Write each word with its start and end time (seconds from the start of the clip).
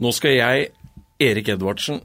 Nå 0.00 0.08
skal 0.16 0.38
jeg, 0.38 0.68
Erik 1.20 1.50
Edvardsen, 1.52 1.98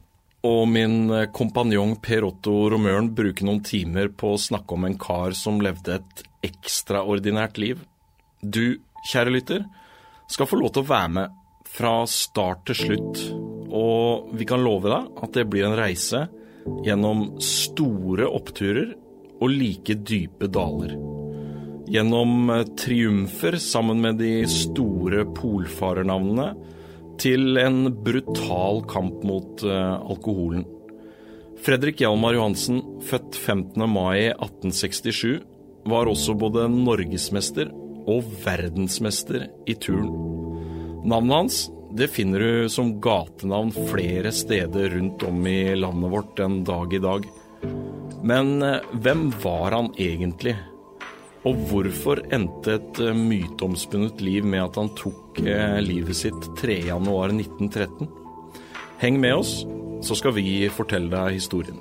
og 0.47 0.65
min 0.67 1.07
kompanjong 1.33 1.95
Per 2.03 2.25
Otto 2.27 2.55
Romøren 2.71 3.13
bruke 3.15 3.45
noen 3.47 3.61
timer 3.63 4.11
på 4.11 4.33
å 4.33 4.41
snakke 4.41 4.75
om 4.75 4.87
en 4.87 4.97
kar 4.99 5.35
som 5.37 5.61
levde 5.63 5.95
et 5.95 6.23
ekstraordinært 6.49 7.59
liv. 7.63 7.79
Du, 8.43 8.77
kjære 9.07 9.33
lytter, 9.33 9.65
skal 10.27 10.49
få 10.51 10.59
lov 10.59 10.75
til 10.75 10.83
å 10.83 10.91
være 10.91 11.13
med 11.15 11.39
fra 11.77 11.93
start 12.11 12.67
til 12.67 12.79
slutt. 12.83 13.23
Og 13.71 14.35
vi 14.35 14.47
kan 14.47 14.63
love 14.63 14.91
deg 14.91 15.23
at 15.23 15.39
det 15.39 15.47
blir 15.47 15.67
en 15.67 15.79
reise 15.79 16.27
gjennom 16.83 17.37
store 17.43 18.27
oppturer 18.27 18.91
og 19.39 19.51
like 19.53 19.95
dype 20.03 20.51
daler. 20.51 20.97
Gjennom 21.87 22.51
triumfer 22.75 23.55
sammen 23.63 24.03
med 24.03 24.19
de 24.19 24.41
store 24.51 25.23
polfarernavnene 25.37 26.51
til 27.21 27.57
en 27.61 27.87
brutal 28.03 28.83
kamp 28.89 29.23
mot 29.27 29.63
uh, 29.65 29.97
alkoholen. 30.09 30.65
Fredrik 31.65 32.01
Hjalmar 32.03 32.37
Johansen, 32.37 32.81
født 33.07 33.35
15. 33.35 33.81
mai 33.89 34.29
1867, 34.29 35.41
var 35.87 36.09
også 36.11 36.35
både 36.37 36.67
norgesmester 36.69 37.71
og 38.07 38.27
verdensmester 38.43 39.47
i 39.67 39.75
turn. 39.81 40.11
Navnet 41.07 41.35
hans 41.37 41.59
det 41.97 42.09
finner 42.11 42.39
du 42.43 42.69
som 42.69 42.97
gatenavn 43.01 43.71
flere 43.71 44.31
steder 44.35 44.91
rundt 44.93 45.23
om 45.23 45.45
i 45.47 45.75
landet 45.75 46.11
vårt 46.11 46.33
den 46.37 46.59
dag 46.67 46.93
i 46.93 46.99
dag. 47.01 47.27
Men 48.27 48.57
uh, 48.63 48.83
hvem 48.93 49.29
var 49.43 49.73
han 49.73 49.93
egentlig? 49.97 50.57
Og 51.47 51.57
hvorfor 51.69 52.21
endte 52.33 52.75
et 52.77 53.01
uh, 53.01 53.15
myteomspunnet 53.15 54.21
liv 54.21 54.45
med 54.45 54.65
at 54.67 54.77
han 54.81 54.91
tok 54.99 55.26
livet 55.39 56.17
sitt 56.17 56.47
3.1.1913? 56.59 58.07
Heng 58.97 59.19
med 59.21 59.35
oss, 59.35 59.59
så 60.01 60.17
skal 60.17 60.33
vi 60.37 60.65
fortelle 60.73 61.11
deg 61.11 61.37
historien. 61.37 61.77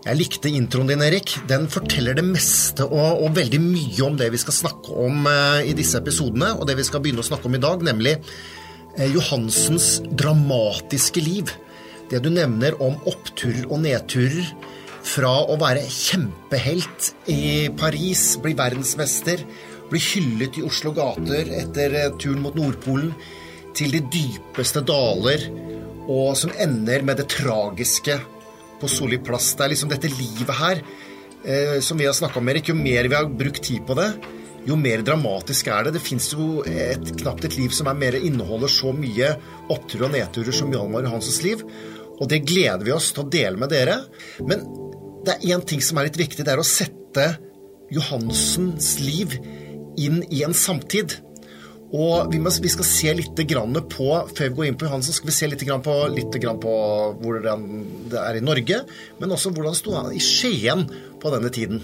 Jeg 0.00 0.16
likte 0.16 0.48
introen 0.48 0.88
din, 0.88 1.02
Erik. 1.04 1.34
Den 1.48 1.66
forteller 1.70 2.16
det 2.16 2.24
meste 2.24 2.86
og, 2.88 3.20
og, 3.20 3.34
veldig 3.36 3.60
mye 3.60 4.06
om 4.06 4.16
det 4.16 4.30
vi 4.32 4.40
skal 4.40 4.56
snakke 4.56 4.94
om 4.96 5.26
eh, 5.28 5.68
i 5.70 5.74
disse 5.76 6.00
episodene, 6.00 6.54
og 6.56 6.64
det 6.68 6.78
vi 6.78 6.86
skal 6.88 7.04
begynne 7.04 7.20
å 7.20 7.28
snakke 7.28 7.50
om 7.50 7.58
i 7.58 7.60
dag, 7.60 7.84
nemlig 7.84 8.14
eh, 8.16 9.10
Johansens 9.12 9.98
dramatiske 10.08 11.20
liv. 11.24 11.52
Det 12.10 12.22
du 12.24 12.30
nevner 12.32 12.78
om 12.80 12.96
oppturer 13.06 13.68
og 13.68 13.84
nedturer. 13.84 14.48
Fra 15.00 15.30
å 15.48 15.54
være 15.60 15.86
kjempehelt 15.88 17.12
i 17.32 17.68
Paris, 17.80 18.34
bli 18.42 18.52
verdensmester, 18.56 19.44
bli 19.90 20.00
hyllet 20.00 20.58
i 20.60 20.64
Oslo 20.66 20.92
gater 20.96 21.50
etter 21.60 21.96
eh, 21.98 22.10
turen 22.20 22.42
mot 22.44 22.56
Nordpolen, 22.56 23.12
til 23.76 23.92
de 23.94 24.00
dypeste 24.10 24.82
daler, 24.82 25.44
og 26.10 26.34
som 26.38 26.50
ender 26.58 27.04
med 27.06 27.20
det 27.20 27.28
tragiske 27.30 28.16
på 28.80 28.88
Solli 28.90 29.20
plass. 29.22 29.52
Det 29.54 29.66
er 29.66 29.72
liksom 29.74 29.92
dette 29.92 30.10
livet 30.10 30.56
her 30.58 30.80
eh, 30.80 31.78
som 31.84 32.00
vi 32.00 32.08
har 32.08 32.16
snakka 32.16 32.40
om, 32.40 32.50
Erik. 32.50 32.72
Jo 32.72 32.78
mer 32.78 33.08
vi 33.08 33.18
har 33.18 33.30
brukt 33.30 33.62
tid 33.66 33.84
på 33.86 33.96
det, 33.98 34.08
jo 34.68 34.76
mer 34.76 35.04
dramatisk 35.06 35.70
er 35.72 35.86
det. 35.86 35.94
Det 35.96 36.04
fins 36.04 36.32
jo 36.34 36.64
et, 36.68 37.14
knapt 37.22 37.46
et 37.48 37.56
liv 37.56 37.72
som 37.74 37.88
er 37.88 37.98
mer 37.98 38.18
inneholder 38.18 38.72
så 38.72 38.92
mye 38.96 39.32
oppturer 39.72 40.08
og 40.08 40.14
nedturer 40.16 40.56
som 40.56 40.72
Hjalmar 40.74 41.06
Johansens 41.06 41.40
liv. 41.46 41.64
Og 42.20 42.28
det 42.28 42.42
gleder 42.44 42.84
vi 42.84 42.92
oss 42.92 43.12
til 43.14 43.24
å 43.24 43.30
dele 43.32 43.60
med 43.60 43.72
dere. 43.72 44.02
Men 44.44 44.66
det 45.24 45.36
er 45.36 45.54
én 45.54 45.64
ting 45.64 45.80
som 45.84 45.98
er 45.98 46.10
litt 46.10 46.20
viktig. 46.20 46.44
Det 46.44 46.52
er 46.52 46.60
å 46.60 46.66
sette 46.66 47.26
Johansens 47.90 48.98
liv 49.02 49.38
inn 50.06 50.22
i 50.30 50.44
en 50.46 50.56
samtid. 50.56 51.18
Og 51.90 52.30
vi, 52.30 52.38
må, 52.38 52.52
vi, 52.62 52.70
skal 52.70 52.86
se 52.86 53.12
litt 53.18 53.40
grann 53.50 53.74
på 53.90 54.10
Før 54.30 54.44
vi 54.44 54.54
går 54.54 54.66
inn 54.68 54.76
på 54.78 54.86
Johansen, 54.86 55.14
skal 55.16 55.26
vi 55.26 55.34
se 55.34 55.48
litt 55.50 55.64
på, 55.82 55.94
litt 56.14 56.36
på 56.62 56.74
hvordan 57.18 57.64
det 58.12 58.20
er 58.20 58.38
i 58.38 58.44
Norge, 58.44 58.84
men 59.18 59.34
også 59.34 59.50
hvordan 59.50 59.74
det 59.74 59.80
sto 59.80 59.96
i 60.14 60.22
Skien 60.22 60.86
på 61.20 61.32
denne 61.34 61.50
tiden. 61.50 61.82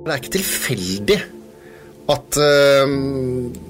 Det 0.00 0.08
er 0.08 0.22
ikke 0.22 0.38
tilfeldig 0.38 1.18
at 2.10 2.38
eh, 2.40 2.94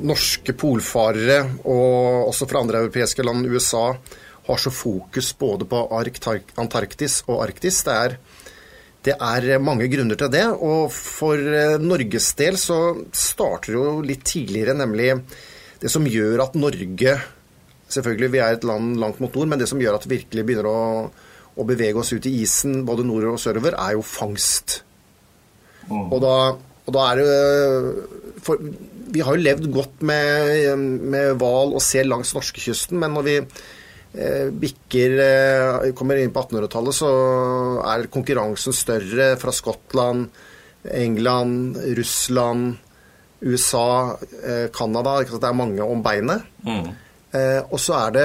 norske 0.07 0.55
polfarere, 0.57 1.43
og 1.67 2.31
også 2.31 2.47
fra 2.49 2.63
andre 2.63 2.85
europeiske 2.85 3.27
land, 3.27 3.51
USA, 3.51 3.91
har 4.47 4.63
så 4.63 4.73
fokus 4.73 5.35
både 5.39 5.67
på 5.69 5.83
Antarktis 6.59 7.21
og 7.27 7.43
Arktis. 7.45 7.83
Det 7.87 7.97
er 7.97 8.17
det 9.07 9.17
er 9.17 9.63
mange 9.65 9.89
grunner 9.89 10.19
til 10.19 10.29
det, 10.33 10.45
og 10.61 10.91
for 10.93 11.41
eh, 11.41 11.81
Norges 11.81 12.35
del 12.37 12.59
så 12.61 12.79
starter 13.17 13.73
det 13.73 13.79
jo 13.79 13.93
litt 14.05 14.27
tidligere, 14.29 14.77
nemlig 14.77 15.15
det 15.81 15.93
som 15.93 16.09
gjør 16.09 16.47
at 16.47 16.59
Norge 16.61 17.19
Selvfølgelig, 17.91 18.29
vi 18.31 18.39
er 18.39 18.55
et 18.55 18.63
land 18.63 18.93
langt 19.03 19.17
mot 19.19 19.35
nord, 19.35 19.49
men 19.51 19.59
det 19.59 19.67
som 19.67 19.81
gjør 19.83 19.97
at 19.97 20.05
vi 20.07 20.21
virkelig 20.21 20.45
begynner 20.47 20.67
å, 20.71 20.83
å 21.59 21.65
bevege 21.67 21.99
oss 21.99 22.13
ut 22.15 22.29
i 22.31 22.37
isen, 22.45 22.85
både 22.87 23.03
nord 23.03 23.27
og 23.33 23.41
sørover, 23.43 23.75
er 23.75 23.97
jo 23.97 24.05
fangst. 24.07 24.77
Mm. 25.89 26.05
Og, 26.05 26.15
da, 26.23 26.37
og, 26.85 26.93
da, 26.95 27.09
er 27.09 27.19
det 27.19 28.37
for, 28.47 28.63
Vi 29.11 29.25
har 29.27 29.35
jo 29.35 29.43
levd 29.43 29.67
godt 29.75 30.07
med 30.07 31.43
hval 31.43 31.75
og 31.75 31.83
sel 31.83 32.07
langs 32.15 32.31
norskekysten, 32.37 33.03
men 33.03 33.19
når 33.19 33.27
vi 33.27 33.37
Eh, 33.41 33.59
bikker 34.11 35.13
eh, 35.23 35.91
Kommer 35.95 36.19
inn 36.19 36.33
på 36.35 36.43
1800-tallet, 36.43 36.97
så 36.99 37.11
er 37.87 38.09
konkurransen 38.11 38.75
større 38.75 39.35
fra 39.39 39.55
Skottland, 39.55 40.27
England, 40.91 41.79
Russland, 41.99 42.81
USA, 43.41 44.17
eh, 44.43 44.67
Canada. 44.75 45.21
Det 45.23 45.47
er 45.47 45.57
mange 45.57 45.87
om 45.87 46.03
beinet. 46.03 46.43
Mm. 46.67 46.91
Og 47.71 47.77
så 47.79 47.95
det 48.11 48.25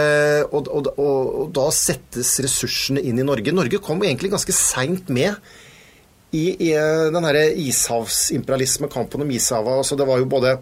og, 0.50 0.66
og, 0.66 0.88
og, 0.98 1.52
da 1.54 1.68
settes 1.70 2.32
ressursene 2.42 3.04
inn 3.06 3.20
i 3.22 3.26
Norge. 3.28 3.54
Norge 3.54 3.78
kom 3.78 4.02
egentlig 4.02 4.32
ganske 4.34 4.56
seint 4.58 5.12
med 5.14 5.38
i, 6.34 6.48
i 6.50 6.72
den 7.14 7.28
herre 7.28 7.44
ishavsimperialisme, 7.54 8.90
kampen 8.90 9.22
om 9.22 9.30
ishavet. 9.30 9.78
Altså 9.84 9.94
det 10.00 10.08
var 10.10 10.18
jo 10.18 10.26
både, 10.26 10.56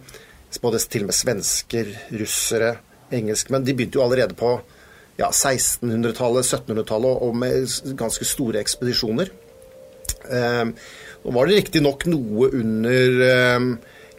både 0.60 0.84
til 0.84 1.06
og 1.06 1.14
med 1.14 1.16
svensker, 1.16 1.96
russere, 2.20 2.74
engelskmenn. 3.16 3.64
De 3.64 3.78
begynte 3.78 4.02
jo 4.02 4.04
allerede 4.04 4.36
på 4.36 4.58
ja, 5.20 5.30
1600-tallet, 5.30 6.46
1700-tallet 6.46 7.26
og 7.28 7.36
med 7.38 7.96
ganske 8.00 8.28
store 8.28 8.62
ekspedisjoner. 8.64 9.32
Eh, 10.30 10.64
nå 11.24 11.34
var 11.36 11.48
det 11.48 11.60
riktignok 11.62 12.08
noe 12.12 12.50
under 12.52 13.20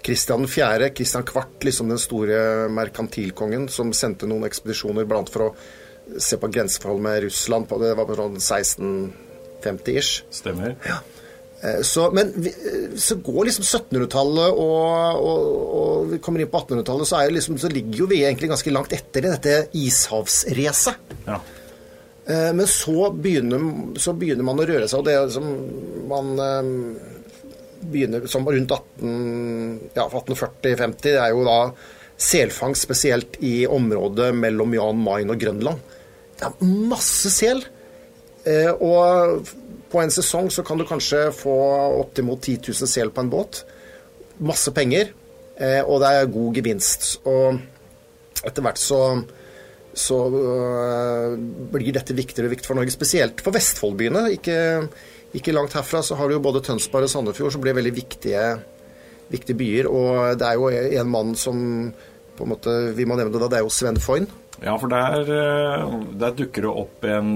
Kristian 0.05 0.49
4., 0.49 0.91
Kristian 0.97 1.25
Kvart, 1.25 1.65
liksom 1.65 1.89
den 1.89 2.01
store 2.01 2.69
merkantilkongen, 2.73 3.69
som 3.73 3.93
sendte 3.97 4.29
noen 4.29 4.45
ekspedisjoner 4.45 5.09
blant 5.09 5.33
for 5.33 5.49
å 5.49 6.21
se 6.21 6.37
på 6.41 6.51
grenseforhold 6.53 7.01
med 7.05 7.23
Russland. 7.25 7.69
På, 7.69 7.79
det 7.81 7.95
var 7.97 8.09
på 8.09 8.17
sånn 8.19 8.37
1650-ish. 8.37 10.25
Stemmer. 10.33 10.77
Ja. 10.85 11.01
Eh, 11.65 11.81
så, 11.81 12.11
men 12.11 12.33
så 12.97 13.17
går 13.25 13.49
liksom 13.49 13.65
1700-tallet 13.65 14.59
og, 14.61 15.25
og, 15.25 15.45
og, 15.79 16.11
vi 16.13 16.21
kommer 16.23 16.43
inn 16.43 16.51
på 16.53 16.61
1800-tallet, 16.61 17.09
så, 17.09 17.23
liksom, 17.33 17.59
så, 17.61 17.71
ligger 17.73 18.03
jo 18.03 18.09
vi 18.11 18.21
egentlig 18.25 18.51
ganske 18.53 18.75
langt 18.75 18.93
etter 18.97 19.25
i 19.25 19.33
dette 19.33 19.57
ishavsracet. 19.81 21.17
Ja. 21.25 21.41
Eh, 22.29 22.51
men 22.59 22.69
så 22.71 23.09
begynner, 23.17 23.65
så 24.01 24.17
begynner, 24.19 24.47
man 24.47 24.61
å 24.61 24.69
røre 24.69 24.89
seg, 24.91 25.01
og 25.01 25.09
det 25.09 25.17
som 25.33 25.49
man 26.11 26.33
eh, 26.45 26.71
begynner 27.85 28.29
som 28.31 28.49
rundt 28.49 28.77
18, 28.77 29.91
ja, 29.97 30.09
1840-50, 30.09 31.01
det 31.09 31.19
er 31.21 31.33
jo 31.33 31.49
da 31.49 31.59
selfangst, 32.25 32.85
spesielt 32.85 33.41
i 33.45 33.65
området 33.67 34.31
mellom 34.37 34.77
Jan 34.77 35.01
Mayen 35.03 35.33
og 35.33 35.41
Grønland. 35.41 35.97
Det 36.39 36.47
er 36.47 36.77
masse 36.93 37.31
sel. 37.33 37.61
Og 38.45 39.49
på 39.95 40.03
en 40.03 40.11
sesong 40.11 40.51
så 40.51 40.65
kan 40.67 40.81
du 40.81 40.87
kanskje 40.89 41.29
få 41.35 41.55
oppimot 42.01 42.43
10 42.43 42.59
000 42.75 42.91
sel 42.91 43.15
på 43.15 43.23
en 43.23 43.31
båt. 43.31 43.63
Masse 44.43 44.75
penger, 44.75 45.13
eh, 45.55 45.81
og 45.87 46.03
det 46.03 46.11
er 46.11 46.33
god 46.35 46.59
gevinst. 46.59 47.09
Og 47.31 47.61
etter 48.45 48.65
hvert 48.67 48.81
så, 48.81 49.01
så 49.95 50.19
uh, 50.35 51.35
blir 51.73 51.95
dette 51.95 52.17
viktigere 52.17 52.51
og 52.51 52.57
viktigere 52.57 52.73
for 52.73 52.81
Norge, 52.81 52.95
spesielt 52.95 53.43
for 53.45 53.55
Vestfoldbyene. 53.55 54.27
Ikke, 54.35 54.57
ikke, 55.33 55.55
langt 55.55 55.77
herfra 55.79 56.03
så 56.05 56.19
har 56.19 56.29
du 56.29 56.37
jo 56.37 56.43
både 56.45 56.65
Tønsberg 56.67 57.07
og 57.07 57.15
Sandefjord 57.15 57.55
som 57.55 57.63
blir 57.65 57.77
veldig 57.79 57.95
viktige, 57.95 58.43
viktige 59.31 59.61
byer. 59.63 59.89
Og 59.89 60.41
det 60.41 60.51
er 60.51 60.59
jo 60.59 60.73
en 60.75 61.15
mann 61.15 61.33
som 61.39 61.63
på 62.35 62.43
en 62.43 62.51
måte, 62.51 62.75
vi 62.99 63.07
må 63.07 63.15
nevne 63.15 63.39
det, 63.39 63.47
det 63.53 63.61
er 63.61 63.65
jo 63.65 63.73
Sven 63.73 64.01
Foyn. 64.03 64.27
Ja, 64.59 64.75
for 64.79 64.91
der, 64.91 65.23
eh, 65.31 65.97
der 66.19 66.35
dukker 66.35 66.67
det 66.67 66.73
opp 66.83 67.07
en 67.07 67.31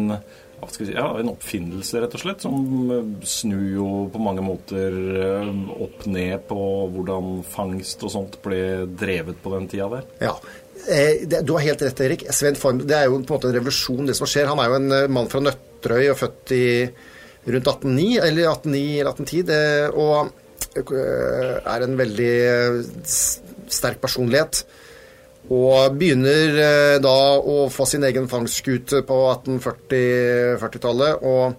si, 0.73 0.87
ja, 0.93 1.07
en 1.21 1.31
oppfinnelse, 1.33 2.01
rett 2.03 2.15
og 2.17 2.23
slett, 2.23 2.45
som 2.45 2.93
eh, 2.95 3.11
snur 3.27 3.67
jo 3.73 3.89
på 4.13 4.23
mange 4.23 4.45
måter 4.45 4.95
eh, 5.23 5.51
opp 5.85 6.07
ned 6.11 6.47
på 6.49 6.63
hvordan 6.95 7.43
fangst 7.49 8.03
og 8.07 8.15
sånt 8.15 8.39
ble 8.45 8.87
drevet 8.99 9.41
på 9.43 9.53
den 9.55 9.69
tida 9.71 9.89
der. 9.93 10.09
Ja, 10.23 10.35
eh, 10.91 11.25
du 11.43 11.55
har 11.57 11.67
helt 11.67 11.85
rett, 11.87 12.03
Erik. 12.07 12.27
Sven 12.35 12.59
Form, 12.59 12.83
det 12.85 12.97
er 12.97 13.09
jo 13.09 13.21
på 13.21 13.35
en 13.35 13.39
måte 13.39 13.53
en 13.53 13.59
revolusjon, 13.59 14.09
det 14.09 14.17
som 14.19 14.31
skjer. 14.31 14.51
Han 14.51 14.63
er 14.63 14.73
jo 14.73 14.81
en 14.81 15.15
mann 15.15 15.31
fra 15.31 15.43
Nøtterøy 15.45 16.11
og 16.13 16.21
født 16.25 16.57
i 16.57 16.67
rundt 17.49 17.71
1809, 17.71 18.09
eller 18.27 18.51
1809 18.53 18.83
eller 19.01 19.15
1810. 19.15 19.95
Og 19.99 20.35
er 20.79 21.83
en 21.83 21.97
veldig 21.99 22.35
sterk 23.09 24.03
personlighet. 24.03 24.63
Og 25.49 25.97
begynner 25.97 26.59
eh, 26.61 27.01
da 27.01 27.41
å 27.41 27.69
få 27.73 27.87
sin 27.89 28.05
egen 28.05 28.29
fangstskute 28.29 29.03
på 29.09 29.17
1840-tallet. 29.33 31.23
og 31.25 31.55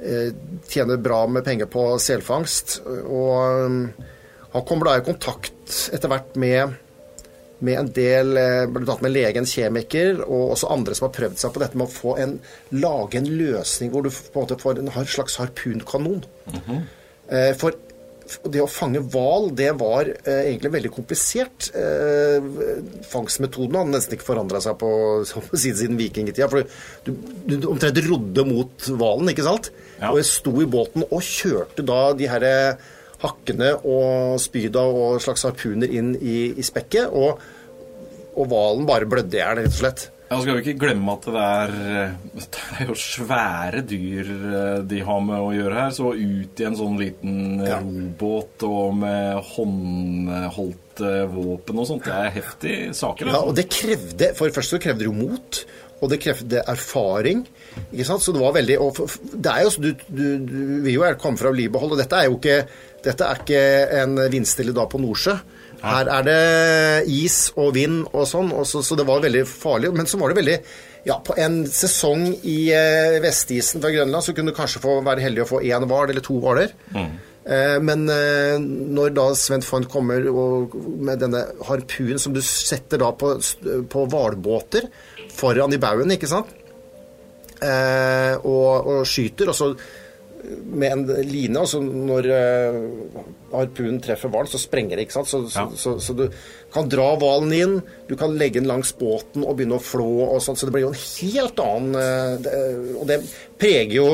eh, 0.00 0.30
tjener 0.68 0.96
bra 0.96 1.26
med 1.28 1.44
penger 1.44 1.66
på 1.68 1.98
selfangst. 2.00 2.80
Og 2.86 3.36
eh, 3.44 3.70
han 4.54 4.64
kommer 4.64 4.84
da 4.88 4.96
i 4.96 5.04
kontakt 5.04 5.90
etter 5.92 6.08
hvert 6.08 6.36
med, 6.40 6.72
med 7.60 7.76
en 7.82 7.90
del 7.92 8.38
annet 8.40 9.02
med 9.04 9.12
legen, 9.12 9.44
kjemiker, 9.44 10.22
og 10.24 10.54
også 10.54 10.72
andre 10.72 10.96
som 10.96 11.10
har 11.10 11.16
prøvd 11.18 11.36
seg 11.42 11.52
på 11.52 11.60
dette 11.60 11.76
med 11.76 11.84
å 11.90 11.96
få 11.98 12.16
en, 12.22 12.32
lage 12.72 13.20
en 13.20 13.28
løsning 13.28 13.92
hvor 13.92 14.02
du 14.06 14.08
på 14.08 14.40
en 14.40 14.46
måte 14.46 14.62
får 14.62 14.80
en 14.80 14.88
slags 15.04 15.36
harpunkanon. 15.42 16.24
Mm 16.48 16.60
-hmm. 16.64 16.80
For 17.60 17.76
det 18.52 18.60
å 18.62 18.68
fange 18.70 19.00
hval, 19.12 19.48
det 19.56 19.70
var 19.80 20.08
eh, 20.10 20.50
egentlig 20.50 20.72
veldig 20.74 20.90
komplisert. 20.92 21.68
Eh, 21.76 22.48
fangstmetoden 23.08 23.78
hadde 23.80 23.94
nesten 23.94 24.16
ikke 24.16 24.28
forandra 24.28 24.60
seg 24.64 24.76
på 24.80 24.90
siden 25.62 25.98
vikingtida. 26.00 26.50
For 26.50 26.66
du, 27.06 27.12
du, 27.48 27.56
omtrent 27.70 28.02
rodde 28.08 28.44
mot 28.48 28.88
hvalen, 28.88 29.32
ikke 29.32 29.46
sant? 29.46 29.70
Ja. 29.98 30.12
Og 30.12 30.20
jeg 30.20 30.30
sto 30.30 30.54
i 30.62 30.68
båten 30.68 31.06
og 31.08 31.24
kjørte 31.24 31.86
da 31.86 32.02
de 32.18 32.28
her 32.30 32.46
eh, 32.48 32.90
hakkene 33.22 33.72
og 33.80 34.36
spyda 34.42 34.84
og 34.86 35.22
slags 35.24 35.46
harpuner 35.48 35.90
inn 35.90 36.14
i, 36.18 36.52
i 36.54 36.66
spekket. 36.66 37.10
Og 37.10 37.40
hvalen 38.38 38.86
bare 38.88 39.08
blødde 39.10 39.38
i 39.38 39.42
hjel, 39.42 39.64
rett 39.64 39.72
og 39.72 39.80
slett. 39.80 40.08
Ja, 40.28 40.36
skal 40.42 40.58
vi 40.58 40.60
ikke 40.60 40.80
glemme 40.82 41.14
at 41.16 41.24
det 41.24 41.42
er, 41.42 41.70
det 42.36 42.64
er 42.76 42.90
jo 42.90 42.96
svære 43.00 43.80
dyr 43.88 44.28
eh, 44.28 44.80
de 44.88 45.00
har 45.06 45.22
med 45.24 45.40
å 45.40 45.54
gjøre 45.56 45.78
her. 45.78 45.94
Så 45.96 46.12
ut 46.12 46.60
i 46.60 46.66
en 46.68 46.76
sånn 46.76 46.98
liten 47.00 47.64
ja. 47.64 47.80
robåt 47.80 48.66
og 48.68 48.98
med 49.00 49.40
håndholdte 49.54 51.14
våpen 51.32 51.80
og 51.80 51.88
sånt, 51.88 52.08
det 52.08 52.16
er 52.16 52.34
heftige 52.36 52.92
saker. 52.98 53.30
Altså. 53.30 53.38
Ja, 53.38 53.44
og 53.48 53.56
det 53.56 53.68
krevde 53.72 54.32
For 54.36 54.50
det 54.50 54.58
første 54.58 54.76
så 54.76 54.82
krevde 54.84 55.06
det 55.06 55.08
jo 55.08 55.16
mot. 55.16 55.62
Og 55.98 56.12
det 56.12 56.20
krevde 56.22 56.60
erfaring. 56.70 57.40
ikke 57.88 58.06
sant? 58.06 58.22
Så 58.22 58.34
det 58.36 58.42
var 58.42 58.52
veldig 58.54 58.76
og 58.84 59.00
det 59.32 59.50
er 59.50 59.64
jo, 59.64 59.72
du, 59.82 59.88
du, 60.06 60.26
du 60.44 60.58
vil 60.84 60.98
jo 60.98 61.08
komme 61.18 61.40
fra 61.40 61.50
livbehold, 61.50 61.96
og 61.96 61.98
dette 61.98 62.20
er 62.20 62.28
jo 62.28 62.36
ikke, 62.36 62.60
dette 63.02 63.26
er 63.26 63.40
ikke 63.42 63.62
en 64.04 64.20
vindstille 64.30 64.76
dag 64.76 64.92
på 64.92 65.00
Nordsjø. 65.02 65.34
Her 65.82 66.10
er 66.10 66.26
det 66.26 66.42
is 67.12 67.38
og 67.54 67.72
vind 67.76 68.02
og 68.10 68.26
sånn, 68.26 68.50
og 68.54 68.66
så, 68.66 68.82
så, 68.82 68.96
det 68.98 69.06
var 69.08 69.22
veldig 69.22 69.44
farlig. 69.48 69.92
Men 69.94 70.10
så 70.10 70.20
var 70.20 70.32
det 70.32 70.40
veldig 70.42 70.58
Ja, 71.06 71.20
på 71.24 71.36
en 71.40 71.62
sesong 71.70 72.26
i 72.42 72.58
eh, 72.74 73.16
vestisen 73.22 73.80
fra 73.80 73.92
Grønland 73.94 74.24
så 74.26 74.34
kunne 74.36 74.52
du 74.52 74.56
kanskje 74.56 74.82
få 74.82 74.98
være 75.06 75.22
heldig 75.24 75.44
å 75.44 75.48
få 75.48 75.60
én 75.64 75.86
hval 75.88 76.10
eller 76.10 76.24
to 76.24 76.36
hvaler. 76.42 76.74
Mm. 76.92 77.12
Eh, 77.48 77.76
men 77.80 78.02
eh, 78.12 78.58
når 78.60 79.14
da 79.16 79.28
Svend 79.38 79.64
Fond 79.64 79.86
kommer 79.88 80.26
og, 80.28 80.74
med 81.00 81.22
denne 81.22 81.46
harpunen 81.64 82.20
som 82.20 82.34
du 82.36 82.42
setter 82.44 83.00
da 83.00 83.12
på, 83.16 83.36
på 83.88 84.04
hvalbåter 84.10 84.90
foran 85.32 85.72
i 85.72 85.80
baugen, 85.80 86.12
ikke 86.12 86.28
sant, 86.28 86.50
eh, 87.62 88.34
og, 88.42 88.90
og 88.90 89.08
skyter, 89.08 89.48
og 89.48 89.56
så 89.56 89.72
med 90.64 90.92
en 90.92 91.04
line. 91.28 91.58
Altså 91.58 91.80
når 91.82 92.28
uh, 92.30 93.20
harpunen 93.52 94.00
treffer 94.04 94.32
hvalen, 94.32 94.50
så 94.50 94.60
sprenger 94.62 94.98
det. 94.98 95.06
ikke 95.06 95.18
sant? 95.18 95.30
Så, 95.30 95.42
ja. 95.52 95.66
så, 95.70 95.94
så, 95.98 95.98
så, 96.02 96.16
du 96.18 96.26
kan 96.74 96.90
dra 96.90 97.10
hvalen 97.20 97.54
inn, 97.56 97.76
du 98.08 98.16
kan 98.18 98.36
legge 98.38 98.60
den 98.60 98.70
langs 98.70 98.92
båten 98.98 99.44
og 99.44 99.58
begynne 99.58 99.78
å 99.78 99.84
flå 99.84 100.10
og 100.26 100.42
sånt. 100.44 100.60
Så 100.60 100.68
det 100.68 100.76
blir 100.76 100.88
jo 100.88 100.92
en 100.94 101.00
helt 101.00 101.62
annen 101.64 101.96
uh, 101.98 102.34
det, 102.42 102.58
Og 102.98 103.08
det 103.10 103.22
preger 103.60 103.98
jo 104.00 104.10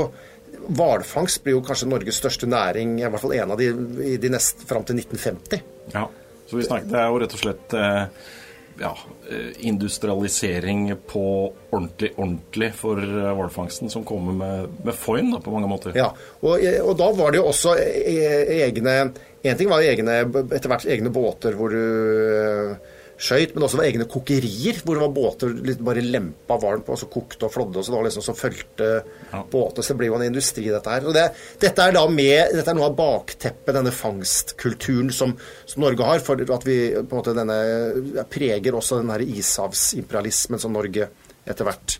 Hvalfangst 0.65 1.43
blir 1.45 1.59
jo 1.59 1.65
kanskje 1.67 1.91
Norges 1.91 2.17
største 2.23 2.47
næring, 2.49 2.95
i 3.03 3.05
hvert 3.05 3.21
fall 3.21 3.35
en 3.37 3.51
av 3.53 3.59
de, 3.61 3.67
i 4.01 4.15
de 4.23 4.31
neste, 4.33 4.65
fram 4.65 4.87
til 4.87 4.97
1950. 5.03 5.61
Ja, 5.93 6.07
så 6.49 6.57
vi 6.57 6.65
snakket 6.65 6.89
det 6.95 7.03
er 7.03 7.11
jo 7.13 7.19
rett 7.21 7.37
og 7.37 7.43
slett 7.43 7.77
uh 7.77 8.31
ja, 8.81 8.99
eh, 9.31 9.67
industrialisering 9.67 10.97
på 11.07 11.53
ordentlig, 11.71 12.13
ordentlig 12.17 12.73
for 12.75 12.99
eh, 12.99 13.35
hvalfangsten, 13.37 13.91
som 13.91 14.05
kommer 14.05 14.33
med, 14.33 14.69
med 14.85 14.95
foin 14.95 15.31
da, 15.33 15.41
på 15.41 15.51
mange 15.55 15.71
måter. 15.71 15.95
Ja, 15.99 16.11
og, 16.41 16.59
eh, 16.59 16.81
og, 16.83 16.97
da 16.99 17.11
var 17.15 17.33
det 17.33 17.43
jo 17.43 17.49
også 17.53 17.77
egne 17.79 19.13
En 19.45 19.57
ting 19.61 19.69
var 19.69 19.83
jo 19.83 19.91
egne, 19.93 20.13
etter 20.57 20.71
hvert 20.73 20.87
egne 20.89 21.11
båter 21.13 21.53
hvor 21.59 21.69
du 21.69 22.77
skøyt, 23.21 23.55
men 23.55 23.65
også 23.67 23.79
var 23.79 23.87
egne 23.87 24.07
kokerier, 24.11 24.81
hvor 24.83 24.99
det 24.99 25.03
var 25.05 25.13
båter 25.15 25.53
bare 25.87 26.03
lempa 26.03 26.57
varmt 26.61 26.87
på, 26.87 26.95
og 26.97 27.01
så 27.01 27.09
kokte 27.11 27.47
og 27.47 27.53
flådde, 27.55 27.79
og 27.79 27.87
så 27.87 27.93
det 27.93 27.99
var 27.99 28.07
liksom 28.09 28.25
som 28.27 28.39
fulgte 28.39 28.89
ja. 29.31 29.43
båter. 29.51 29.83
Så 29.85 29.95
det 29.95 30.01
blir 30.01 30.11
jo 30.11 30.19
en 30.19 30.27
industri, 30.27 30.67
dette 30.73 30.91
her. 30.91 31.07
Og 31.07 31.15
det, 31.17 31.27
dette 31.63 31.87
er 31.87 31.95
da 31.95 32.05
med, 32.11 32.55
dette 32.57 32.73
er 32.73 32.79
noe 32.79 32.89
av 32.91 32.99
bakteppet, 32.99 33.75
denne 33.77 33.95
fangstkulturen 33.95 35.13
som, 35.15 35.37
som, 35.63 35.85
Norge 35.85 36.09
har, 36.09 36.25
for 36.27 36.43
at 36.43 36.67
vi 36.67 36.79
på 36.97 37.05
en 37.05 37.13
måte 37.13 37.37
denne 37.37 38.25
preger 38.33 38.77
også 38.77 39.01
den 39.03 39.15
her 39.15 39.25
ishavsimperialismen 39.25 40.63
som 40.63 40.75
Norge 40.75 41.09
etter 41.45 41.69
hvert 41.69 41.99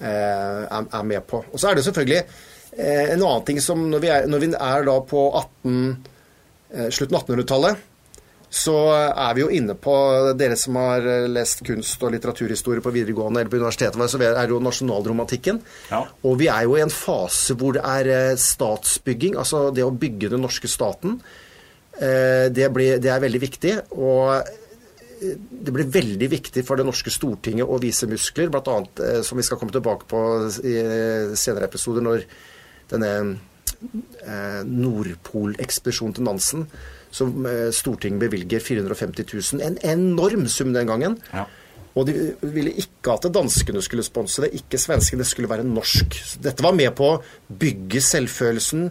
eh, 0.00 0.64
er, 0.64 0.84
er, 0.88 1.06
med 1.06 1.24
på. 1.28 1.44
Og 1.50 1.60
så 1.60 1.70
er 1.70 1.78
det 1.78 1.86
selvfølgelig 1.86 2.20
eh, 2.22 3.14
en 3.14 3.20
annen 3.20 3.48
ting 3.48 3.60
som 3.62 3.88
når 3.90 4.04
vi 4.04 4.12
er, 4.16 4.28
når 4.30 4.44
vi 4.44 4.52
er 4.54 4.86
da 4.88 5.00
på 5.12 5.26
18, 5.42 5.80
eh, 6.72 6.88
slutten 6.94 7.18
av 7.18 7.26
1800-tallet 7.26 7.90
så 8.54 8.74
er 8.94 9.34
vi 9.34 9.42
jo 9.42 9.50
inne 9.50 9.74
på 9.74 9.92
Dere 10.38 10.54
som 10.58 10.76
har 10.78 11.02
lest 11.30 11.64
kunst- 11.66 12.02
og 12.06 12.12
litteraturhistorie 12.14 12.84
på 12.84 12.92
videregående 12.94 13.42
eller 13.42 13.50
på 13.50 13.58
universitetet, 13.58 13.98
så 14.10 14.20
er 14.22 14.52
jo 14.52 14.60
nasjonalromantikken. 14.62 15.58
Ja. 15.90 16.04
Og 16.22 16.38
vi 16.38 16.46
er 16.52 16.62
jo 16.68 16.76
i 16.78 16.84
en 16.84 16.94
fase 16.94 17.56
hvor 17.58 17.74
det 17.74 17.82
er 17.82 18.10
eh, 18.14 18.38
statsbygging, 18.38 19.34
altså 19.40 19.66
det 19.74 19.82
å 19.82 19.90
bygge 19.90 20.30
den 20.36 20.46
norske 20.46 20.70
staten. 20.70 21.18
Eh, 21.98 22.46
det, 22.54 22.70
blir, 22.76 23.02
det 23.02 23.10
er 23.10 23.26
veldig 23.26 23.42
viktig. 23.42 23.74
og 23.98 24.36
eh, 24.38 25.34
det 25.34 25.74
blir 25.74 25.90
veldig 25.90 26.30
viktig 26.30 26.62
for 26.68 26.78
det 26.78 26.86
norske 26.86 27.10
Stortinget 27.10 27.66
å 27.66 27.82
vise 27.82 28.06
muskler, 28.10 28.54
bl.a. 28.54 28.80
som 29.24 29.38
vi 29.40 29.46
skal 29.46 29.58
komme 29.58 29.74
tilbake 29.74 30.06
på 30.10 30.20
i 30.62 30.74
senere 31.38 31.70
episoder, 31.70 32.04
når 32.04 32.26
denne 32.90 33.14
Nordpolekspedisjonen 34.68 36.18
til 36.18 36.26
Nansen 36.28 36.68
som 37.14 37.46
eh, 37.46 37.68
Stortinget 37.74 38.24
bevilger 38.26 38.62
450 38.62 39.28
000. 39.54 39.62
En 39.64 39.78
enorm 39.94 40.48
sum 40.50 40.72
den 40.74 40.90
gangen. 40.90 41.18
Ja. 41.32 41.46
Og 41.94 42.08
de 42.08 42.32
ville 42.42 42.72
ikke 42.82 43.14
at 43.14 43.28
danskene 43.34 43.82
skulle 43.84 44.02
sponse 44.06 44.42
det, 44.42 44.54
ikke 44.58 44.80
svenskene. 44.82 45.22
Det 45.22 45.30
skulle 45.30 45.50
være 45.50 45.66
norsk. 45.66 46.18
Dette 46.42 46.64
var 46.64 46.74
med 46.74 46.90
på 46.98 47.12
å 47.12 47.20
bygge 47.48 48.02
selvfølelsen, 48.02 48.88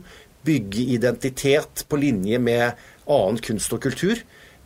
bygge 0.48 0.88
identitet 0.96 1.84
på 1.90 2.00
linje 2.00 2.40
med 2.40 2.80
annen 3.12 3.42
kunst 3.44 3.76
og 3.76 3.84
kultur. 3.84 4.22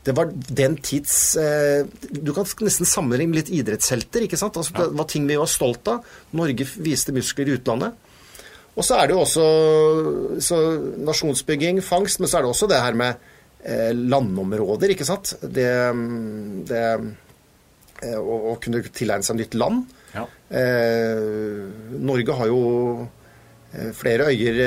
Det 0.08 0.14
var 0.16 0.30
den 0.32 0.78
tids 0.80 1.36
eh, 1.36 1.84
Du 2.00 2.30
kan 2.32 2.48
nesten 2.64 2.88
sammenligne 2.88 3.34
med 3.34 3.42
litt 3.42 3.56
idrettshelter. 3.58 4.24
ikke 4.24 4.40
sant? 4.40 4.56
Altså, 4.56 4.76
det 4.78 4.94
var 4.96 5.10
ting 5.10 5.26
vi 5.28 5.40
var 5.40 5.50
stolt 5.52 5.90
av. 5.92 6.06
Norge 6.38 6.68
viste 6.78 7.16
muskler 7.16 7.50
i 7.50 7.58
utlandet. 7.58 7.98
Og 8.78 8.86
så 8.86 9.00
er 9.00 9.10
det 9.10 9.18
jo 9.18 9.24
også 9.26 10.58
nasjonsbygging, 11.02 11.82
fangst, 11.82 12.22
men 12.22 12.30
så 12.30 12.38
er 12.38 12.46
det 12.46 12.52
også 12.54 12.70
det 12.70 12.78
her 12.78 12.94
med 12.94 13.18
landområder, 13.68 14.94
ikke 14.94 15.08
sant. 15.08 15.34
Det, 15.42 15.68
det 16.70 16.84
eh, 16.88 18.18
å, 18.18 18.38
å, 18.54 18.56
kunne 18.64 18.84
tilegne 18.88 19.28
seg 19.28 19.40
nytt 19.42 19.58
land. 19.60 19.90
Ja. 20.14 20.24
Eh, 20.50 21.98
Norge 22.00 22.38
har 22.40 22.52
jo 22.52 22.62
eh, 23.74 23.92
flere 23.98 24.30
øyer 24.32 24.62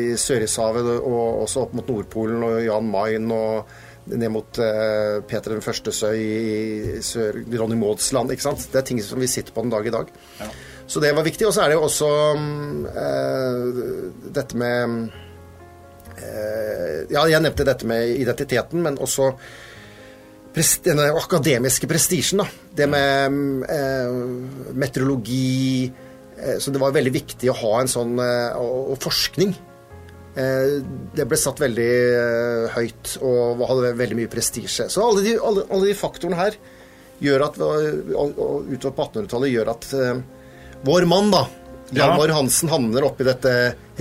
i 0.00 0.16
Sørishavet 0.18 0.90
og 0.98 1.44
også 1.44 1.66
opp 1.66 1.78
mot 1.78 1.92
Nordpolen 1.92 2.42
og 2.48 2.58
Jan 2.64 2.90
Mayen 2.90 3.30
og 3.36 3.70
ned 4.10 4.32
mot 4.32 4.58
eh, 4.58 5.20
Peter 5.28 5.54
den 5.54 5.62
førstes 5.62 6.02
øy 6.08 6.18
i 6.18 6.98
Sør 7.06 7.42
Ronny 7.60 7.78
Mauds 7.78 8.10
land. 8.16 8.32
ikke 8.34 8.48
sant? 8.48 8.66
Det 8.72 8.82
er 8.82 8.90
ting 8.90 9.02
som 9.04 9.22
vi 9.22 9.30
sitter 9.30 9.54
på 9.54 9.62
den 9.62 9.72
dag 9.76 9.86
i 9.86 9.94
dag. 9.94 10.10
Ja. 10.40 10.50
Så 10.90 10.98
det 10.98 11.14
var 11.14 11.22
viktig. 11.22 11.46
Og 11.46 11.54
så 11.54 11.62
er 11.62 11.70
det 11.70 11.78
jo 11.78 11.86
også 11.86 12.12
eh, 12.90 13.66
dette 14.34 14.58
med 14.58 15.10
Eh, 15.10 15.29
ja, 17.10 17.24
jeg 17.30 17.42
nevnte 17.42 17.66
dette 17.66 17.88
med 17.88 18.14
identiteten, 18.20 18.82
men 18.84 18.98
også 19.00 19.32
den 20.54 21.00
akademiske 21.00 21.86
prestisjen. 21.86 22.42
Det 22.74 22.86
med 22.90 23.34
eh, 23.70 24.74
meteorologi 24.74 25.90
eh, 26.38 26.58
Så 26.58 26.70
det 26.70 26.80
var 26.80 26.94
veldig 26.94 27.12
viktig 27.12 27.50
å 27.50 27.58
ha 27.58 27.80
en 27.80 27.90
sånn 27.90 28.18
eh, 28.18 28.56
Og 28.58 28.96
forskning. 29.02 29.54
Eh, 30.34 30.80
det 31.14 31.26
ble 31.26 31.38
satt 31.38 31.60
veldig 31.60 31.92
eh, 31.92 32.66
høyt 32.74 33.16
og 33.22 33.62
hadde 33.68 33.94
veldig 33.98 34.18
mye 34.18 34.32
prestisje. 34.32 34.88
Så 34.90 35.06
alle 35.06 35.24
de, 35.26 35.38
alle, 35.38 35.66
alle 35.70 35.90
de, 35.90 35.98
faktorene 35.98 36.40
her 36.40 36.58
gjør 37.20 37.46
at 37.50 37.56
utover 37.60 38.94
på 38.96 39.04
1800-tallet 39.04 39.50
gjør 39.52 39.70
at 39.74 39.90
vår 40.88 41.04
mann, 41.04 41.28
da, 41.34 41.42
Hjalmar 41.92 42.30
ja. 42.30 42.38
Hansen, 42.38 42.70
havner 42.72 43.04
oppi 43.04 43.26
dette 43.28 43.52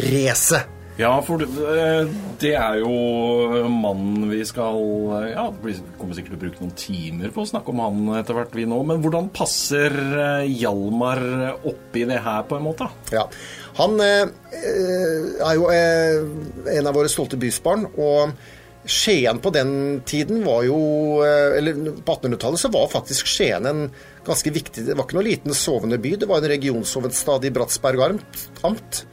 racet 0.06 0.79
ja, 1.00 1.14
for 1.24 1.42
eh, 1.44 2.10
det 2.42 2.52
er 2.60 2.82
jo 2.82 2.92
mannen 3.72 4.28
vi 4.30 4.42
skal 4.48 4.78
Ja, 5.32 5.46
vi 5.64 5.78
kommer 6.00 6.18
sikkert 6.18 6.36
til 6.36 6.38
å 6.38 6.42
bruke 6.44 6.64
noen 6.64 6.76
timer 6.80 7.34
på 7.36 7.46
å 7.46 7.50
snakke 7.50 7.72
om 7.74 7.82
han 7.86 8.14
etter 8.20 8.38
hvert, 8.38 8.54
vi 8.58 8.68
nå. 8.68 8.82
Men 8.88 9.02
hvordan 9.04 9.32
passer 9.36 9.96
eh, 9.96 10.52
Hjalmar 10.60 11.24
oppi 11.64 12.06
det 12.10 12.22
her, 12.26 12.46
på 12.50 12.60
en 12.60 12.68
måte? 12.68 12.90
Ja, 13.16 13.26
Han 13.80 13.98
eh, 14.04 14.28
er 14.60 15.58
jo 15.58 15.68
en 15.72 16.90
av 16.92 16.96
våre 17.00 17.12
stolte 17.12 17.40
bysbarn. 17.40 17.88
og 17.96 18.36
Skien 18.90 19.42
på 19.44 19.52
den 19.52 20.02
tiden 20.08 20.44
var 20.46 20.64
jo 20.64 20.78
eh, 21.26 21.58
Eller 21.60 21.76
på 22.00 22.16
1800-tallet 22.16 22.62
så 22.62 22.72
var 22.72 22.92
faktisk 22.92 23.28
Skien 23.28 23.68
en 23.68 23.82
ganske 24.26 24.54
viktig 24.56 24.86
Det 24.88 24.96
var 24.96 25.06
ikke 25.06 25.20
noe 25.20 25.28
liten 25.28 25.56
sovende 25.58 26.00
by, 26.02 26.16
det 26.20 26.30
var 26.30 26.40
en 26.40 26.54
regionshovedstad 26.54 27.48
i 27.50 27.52
Bratsberg 27.56 28.06
amt. 28.08 29.04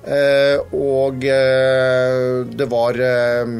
Eh, 0.00 0.56
og 0.72 1.26
eh, 1.28 2.46
det 2.48 2.66
var 2.72 2.96
eh, 3.04 3.50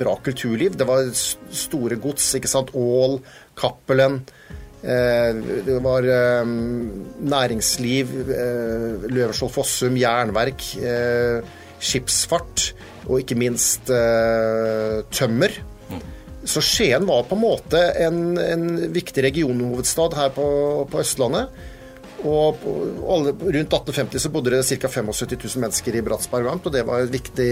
bra 0.00 0.14
kulturliv. 0.24 0.76
Det 0.78 0.86
var 0.88 1.10
store 1.12 1.98
gods, 2.00 2.30
ikke 2.38 2.50
sant. 2.50 2.72
Ål, 2.74 3.18
Cappelen. 3.58 4.22
Det 4.78 5.74
var 5.82 6.04
næringsliv, 6.46 8.12
Løverskjold 9.10 9.50
Fossum, 9.50 9.96
jernverk, 9.98 10.62
skipsfart 11.82 12.62
og 13.08 13.24
ikke 13.24 13.40
minst 13.42 13.90
tømmer. 13.90 15.56
Så 16.46 16.62
Skien 16.62 17.10
var 17.10 17.26
på 17.26 17.34
en 17.34 17.42
måte 17.42 17.82
en, 18.06 18.38
en 18.38 18.68
viktig 18.94 19.26
regionhovedstad 19.26 20.14
her 20.20 20.30
på, 20.38 20.46
på 20.86 21.02
Østlandet. 21.02 21.50
Og 22.26 22.62
rundt 22.64 23.74
1850 23.74 24.24
så 24.24 24.30
bodde 24.34 24.54
det 24.56 24.64
ca. 24.66 24.90
75 24.90 25.36
000 25.36 25.62
mennesker 25.62 25.98
i 25.98 26.02
Bratsberg 26.02 26.48
Amt, 26.50 26.66
og 26.66 26.74
det 26.74 26.86
var 26.86 27.04
viktig 27.06 27.50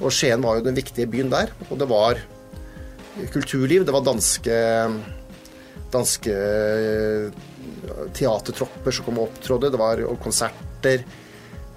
Og 0.00 0.12
Skien 0.14 0.42
var 0.44 0.58
jo 0.58 0.66
den 0.68 0.78
viktige 0.78 1.08
byen 1.10 1.32
der. 1.32 1.50
Og 1.68 1.78
det 1.80 1.88
var 1.90 2.20
kulturliv, 3.34 3.84
det 3.84 3.92
var 3.92 4.06
danske 4.06 4.60
danske 5.90 6.34
teatertropper 8.14 8.94
som 8.94 9.06
kom 9.06 9.18
og 9.18 9.28
opptrådde, 9.28 9.72
det 9.74 9.80
var 9.80 10.02
konserter. 10.22 11.04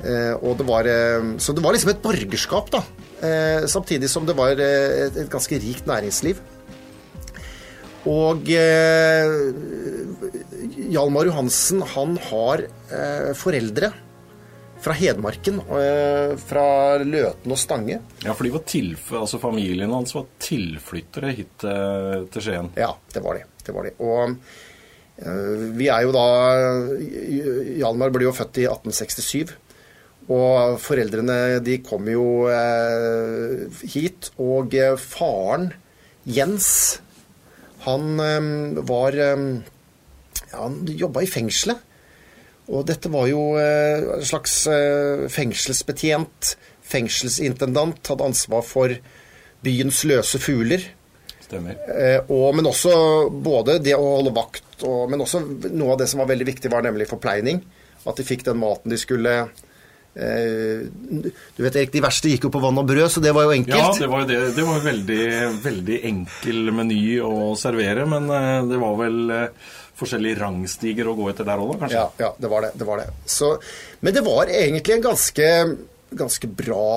Eh, 0.03 0.34
og 0.43 0.58
det 0.60 0.67
var, 0.67 0.88
eh, 0.88 1.38
så 1.39 1.55
det 1.55 1.63
var 1.63 1.75
liksom 1.75 1.93
et 1.93 2.03
borgerskap, 2.03 2.70
da. 2.72 2.84
Eh, 3.24 3.65
samtidig 3.67 4.10
som 4.10 4.25
det 4.25 4.36
var 4.36 4.60
et 4.60 5.29
ganske 5.29 5.60
rikt 5.60 5.88
næringsliv. 5.88 6.39
Og 8.10 8.50
eh, 8.51 9.31
Hjalmar 10.91 11.29
Johansen, 11.29 11.83
han 11.93 12.17
har 12.29 12.65
eh, 12.65 13.29
foreldre 13.38 13.93
fra 14.83 14.95
Hedmarken, 14.98 15.62
eh, 15.79 16.33
fra 16.43 16.65
Løten 17.00 17.53
og 17.55 17.60
Stange. 17.60 18.01
Ja, 18.25 18.36
for 18.36 18.43
de 18.43 18.51
var 18.51 18.65
tilf 18.67 19.13
altså 19.15 19.39
familien 19.39 19.93
hans 19.95 20.12
var 20.15 20.27
tilflyttere 20.43 21.31
hit 21.38 21.63
eh, 21.63 22.25
til 22.33 22.43
Skien? 22.43 22.72
Ja, 22.75 22.91
det 23.13 23.24
var 23.24 23.39
de. 23.39 23.48
Det 23.63 23.75
var 23.75 23.88
de. 23.88 23.95
Og 24.03 24.38
vi 25.77 25.88
er 25.93 26.01
jo 26.03 26.12
da 26.12 26.24
Hjalmar 27.77 28.10
ble 28.12 28.25
jo 28.25 28.33
født 28.36 28.57
i 28.63 28.65
1867. 28.65 29.53
Og 30.33 30.79
foreldrene 30.81 31.62
de 31.63 31.77
kom 31.86 32.10
jo 32.10 32.25
hit. 33.93 34.31
Og 34.41 34.74
faren, 35.00 35.69
Jens, 36.25 36.74
han 37.83 38.19
ehm, 38.23 38.53
var 38.87 39.17
ehm, 39.19 39.49
ja, 40.51 40.63
Han 40.63 40.83
jobba 40.87 41.23
i 41.23 41.29
fengselet. 41.29 41.81
Og 42.71 42.85
dette 42.87 43.11
var 43.11 43.27
jo 43.27 43.57
eh, 43.59 44.05
en 44.19 44.23
slags 44.23 44.61
eh, 44.71 45.25
fengselsbetjent, 45.31 46.53
fengselsintendant, 46.87 47.99
hadde 48.07 48.27
ansvar 48.29 48.63
for 48.63 48.93
byens 49.63 50.03
løse 50.07 50.39
fugler. 50.39 50.85
Stemmer. 51.43 51.75
Eh, 51.91 52.21
og, 52.31 52.53
men 52.55 52.69
også 52.69 52.93
både 53.43 53.81
det 53.83 53.97
å 53.97 54.13
holde 54.15 54.31
vakt, 54.35 54.77
og, 54.87 55.09
men 55.11 55.25
også 55.25 55.43
noe 55.73 55.95
av 55.95 55.99
det 55.99 56.07
som 56.11 56.23
var 56.23 56.31
veldig 56.31 56.47
viktig, 56.53 56.71
var 56.71 56.85
nemlig 56.87 57.09
forpleining. 57.11 57.59
At 58.07 58.19
de 58.19 58.27
fikk 58.27 58.47
den 58.47 58.61
maten 58.63 58.91
de 58.91 58.99
skulle 58.99 59.35
du 60.13 61.63
vet, 61.63 61.75
Erik, 61.75 61.91
De 61.93 62.01
verste 62.03 62.29
gikk 62.29 62.46
jo 62.46 62.51
på 62.53 62.62
vann 62.62 62.77
og 62.77 62.86
brød, 62.86 63.08
så 63.10 63.22
det 63.24 63.32
var 63.34 63.48
jo 63.48 63.55
enkelt. 63.55 63.79
Ja, 63.79 63.93
det 63.98 64.10
var 64.12 64.22
jo 64.24 64.29
det. 64.29 64.41
Det 64.53 64.65
var 64.67 64.84
veldig, 64.86 65.24
veldig 65.63 65.98
enkel 66.10 66.74
meny 66.75 67.00
å 67.25 67.32
servere, 67.60 68.05
men 68.10 68.29
eh, 68.29 68.60
det 68.70 68.82
var 68.82 69.00
vel 69.00 69.34
eh, 69.34 69.72
forskjellige 69.98 70.41
rangstiger 70.43 71.10
å 71.10 71.17
gå 71.17 71.32
etter 71.32 71.50
der 71.50 71.63
òg, 71.63 71.75
kanskje? 71.82 71.98
Ja, 71.98 72.05
ja, 72.22 72.32
det 72.38 72.51
var 72.51 72.67
det. 72.67 72.74
det, 72.77 72.89
var 72.89 73.01
det. 73.01 73.10
Så, 73.25 73.55
men 74.05 74.15
det 74.15 74.25
var 74.25 74.53
egentlig 74.53 74.98
en 75.00 75.08
ganske, 75.10 75.51
ganske 76.24 76.53
bra, 76.62 76.88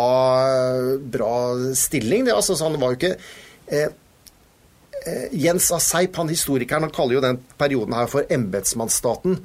bra 1.16 1.34
stilling. 1.76 2.28
Det, 2.28 2.36
altså, 2.36 2.58
han 2.64 2.76
var 2.82 2.92
jo 2.92 3.00
ikke 3.00 3.14
eh, 3.72 3.88
Jens 5.32 5.70
Asseip, 5.72 6.16
han 6.20 6.28
historikeren, 6.28 6.84
han 6.84 6.92
kaller 6.92 7.16
jo 7.16 7.24
den 7.24 7.40
perioden 7.56 7.96
her 7.96 8.10
for 8.12 8.28
embetsmannsstaten. 8.28 9.40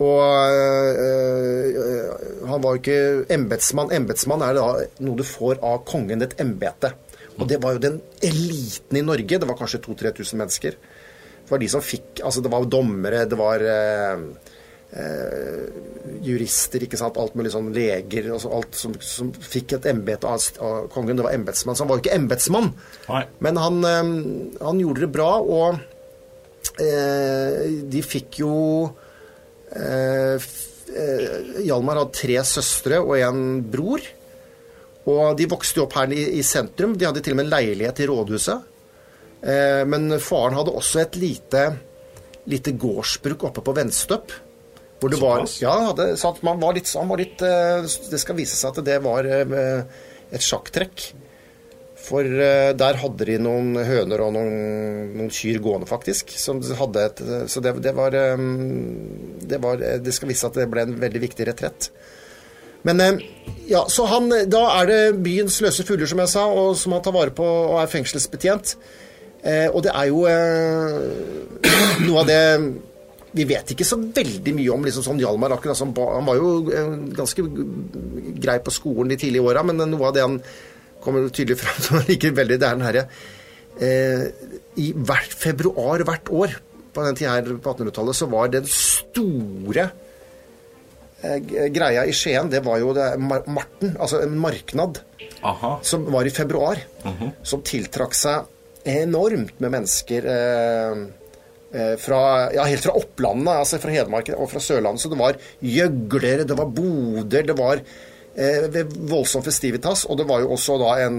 Og 0.00 0.20
øh, 0.56 2.46
han 2.48 2.62
var 2.64 2.72
jo 2.72 2.80
ikke 2.80 3.00
embetsmann. 3.34 3.92
Embetsmann 3.92 4.44
er 4.46 4.56
da 4.56 4.66
noe 5.04 5.18
du 5.18 5.26
får 5.26 5.60
av 5.60 5.82
kongen, 5.88 6.24
et 6.24 6.38
embete. 6.40 6.94
Og 7.36 7.48
det 7.48 7.60
var 7.60 7.76
jo 7.76 7.82
den 7.84 7.98
eliten 8.24 8.96
i 8.96 9.04
Norge. 9.04 9.40
Det 9.40 9.48
var 9.48 9.58
kanskje 9.58 9.82
2000-3000 9.84 10.40
mennesker. 10.40 10.78
Det 11.44 11.52
var 11.52 11.60
de 11.60 11.68
som 11.72 11.84
fikk 11.84 12.22
Altså, 12.24 12.40
det 12.44 12.52
var 12.52 12.64
dommere, 12.68 13.26
det 13.28 13.38
var 13.38 13.64
øh, 13.74 14.24
øh, 15.02 15.68
jurister, 16.24 16.86
ikke 16.86 17.00
sant. 17.00 17.20
Alt 17.20 17.36
mulig 17.36 17.52
sånn 17.52 17.68
leger. 17.76 18.32
Altså 18.38 18.54
alt 18.56 18.80
som, 18.80 18.96
som 19.04 19.34
fikk 19.36 19.76
et 19.76 19.90
embete 19.92 20.32
av, 20.32 20.48
av, 20.64 20.88
kongen. 20.96 21.20
Det 21.20 21.28
var 21.28 21.36
embetsmann. 21.36 21.76
Så 21.76 21.84
han 21.84 21.92
var 21.92 22.00
jo 22.00 22.06
ikke 22.06 22.16
embetsmann. 22.16 22.72
Men 23.44 23.60
han, 23.60 23.84
han, 23.84 24.80
gjorde 24.80 25.04
det 25.04 25.12
bra, 25.12 25.30
og 25.44 25.76
de 26.80 28.00
fikk 28.00 28.40
jo 28.40 28.54
Hjalmar 31.62 32.00
hadde 32.00 32.16
tre 32.18 32.40
søstre 32.46 32.98
og 33.02 33.14
en 33.20 33.60
bror. 33.70 34.02
Og 35.10 35.36
de 35.38 35.46
vokste 35.50 35.82
opp 35.84 35.94
her 35.96 36.12
i, 36.12 36.24
i, 36.40 36.42
sentrum. 36.46 36.96
De 36.98 37.06
hadde 37.08 37.22
til 37.24 37.34
og 37.34 37.40
med 37.40 37.48
en 37.48 37.54
leilighet 37.54 38.02
i 38.02 38.08
rådhuset. 38.10 38.68
Eh, 39.40 39.82
men 39.88 40.10
faren 40.20 40.58
hadde 40.58 40.74
også 40.76 41.00
et 41.04 41.16
lite, 41.20 41.64
lite 42.50 42.74
gårdsbruk 42.76 43.46
oppe 43.48 43.64
på 43.64 43.74
Venstøp. 43.78 44.34
Hvor 45.00 45.08
det 45.08 45.20
var, 45.22 45.46
ja, 45.62 45.94
det, 45.96 46.10
så 46.20 46.34
man 46.44 46.60
var 46.60 46.74
litt, 46.76 46.90
han 46.92 47.08
var 47.08 47.16
litt 47.16 47.40
Det 47.40 48.18
skal 48.20 48.36
vise 48.36 48.52
seg 48.52 48.74
at 48.74 48.84
det 48.84 48.98
var 49.00 49.24
et 49.24 50.44
sjakktrekk. 50.44 51.06
For 52.00 52.24
uh, 52.24 52.70
der 52.78 52.98
hadde 53.02 53.26
de 53.28 53.36
noen 53.42 53.74
høner 53.86 54.24
og 54.24 54.32
noen, 54.36 54.54
noen 55.16 55.32
kyr 55.34 55.60
gående, 55.62 55.88
faktisk. 55.90 56.32
Et, 56.32 57.22
så 57.50 57.62
det, 57.64 57.74
det, 57.84 57.92
var, 57.96 58.16
um, 58.34 59.36
det, 59.42 59.60
var, 59.62 59.82
det 60.00 60.14
skal 60.16 60.32
vise 60.32 60.48
at 60.48 60.56
det 60.56 60.68
ble 60.72 60.86
en 60.86 60.96
veldig 61.00 61.22
viktig 61.28 61.48
retrett. 61.50 61.90
Men 62.88 63.20
ja, 63.68 63.82
så 63.92 64.06
han, 64.08 64.30
da 64.48 64.62
er 64.78 64.86
det 64.88 65.00
byens 65.20 65.58
løse 65.60 65.84
fugler, 65.84 66.08
som 66.08 66.22
jeg 66.22 66.32
sa, 66.32 66.46
og 66.48 66.72
som 66.80 66.96
han 66.96 67.04
tar 67.04 67.12
vare 67.12 67.34
på 67.36 67.44
og 67.44 67.76
er 67.82 67.90
fengselsbetjent. 67.92 68.76
Uh, 69.44 69.68
og 69.72 69.82
det 69.84 69.92
er 69.96 70.08
jo 70.08 70.24
noe 72.06 72.22
av 72.22 72.28
det 72.28 72.40
vi 73.30 73.44
vet 73.46 73.68
ikke 73.72 73.86
så 73.86 73.94
veldig 74.00 74.52
mye 74.56 74.72
om 74.74 74.86
liksom 74.86 75.04
sånn 75.06 75.20
Hjalmar 75.22 75.52
akkurat 75.54 75.78
som 75.78 75.92
Han 75.94 76.26
var 76.26 76.40
jo 76.40 76.48
ganske 77.14 77.44
grei 78.42 78.56
på 78.58 78.74
skolen 78.74 79.12
de 79.12 79.18
tidlige 79.20 79.44
åra, 79.46 79.62
men 79.66 79.78
noe 79.78 80.08
av 80.08 80.16
det 80.16 80.24
han 80.24 80.40
kommer 81.02 81.26
det 81.26 81.34
tydelig 81.36 81.58
fram 81.60 81.78
som 81.86 82.02
liker 82.08 82.34
veldig 82.36 82.58
Det 82.60 82.68
er 82.68 82.78
den 82.78 82.86
herre 82.86 83.04
eh, 83.80 84.24
I 84.80 84.90
hvert 84.96 85.34
februar 85.34 86.04
hvert 86.08 86.30
år 86.30 86.58
på 86.94 87.04
den 87.06 87.18
tida 87.18 87.36
her 87.36 87.46
på 87.46 87.74
1800-tallet 87.74 88.18
så 88.18 88.28
var 88.30 88.50
den 88.52 88.66
store 88.70 89.86
eh, 91.22 91.68
greia 91.72 92.06
i 92.08 92.14
Skien, 92.16 92.50
det 92.50 92.64
var 92.66 92.80
jo 92.82 92.94
det, 92.96 93.12
Marten, 93.20 93.94
altså 93.94 94.24
en 94.24 94.34
marknad, 94.42 94.98
Aha. 95.46 95.76
som 95.86 96.08
var 96.12 96.26
i 96.26 96.34
februar. 96.34 96.82
Uh 97.04 97.10
mhm. 97.10 97.16
-huh. 97.22 97.30
Som 97.42 97.62
tiltrakk 97.62 98.14
seg 98.14 98.44
enormt 98.84 99.60
med 99.60 99.70
mennesker. 99.70 100.26
Eh, 100.26 100.98
eh, 101.80 101.96
fra, 101.96 102.52
ja, 102.52 102.64
helt 102.64 102.82
fra 102.82 102.96
Opplandet, 102.96 103.54
altså 103.54 103.78
fra 103.78 103.90
Hedmark 103.90 104.32
og 104.36 104.50
fra 104.50 104.60
Sørlandet. 104.60 105.00
Så 105.00 105.08
det 105.08 105.18
var 105.18 105.36
gjøglere, 105.60 106.44
det 106.44 106.58
var 106.58 106.66
boder, 106.66 107.42
det 107.42 107.58
var 107.58 107.80
eh, 108.34 108.84
voldsom 109.10 109.44
festivitas. 109.46 110.06
Og 110.08 110.20
det 110.20 110.28
var 110.28 110.44
jo 110.44 110.52
også 110.56 110.78
da 110.80 110.92
en 111.06 111.18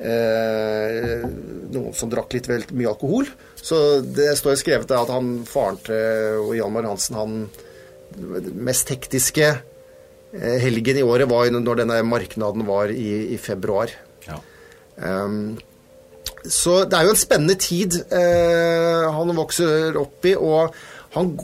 eh, 0.00 1.22
noen 1.74 1.94
som 1.96 2.10
drakk 2.12 2.36
litt 2.36 2.48
vel 2.50 2.66
mye 2.72 2.92
alkohol. 2.92 3.30
Så 3.56 4.00
det 4.00 4.34
står 4.38 4.58
skrevet 4.60 4.92
at 4.94 5.12
han, 5.12 5.40
faren 5.48 5.80
til 5.86 6.52
Hjalmar 6.58 6.88
Hansen, 6.88 7.18
han 7.18 8.52
mest 8.54 8.90
hektiske 8.92 9.46
eh, 9.52 10.58
helgen 10.62 11.00
i 11.00 11.06
året 11.06 11.28
var 11.30 11.50
når 11.52 11.82
denne 11.82 12.02
marknaden 12.06 12.66
var 12.68 12.92
i, 12.92 13.34
i 13.34 13.40
februar. 13.40 13.92
Ja. 14.26 14.38
Um, 14.96 15.56
så 16.46 16.84
det 16.86 16.94
er 16.94 17.08
jo 17.08 17.14
en 17.14 17.18
spennende 17.18 17.56
tid 17.58 17.98
eh, 18.14 19.04
han 19.12 19.34
vokser 19.36 19.96
opp 19.98 20.26
i, 20.28 20.36
og 20.38 20.74
han 21.16 21.34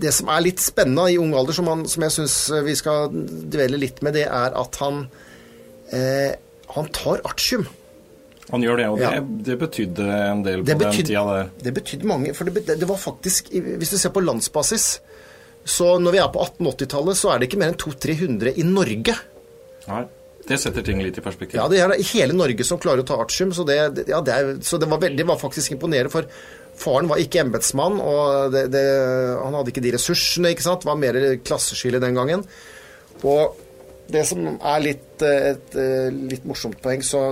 det 0.00 0.12
som 0.16 0.30
er 0.32 0.44
litt 0.44 0.62
spennende 0.62 1.06
i 1.12 1.18
ung 1.20 1.34
alder, 1.36 1.56
som, 1.56 1.68
han, 1.70 1.86
som 1.90 2.04
jeg 2.06 2.14
syns 2.16 2.36
vi 2.66 2.74
skal 2.78 3.14
dvele 3.52 3.80
litt 3.80 4.02
med, 4.04 4.16
det 4.18 4.26
er 4.26 4.56
at 4.58 4.78
han, 4.82 5.06
eh, 5.94 6.34
han 6.74 6.92
tar 6.94 7.22
artium. 7.28 7.66
Han 8.50 8.64
gjør 8.64 8.80
det, 8.80 8.88
og 8.92 9.00
ja. 9.00 9.12
det, 9.14 9.44
det, 9.46 9.54
betydde 9.60 10.04
en 10.04 10.42
del 10.44 10.64
på 10.64 10.68
betydde, 10.68 10.90
den 10.90 11.06
tida 11.08 11.22
der. 11.30 11.52
Det 11.64 11.74
betydde 11.78 12.08
mange, 12.10 12.34
for 12.36 12.50
det, 12.50 12.66
det, 12.68 12.88
var 12.88 13.00
faktisk 13.00 13.48
Hvis 13.54 13.94
du 13.94 13.96
ser 13.98 14.12
på 14.12 14.22
landsbasis, 14.24 14.88
så 15.64 15.94
når 15.98 16.12
vi 16.12 16.20
er 16.20 16.28
på 16.34 16.42
1880-tallet, 16.44 17.16
så 17.16 17.32
er 17.32 17.40
det 17.40 17.48
ikke 17.48 17.62
mer 17.62 17.72
enn 17.72 17.80
200-300 17.80 18.60
i 18.60 18.66
Norge. 18.68 19.16
Nei. 19.88 20.04
Det 20.44 20.58
setter 20.60 20.84
ting 20.84 20.98
litt 21.00 21.16
i 21.16 21.22
perspektiv. 21.24 21.56
Ja, 21.56 21.64
det 21.72 21.78
er 21.80 21.94
hele 22.10 22.34
Norge 22.36 22.66
som 22.68 22.80
klarer 22.80 23.00
å 23.00 23.06
ta 23.08 23.16
artium, 23.22 23.54
så, 23.56 23.64
det, 23.64 23.78
ja, 24.10 24.20
det, 24.20 24.34
er, 24.34 24.50
så 24.60 24.76
det, 24.80 24.90
var 24.90 25.00
veldig, 25.00 25.16
det 25.22 25.28
var 25.28 25.40
faktisk 25.40 25.72
imponerende. 25.72 26.12
For 26.12 26.28
faren 26.80 27.10
var 27.10 27.20
ikke 27.22 27.42
embetsmann, 27.44 28.00
og 28.02 28.54
det, 28.54 28.66
det, 28.74 28.84
han 29.40 29.56
hadde 29.56 29.72
ikke 29.72 29.84
de 29.84 29.94
ressursene, 29.94 30.54
ikke 30.54 30.66
sant. 30.66 30.86
Var 30.86 31.00
mer 31.00 31.18
klasseskille 31.46 32.02
den 32.02 32.18
gangen. 32.18 32.44
Og 33.24 33.60
det 34.12 34.24
som 34.28 34.46
er 34.58 34.84
litt, 34.84 35.24
et, 35.24 35.76
litt 36.12 36.44
morsomt 36.48 36.80
poeng, 36.84 37.02
så 37.04 37.22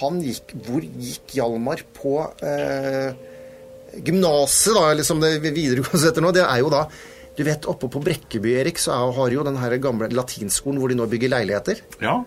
han 0.00 0.18
gikk 0.24 0.50
Hvor 0.66 0.82
gikk 0.82 1.36
Hjalmar 1.38 1.84
på 1.96 2.18
eh, 2.44 3.14
gymnaset, 4.04 4.74
da, 4.74 4.88
eller 4.90 5.06
som 5.06 5.22
det 5.22 5.36
videregående 5.44 6.08
heter 6.08 6.24
nå? 6.24 6.32
Det 6.34 6.44
er 6.44 6.62
jo 6.64 6.72
da 6.74 6.86
du 7.34 7.42
vet, 7.42 7.66
Oppe 7.66 7.88
på 7.90 7.98
Brekkeby 8.02 8.52
Erik, 8.60 8.78
så 8.78 8.94
har 9.16 9.32
jo 9.34 9.42
den 9.46 9.58
her 9.58 9.74
gamle 9.82 10.06
latinskolen 10.14 10.78
hvor 10.78 10.92
de 10.92 10.98
nå 10.98 11.08
bygger 11.10 11.32
leiligheter. 11.32 11.80
Ja. 11.98 12.20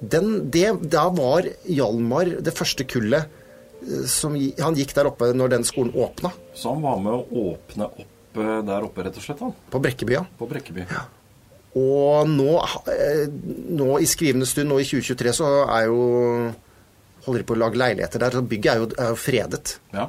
Den, 0.00 0.48
det, 0.48 0.70
da 0.88 1.08
var 1.12 1.44
Hjalmar 1.68 2.30
det 2.44 2.54
første 2.56 2.86
kullet 2.88 3.26
eh, 3.26 3.37
som 4.10 4.34
Han 4.34 4.76
gikk 4.78 4.94
der 4.96 5.08
oppe 5.10 5.30
når 5.36 5.54
den 5.56 5.66
skolen 5.66 5.94
åpna. 5.94 6.32
Så 6.54 6.74
han 6.74 6.82
var 6.82 6.98
med 7.02 7.14
å 7.14 7.44
åpne 7.52 7.88
opp 7.88 8.40
eh, 8.40 8.58
der 8.66 8.86
oppe, 8.86 9.06
rett 9.06 9.16
og 9.20 9.24
slett? 9.24 9.42
han? 9.44 9.54
På 9.70 9.80
Brekkeby, 9.82 10.16
ja. 10.18 10.24
På 10.38 10.48
Brekkeby. 10.50 10.86
Ja. 10.90 11.06
Og 11.78 12.30
nå, 12.30 12.54
eh, 12.92 13.26
nå, 13.78 13.90
i 14.02 14.08
skrivende 14.08 14.48
stund, 14.48 14.72
nå 14.72 14.80
i 14.82 14.88
2023, 14.88 15.34
så 15.36 15.50
er 15.66 15.88
jo 15.90 16.00
holder 17.26 17.42
de 17.42 17.48
på 17.48 17.56
å 17.56 17.60
lage 17.60 17.80
leiligheter 17.80 18.22
der. 18.22 18.38
Så 18.38 18.46
bygget 18.48 18.72
er 18.72 18.82
jo, 18.82 18.88
er 18.96 19.12
jo 19.12 19.20
fredet. 19.20 19.78
Ja. 19.94 20.08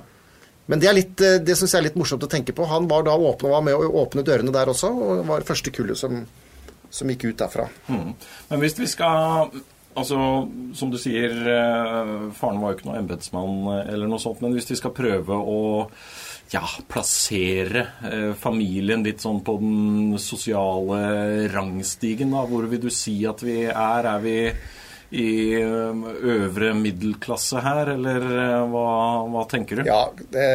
Men 0.70 0.82
det, 0.82 0.90
er 0.90 0.98
litt, 0.98 1.16
eh, 1.26 1.40
det 1.42 1.58
syns 1.58 1.74
jeg 1.74 1.82
er 1.82 1.88
litt 1.90 1.98
morsomt 2.00 2.24
å 2.26 2.32
tenke 2.32 2.56
på. 2.56 2.68
Han 2.70 2.88
var 2.92 3.06
da 3.08 3.16
åpne, 3.18 3.52
var 3.52 3.66
med 3.66 3.76
å 3.78 3.90
åpne 4.04 4.26
dørene 4.26 4.54
der 4.56 4.72
også, 4.72 4.92
og 4.94 5.26
var 5.30 5.48
første 5.48 5.74
kullet 5.76 6.00
som, 6.00 6.22
som 6.94 7.12
gikk 7.12 7.30
ut 7.30 7.42
derfra. 7.42 7.68
Mm. 7.90 8.14
Men 8.52 8.64
hvis 8.64 8.78
vi 8.80 8.90
skal 8.90 9.50
Altså, 10.00 10.18
som 10.78 10.92
du 10.94 10.98
sier, 11.02 11.36
eh, 11.36 12.16
faren 12.38 12.62
var 12.62 12.74
jo 12.74 12.80
ikke 12.80 12.90
noen 12.90 13.04
embetsmann 13.04 13.70
eller 13.84 14.10
noe 14.10 14.22
sånt, 14.22 14.42
men 14.44 14.56
hvis 14.56 14.70
vi 14.72 14.80
skal 14.80 14.96
prøve 14.96 15.36
å 15.36 15.60
ja, 16.54 16.64
plassere 16.90 17.86
eh, 18.10 18.34
familien 18.40 19.04
litt 19.06 19.22
sånn 19.22 19.44
på 19.46 19.58
den 19.62 20.18
sosiale 20.22 21.48
rangstigen, 21.54 22.34
da, 22.34 22.46
hvor 22.50 22.70
vil 22.72 22.82
du 22.88 22.92
si 22.94 23.20
at 23.30 23.44
vi 23.46 23.64
er? 23.70 24.10
Er 24.16 24.24
vi 24.24 24.38
i 25.10 25.58
øvre 25.58 26.74
middelklasse 26.78 27.64
her, 27.66 27.96
eller 27.96 28.26
hva, 28.70 28.90
hva 29.30 29.46
tenker 29.50 29.82
du? 29.82 29.88
Ja, 29.90 30.04
det, 30.34 30.46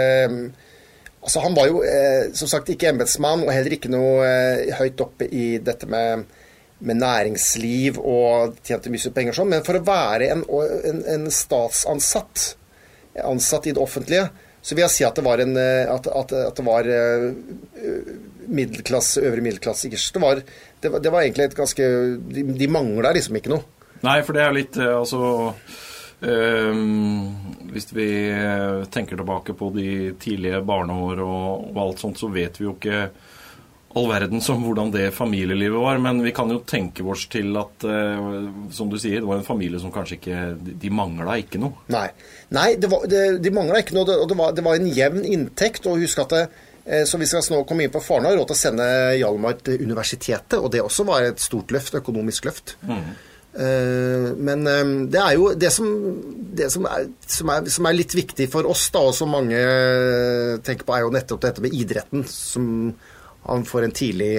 altså 1.24 1.42
Han 1.42 1.56
var 1.56 1.70
jo 1.70 1.82
eh, 1.86 2.30
som 2.36 2.50
sagt 2.50 2.70
ikke 2.70 2.92
embetsmann, 2.92 3.42
og 3.46 3.52
heller 3.54 3.74
ikke 3.76 3.92
noe 3.92 4.22
eh, 4.28 4.74
høyt 4.78 5.02
oppe 5.02 5.26
i 5.26 5.56
dette 5.64 5.88
med, 5.90 6.26
med 6.84 6.98
næringsliv 7.00 8.00
og 8.00 8.58
tjente 8.66 8.90
mye 8.92 9.12
penger 9.14 9.36
sånn, 9.36 9.52
men 9.52 9.64
for 9.66 9.78
å 9.78 9.84
være 9.86 10.30
en, 10.34 10.42
en, 10.90 11.04
en, 11.14 11.28
statsansatt, 11.32 12.48
ansatt 13.24 13.68
i 13.70 13.76
det 13.76 13.82
offentlige, 13.82 14.26
så 14.64 14.74
vil 14.74 14.86
jeg 14.86 14.94
si 14.94 15.06
at 15.06 15.16
det 15.16 15.24
var 15.26 15.42
en 15.44 15.56
eh, 15.60 15.92
at, 15.92 16.08
at, 16.08 16.34
at 16.50 16.58
det 16.58 16.66
var 16.66 16.88
middelklasse, 18.48 19.22
øvre 19.24 19.44
middelklasse. 19.44 19.88
Det 19.88 20.22
var, 20.22 20.40
det 20.80 20.92
det 21.04 21.12
var 21.12 21.22
egentlig 21.22 21.48
et 21.50 21.56
ganske 21.56 21.88
De, 22.32 22.44
de 22.58 22.68
mangla 22.68 23.12
liksom 23.14 23.36
ikke 23.36 23.52
noe. 23.52 23.64
Nei, 24.04 24.20
for 24.24 24.36
det 24.36 24.44
er 24.44 24.56
litt 24.56 24.80
eh, 24.80 24.92
Altså 24.92 25.50
Um, 26.24 27.34
hvis 27.74 27.90
vi 27.92 28.06
tenker 28.94 29.18
tilbake 29.18 29.52
på 29.58 29.66
de 29.74 30.14
tidlige 30.22 30.62
barneår 30.64 31.18
og, 31.20 31.66
og, 31.66 31.80
alt 31.82 32.00
sånt, 32.00 32.16
så 32.16 32.30
vet 32.32 32.56
vi 32.56 32.64
jo 32.64 32.72
ikke 32.78 33.00
all 33.94 34.08
verden 34.10 34.42
som 34.44 34.62
hvordan 34.64 34.92
det 34.94 35.08
familielivet 35.16 35.80
var. 35.80 36.00
Men 36.02 36.22
vi 36.24 36.32
kan 36.36 36.50
jo 36.52 36.60
tenke 36.66 37.04
oss 37.06 37.26
til 37.32 37.54
at, 37.60 37.86
uh, 37.86 38.68
som 38.74 38.92
du 38.92 38.98
sier, 39.00 39.20
det 39.20 39.30
var 39.30 39.40
en 39.40 39.46
familie 39.46 39.80
som 39.82 39.92
kanskje 39.94 40.18
ikke 40.18 40.44
De, 40.82 40.92
mangla 40.94 41.38
ikke 41.40 41.60
noe. 41.62 41.84
Nei, 41.94 42.06
Nei 42.54 42.68
det 42.80 42.90
var, 42.92 43.08
det, 43.10 43.24
de 43.44 43.54
mangla 43.54 43.82
ikke 43.82 43.96
noe. 43.98 44.20
Og 44.22 44.30
det 44.30 44.38
var, 44.38 44.54
det 44.56 44.64
var, 44.66 44.78
en 44.78 44.94
jevn 45.00 45.26
inntekt. 45.26 45.88
Og 45.90 46.02
husk 46.04 46.24
at 46.24 46.34
det, 46.36 46.46
så 47.08 47.16
vi 47.16 47.28
skal 47.28 47.46
nå 47.48 47.62
komme 47.64 47.86
inn 47.86 47.92
på 47.92 48.02
Faren 48.04 48.26
har 48.28 48.34
råd 48.36 48.50
til 48.50 48.58
å 48.58 48.60
sende 48.60 48.88
Hjalmar 49.16 49.54
til 49.64 49.80
universitetet, 49.80 50.58
og 50.58 50.68
det 50.74 50.82
også 50.84 51.06
var 51.08 51.24
et 51.24 51.40
stort 51.40 51.72
løft, 51.72 51.96
økonomisk 51.96 52.44
løft. 52.50 52.74
Mm. 52.84 53.06
Eh, 53.54 54.28
men 54.34 54.66
eh, 54.66 54.84
det 55.14 55.20
er 55.20 55.34
jo 55.38 55.52
det, 55.54 55.70
som, 55.70 55.86
det 56.58 56.70
som, 56.74 56.86
er, 56.90 57.06
som, 57.26 57.52
er, 57.54 57.68
som, 57.70 57.86
er, 57.86 57.96
litt 57.96 58.14
viktig 58.16 58.48
for 58.50 58.66
oss, 58.66 58.88
da, 58.94 59.04
og 59.06 59.14
som 59.14 59.30
mange 59.30 59.60
tenker 60.66 60.86
på, 60.86 60.96
er 60.96 61.04
jo 61.04 61.12
nettopp 61.14 61.44
dette 61.44 61.62
med 61.64 61.76
idretten. 61.76 62.24
Som 62.26 62.94
han 63.44 63.64
får 63.68 63.88
en 63.88 63.96
tidlig 63.96 64.32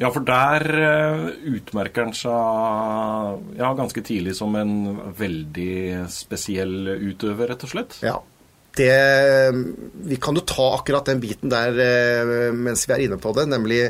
Ja, 0.00 0.08
for 0.14 0.24
der 0.24 0.64
eh, 0.80 1.24
utmerker 1.52 2.06
han 2.08 2.16
seg 2.16 3.58
ja, 3.60 3.70
ganske 3.76 4.02
tidlig 4.06 4.34
som 4.38 4.54
en 4.56 4.74
veldig 5.18 6.06
spesiell 6.12 6.94
utøver, 7.10 7.52
rett 7.52 7.66
og 7.66 7.72
slett. 7.74 7.98
Ja. 8.06 8.16
Det, 8.78 8.90
vi 10.06 10.16
kan 10.22 10.38
jo 10.38 10.44
ta 10.46 10.68
akkurat 10.76 11.08
den 11.10 11.20
biten 11.20 11.50
der 11.50 11.74
mens 12.54 12.86
vi 12.86 12.94
er 12.94 13.02
inne 13.02 13.18
på 13.18 13.32
det, 13.34 13.48
nemlig 13.50 13.80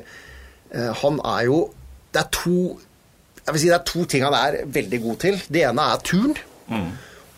Han 1.02 1.18
er 1.20 1.42
jo 1.50 1.58
Det 2.08 2.22
er 2.22 2.30
to 2.32 2.54
jeg 3.44 3.54
vil 3.54 3.60
si 3.60 3.70
Det 3.70 3.76
er 3.76 3.86
to 3.88 4.04
ting 4.08 4.24
han 4.24 4.36
er 4.36 4.60
veldig 4.66 5.00
god 5.02 5.16
til. 5.24 5.40
Det 5.50 5.64
ene 5.66 5.86
er 5.92 6.02
turn. 6.06 6.36
Mm. 6.70 6.90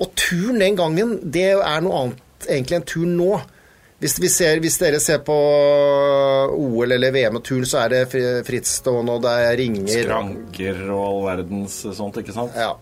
Og 0.03 0.15
turn 0.19 0.61
den 0.61 0.77
gangen, 0.77 1.19
det 1.33 1.49
er 1.55 1.83
noe 1.85 2.01
annet 2.03 2.49
egentlig 2.49 2.79
enn 2.79 2.89
turn 2.89 3.15
nå. 3.17 3.31
Hvis, 4.03 4.17
ser, 4.35 4.59
hvis, 4.59 4.77
dere 4.83 4.99
ser 4.99 5.21
på 5.23 5.35
OL 6.59 6.97
eller 6.97 7.13
VM 7.15 7.39
og 7.39 7.45
turn, 7.47 7.67
så 7.69 7.85
er 7.85 7.93
det 7.93 8.01
frittstående, 8.49 9.15
og 9.15 9.23
det 9.23 9.35
er 9.45 9.59
ringer 9.61 10.07
Skranker 10.09 10.81
og 10.89 11.03
all 11.05 11.21
verdens 11.29 11.77
sånt, 11.95 12.19
ikke 12.19 12.35
sant? 12.35 12.57
Ja. 12.59 12.75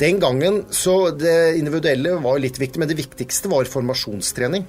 Den 0.00 0.20
gangen 0.22 0.62
så 0.74 1.12
Det 1.14 1.58
individuelle 1.58 2.14
var 2.22 2.38
litt 2.42 2.60
viktig, 2.62 2.80
men 2.80 2.90
det 2.90 2.98
viktigste 3.00 3.50
var 3.50 3.66
formasjonstrening. 3.70 4.68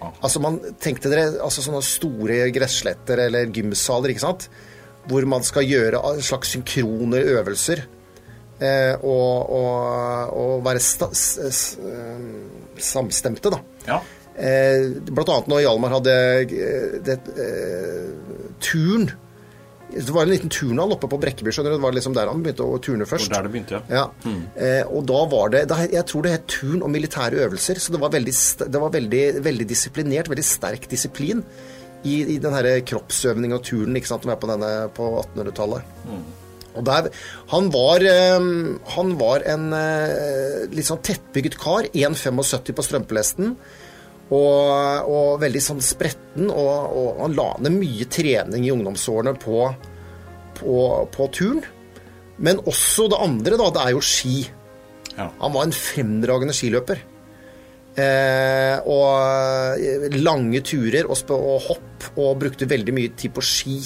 Ah. 0.00 0.12
Altså 0.24 0.40
man 0.44 0.58
tenkte 0.80 1.12
dere 1.12 1.28
altså 1.44 1.64
sånne 1.64 1.84
store 1.84 2.40
gressletter 2.52 3.26
eller 3.28 3.52
gymsaler, 3.52 4.12
ikke 4.12 4.26
sant 4.26 4.48
hvor 5.06 5.22
man 5.30 5.44
skal 5.46 5.66
gjøre 5.66 6.00
slags 6.24 6.50
synkrone 6.56 7.20
øvelser. 7.36 7.84
Eh, 8.56 8.94
og, 9.04 9.50
og, 9.52 10.32
og, 10.32 10.52
være 10.64 10.80
sta, 10.80 11.10
eh, 11.12 12.78
samstemte, 12.80 13.52
da. 13.52 13.60
Ja. 13.86 14.00
Eh, 14.36 14.90
annet 15.16 15.46
når 15.48 15.62
Hjalmar 15.64 15.94
hadde 15.96 16.16
eh, 16.44 16.98
det, 17.04 17.20
eh, 17.40 18.10
turn. 18.60 19.08
Det 19.86 20.12
var 20.12 20.26
en 20.26 20.32
liten 20.34 20.52
turnhall 20.52 20.92
oppe 20.92 21.08
på 21.08 21.18
Brekkeby. 21.22 21.52
skjønner 21.54 21.72
du, 21.72 21.78
Det 21.78 21.84
var 21.86 21.94
liksom 21.96 22.16
der 22.16 22.28
han 22.28 22.42
begynte 22.44 22.66
å 22.66 22.80
turne 22.82 23.06
først. 23.08 23.30
Og 23.30 23.36
der 23.36 23.46
det 23.46 23.52
begynte, 23.54 23.78
ja. 23.78 24.02
ja. 24.02 24.06
Mm. 24.26 24.42
Eh, 24.54 24.82
og 24.90 25.06
da 25.08 25.22
var 25.30 25.54
det 25.54 25.62
da, 25.70 25.78
Jeg 25.88 26.04
tror 26.10 26.26
det 26.26 26.34
het 26.34 26.48
turn 26.52 26.82
og 26.82 26.92
militære 26.92 27.46
øvelser. 27.46 27.80
Så 27.80 27.94
det 27.94 28.02
var 28.02 28.12
veldig, 28.12 28.34
det 28.66 28.82
var 28.82 28.92
veldig, 28.92 29.24
veldig 29.46 29.68
disiplinert. 29.72 30.28
Veldig 30.32 30.46
sterk 30.46 30.90
disiplin 30.90 31.44
i, 32.04 32.18
i 32.36 32.40
den 32.42 32.52
her 32.52 32.68
kroppsøvningen 32.86 33.56
og 33.56 33.64
turen 33.64 33.96
ikke 33.96 34.10
sant, 34.10 34.26
som 34.26 34.34
er 34.34 34.42
på, 34.42 34.50
denne, 34.50 34.72
på 34.96 35.08
1800-tallet. 35.22 35.96
Mm. 36.10 36.26
Og 36.76 36.84
der, 36.84 37.08
han, 37.54 37.72
var, 37.72 38.04
eh, 38.04 38.50
han 38.98 39.16
var 39.16 39.48
en 39.48 39.70
eh, 39.72 40.66
litt 40.76 40.90
sånn 40.90 41.00
tettbygget 41.00 41.56
kar. 41.62 41.88
1,75 41.94 42.76
på 42.76 42.84
strømpelesten. 42.84 43.56
Og, 44.26 45.06
og, 45.06 45.36
veldig 45.42 45.62
sånn 45.62 45.82
spretten. 45.84 46.50
Og, 46.50 46.70
og, 46.98 47.10
han 47.22 47.36
la 47.38 47.50
ned 47.62 47.76
mye 47.78 48.08
trening 48.10 48.66
i 48.66 48.72
ungdomsårene 48.74 49.36
på, 49.42 49.66
på, 50.60 50.78
på 51.14 51.28
turn. 51.34 51.62
Men 52.42 52.60
også 52.66 53.08
det 53.12 53.20
andre, 53.22 53.58
da. 53.60 53.68
Det 53.72 53.84
er 53.84 53.94
jo 53.94 54.04
ski. 54.04 54.38
Ja. 55.16 55.30
Han 55.40 55.54
var 55.54 55.68
en 55.68 55.76
fremragende 55.76 56.56
skiløper. 56.56 57.04
Eh, 57.96 58.76
og 58.92 59.78
eh, 59.80 60.18
lange 60.20 60.60
turer 60.66 61.06
og, 61.08 61.16
og, 61.32 61.54
hopp, 61.70 62.10
og 62.20 62.34
brukte 62.42 62.68
veldig 62.68 62.92
mye 62.92 63.14
tid 63.16 63.32
på 63.32 63.44
ski. 63.44 63.78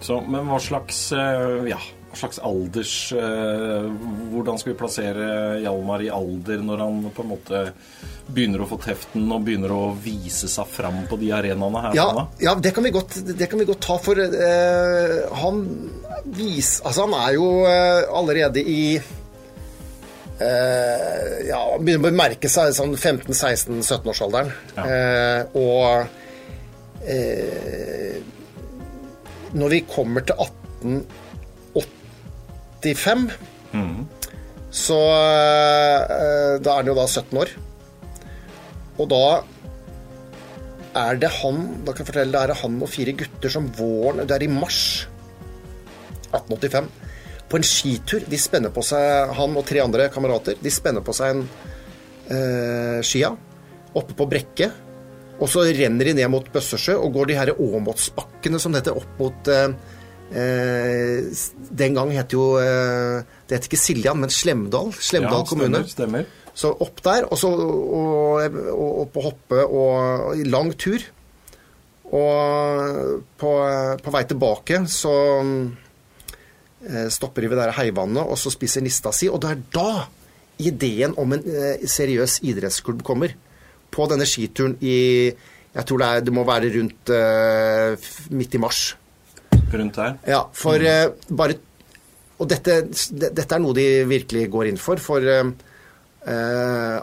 Så, 0.00 0.20
men 0.22 0.46
hva 0.48 0.60
slags, 0.62 1.08
eh, 1.16 1.72
ja, 1.72 1.80
slags 2.16 2.38
alders 2.38 3.12
eh, 3.12 3.86
Hvordan 4.32 4.58
skal 4.58 4.72
vi 4.72 4.78
plassere 4.78 5.26
Hjalmar 5.62 6.02
i 6.02 6.10
alder 6.12 6.62
når 6.64 6.82
han 6.84 7.10
på 7.14 7.22
en 7.24 7.30
måte 7.30 7.62
begynner 8.30 8.62
å 8.62 8.68
få 8.70 8.78
teften 8.82 9.30
og 9.32 9.44
begynner 9.46 9.72
å 9.74 9.94
vise 9.98 10.48
seg 10.50 10.66
fram 10.70 11.02
på 11.10 11.18
de 11.20 11.32
arenaene 11.34 11.80
her? 11.86 11.96
Ja, 11.98 12.26
ja 12.42 12.54
det, 12.54 12.72
kan 12.76 12.86
godt, 12.94 13.16
det, 13.26 13.46
kan 13.50 13.58
vi 13.58 13.66
godt, 13.68 13.82
ta, 13.82 13.96
for 14.02 14.14
uh, 14.18 15.16
han 15.42 15.64
vis, 16.36 16.76
Altså, 16.84 17.08
han 17.08 17.16
er 17.18 17.34
jo 17.34 17.48
uh, 17.66 18.06
allerede 18.20 18.62
i 18.62 18.82
uh, 19.00 19.04
ja, 21.48 21.58
begynner 21.80 22.12
å 22.12 22.20
merke 22.20 22.48
seg 22.52 22.70
sånn 22.76 22.94
15-16-17-årsalderen. 22.94 24.54
Ja. 24.78 24.82
Og 25.58 26.06
når 29.56 29.72
vi 29.72 29.80
kommer 29.88 30.22
til 30.22 30.36
1885 32.80 33.30
mm. 33.72 34.00
Så 34.70 34.96
eh, 34.96 36.56
Da 36.62 36.72
er 36.72 36.80
han 36.80 36.90
jo 36.90 36.96
da 36.98 37.06
17 37.08 37.40
år. 37.42 37.52
Og 39.00 39.08
da 39.10 39.24
er 41.00 41.20
det 41.22 41.30
han 41.40 41.60
Da 41.84 41.92
kan 41.92 42.04
jeg 42.04 42.10
fortelle, 42.12 42.34
det 42.34 42.54
er 42.54 42.62
han 42.62 42.80
og 42.82 42.90
fire 42.90 43.14
gutter 43.18 43.52
som 43.52 43.68
våren 43.78 44.24
Det 44.24 44.36
er 44.36 44.46
i 44.46 44.52
mars 44.52 45.06
1885 46.30 46.90
på 47.50 47.58
en 47.58 47.66
skitur. 47.66 48.22
De 48.30 48.38
spenner 48.38 48.70
på 48.70 48.82
seg, 48.86 49.32
Han 49.34 49.56
og 49.58 49.64
tre 49.66 49.80
andre 49.82 50.04
kamerater 50.14 50.54
de 50.62 50.70
spenner 50.70 51.02
på 51.02 51.14
seg 51.16 51.34
en 51.34 51.40
eh, 52.30 53.00
skia 53.02 53.32
oppe 53.98 54.14
på 54.14 54.28
Brekke. 54.30 54.68
Og 55.40 55.48
så 55.50 55.64
renner 55.74 56.10
de 56.10 56.14
ned 56.20 56.30
mot 56.30 56.46
Bøssersjø 56.52 56.94
og 57.00 57.16
går 57.16 57.30
de 57.30 57.38
her 57.40 57.50
Åmotsbakkene 57.56 58.60
som 58.62 58.76
dette 58.76 58.94
opp 58.94 59.18
mot 59.18 59.50
eh, 59.50 59.72
eh, 60.32 61.30
Den 61.70 61.96
gang 61.98 62.12
het 62.14 62.34
jo 62.34 62.54
eh, 62.62 63.22
Det 63.48 63.58
het 63.58 63.68
ikke 63.68 63.80
Siljan, 63.80 64.20
men 64.22 64.30
Slemdal. 64.30 64.92
Slemdal 64.94 65.44
ja, 65.44 65.48
kommune. 65.48 65.82
Stemmer, 65.88 66.26
stemmer. 66.26 66.36
Så 66.60 66.72
opp 66.82 67.00
der, 67.02 67.24
og 67.30 67.38
så 67.38 67.50
og, 67.50 68.56
og, 68.74 68.98
opp 69.04 69.16
og 69.16 69.26
hoppe 69.28 69.64
og 69.64 70.38
i 70.38 70.44
lang 70.46 70.72
tur. 70.78 71.02
Og 72.10 73.20
på, 73.38 73.50
på 74.02 74.12
vei 74.14 74.22
tilbake 74.26 74.80
så 74.90 75.14
eh, 76.88 77.06
stopper 77.12 77.46
de 77.46 77.52
ved 77.52 77.62
det 77.62 77.76
heivannet, 77.78 78.24
og 78.24 78.38
så 78.38 78.50
spiser 78.52 78.82
nista 78.84 79.12
si. 79.14 79.30
Og 79.30 79.38
det 79.42 79.52
er 79.54 79.62
da 79.74 79.92
ideen 80.60 81.14
om 81.20 81.36
en 81.36 81.46
eh, 81.46 81.86
seriøs 81.86 82.40
idrettsklubb 82.50 83.04
kommer. 83.06 83.36
På 83.90 84.06
denne 84.10 84.28
skituren 84.28 84.76
i 84.80 85.32
Jeg 85.70 85.86
tror 85.86 85.98
det, 86.02 86.06
er, 86.06 86.22
det 86.26 86.32
må 86.34 86.42
være 86.42 86.70
rundt 86.74 87.10
eh, 87.14 88.08
midt 88.34 88.54
i 88.54 88.58
mars. 88.58 88.96
Rundt 89.72 89.96
her? 90.02 90.16
Ja, 90.26 90.44
for 90.52 90.74
eh, 90.82 91.08
bare 91.30 91.54
Og 92.40 92.48
dette, 92.48 92.82
det- 93.12 93.34
dette 93.36 93.54
er 93.54 93.60
noe 93.60 93.74
de 93.76 94.04
virkelig 94.08 94.46
går 94.50 94.70
inn 94.70 94.78
for. 94.80 94.96
For 94.96 95.20
eh, 95.20 95.50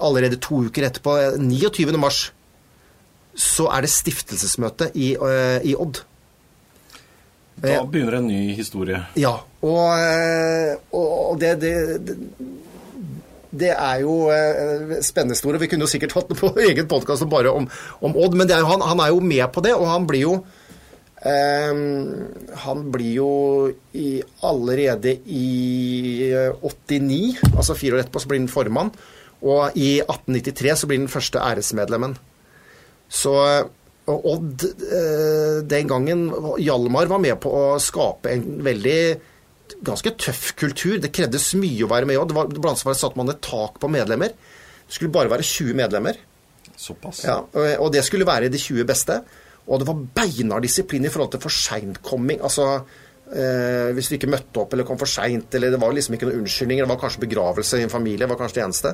allerede 0.02 0.40
to 0.42 0.64
uker 0.66 0.88
etterpå, 0.88 1.14
eh, 1.22 1.38
29. 1.38 1.98
mars, 2.02 2.32
så 3.38 3.68
er 3.70 3.82
det 3.86 3.92
stiftelsesmøte 3.94 4.88
i, 4.98 5.12
uh, 5.16 5.60
i 5.62 5.76
Odd. 5.78 6.00
Da 7.62 7.84
begynner 7.86 8.18
en 8.18 8.28
ny 8.28 8.56
historie. 8.58 8.98
Ja, 9.16 9.36
og, 9.62 10.82
og 10.94 11.40
det, 11.42 11.60
det, 11.62 11.74
det 12.08 12.18
det 13.58 13.70
er 13.74 14.02
jo 14.04 14.28
eh, 14.30 14.98
spennende 15.06 15.38
store. 15.38 15.58
Vi 15.62 15.68
kunne 15.72 15.86
jo 15.86 15.90
sikkert 15.90 16.14
hatt 16.18 16.28
det 16.30 16.38
på 16.38 16.50
egen 16.68 16.88
podkast 16.90 17.26
bare 17.30 17.50
om, 17.54 17.70
om 18.02 18.18
Odd, 18.18 18.36
men 18.38 18.50
er 18.52 18.66
han, 18.68 18.82
han 18.84 19.00
er 19.02 19.14
jo 19.14 19.22
med 19.24 19.46
på 19.54 19.64
det, 19.66 19.74
og 19.74 19.88
han 19.90 20.06
blir 20.10 20.26
jo 20.26 20.34
Han 22.63 22.84
blir 22.94 23.13
jo 23.18 23.32
i, 23.98 24.22
allerede 24.46 25.16
i 25.26 26.30
eh, 26.30 26.54
89, 26.62 27.40
altså 27.56 27.76
fire 27.78 27.98
år 27.98 28.04
etterpå, 28.06 28.22
så 28.24 28.32
blir 28.32 28.42
han 28.44 28.52
formann. 28.52 28.92
Og 29.46 29.76
i 29.78 29.98
1893 30.02 30.76
så 30.82 30.90
blir 30.90 31.02
han 31.02 31.12
første 31.12 31.42
æresmedlemmen. 31.44 32.16
Så 33.10 33.34
Odd 34.08 34.63
eh, 34.63 35.58
den 35.68 35.90
gangen 35.90 36.28
Hjalmar 36.63 37.10
var 37.12 37.20
med 37.20 37.36
på 37.44 37.52
å 37.52 37.66
skape 37.84 38.32
en 38.32 38.46
veldig 38.63 39.00
ganske 39.84 40.13
tøff 40.16 40.54
kultur. 40.60 40.96
Det 41.04 41.12
krevdes 41.13 41.50
mye 41.60 41.84
å 41.84 41.92
være 41.92 42.08
med 42.08 42.16
i 42.16 42.22
Odd. 42.22 42.32
Blant 42.56 42.86
annet 42.86 43.02
satte 43.02 43.20
man 43.20 43.34
et 43.34 43.44
tak 43.44 43.82
på 43.84 43.92
medlemmer. 43.92 44.32
Det 44.88 44.96
skulle 44.96 45.12
bare 45.12 45.32
være 45.34 45.44
20 45.44 45.76
medlemmer. 45.76 46.22
Såpass. 46.78 47.26
Ja, 47.26 47.42
og 47.82 47.92
det 47.92 48.06
skulle 48.06 48.28
være 48.28 48.52
de 48.54 48.62
20 48.62 48.88
beste. 48.88 49.20
Og 49.68 49.82
det 49.82 49.88
var 49.90 50.00
beinhard 50.16 50.64
disiplin 50.64 51.06
i 51.06 51.12
forhold 51.12 51.34
til 51.34 51.44
for 51.44 51.52
seintkomming. 51.54 52.40
Altså 52.46 52.68
eh, 52.78 53.90
hvis 53.98 54.08
du 54.10 54.16
ikke 54.18 54.32
møtte 54.32 54.62
opp 54.64 54.74
eller 54.74 54.88
kom 54.88 55.00
for 55.00 55.12
seint, 55.12 55.54
eller 55.58 55.74
det 55.74 55.82
var 55.82 55.96
liksom 55.96 56.16
ikke 56.16 56.30
noen 56.30 56.44
unnskyldninger. 56.46 56.86
Det 56.88 56.94
var 56.94 57.02
kanskje 57.04 57.26
begravelse 57.26 57.82
i 57.82 57.88
en 57.88 57.92
familie, 57.94 58.24
det 58.24 58.32
var 58.32 58.40
kanskje 58.40 58.62
det 58.62 58.66
eneste. 58.68 58.94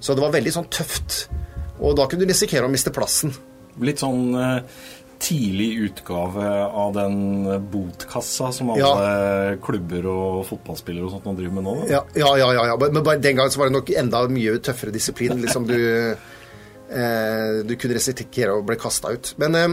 Så 0.00 0.16
det 0.16 0.24
var 0.24 0.34
veldig 0.36 0.52
sånn 0.56 0.68
tøft. 0.72 1.22
Og 1.80 1.96
da 1.96 2.04
kunne 2.08 2.26
du 2.26 2.32
risikere 2.32 2.68
å 2.68 2.72
miste 2.72 2.92
plassen. 2.92 3.32
Litt 3.80 4.02
sånn 4.02 4.34
eh, 4.36 4.82
tidlig 5.20 5.70
utgave 5.86 6.44
av 6.82 6.94
den 6.96 7.16
botkassa 7.72 8.50
som 8.56 8.70
alle 8.72 8.80
Ja. 8.80 9.56
klubber 9.60 10.06
og 10.08 10.46
fotballspillere 10.48 11.04
og 11.04 11.12
sånt 11.12 11.26
nå 11.28 11.34
driver 11.36 11.56
med 11.58 11.64
nå. 11.64 11.74
Ja, 11.92 12.00
ja, 12.16 12.30
ja. 12.40 12.52
ja. 12.70 12.76
Men 12.80 13.02
bare 13.04 13.20
den 13.20 13.36
gangen 13.36 13.52
så 13.52 13.60
var 13.60 13.68
det 13.68 13.76
nok 13.76 13.90
enda 14.00 14.22
mye 14.32 14.56
tøffere 14.64 14.92
disiplin. 14.92 15.40
Liksom 15.44 15.66
du, 15.68 15.76
eh, 17.00 17.60
du 17.64 17.76
kunne 17.76 17.96
risikere 17.98 18.56
å 18.56 18.64
bli 18.64 18.76
kasta 18.80 19.12
ut. 19.12 19.34
Men 19.40 19.58
eh, 19.60 19.68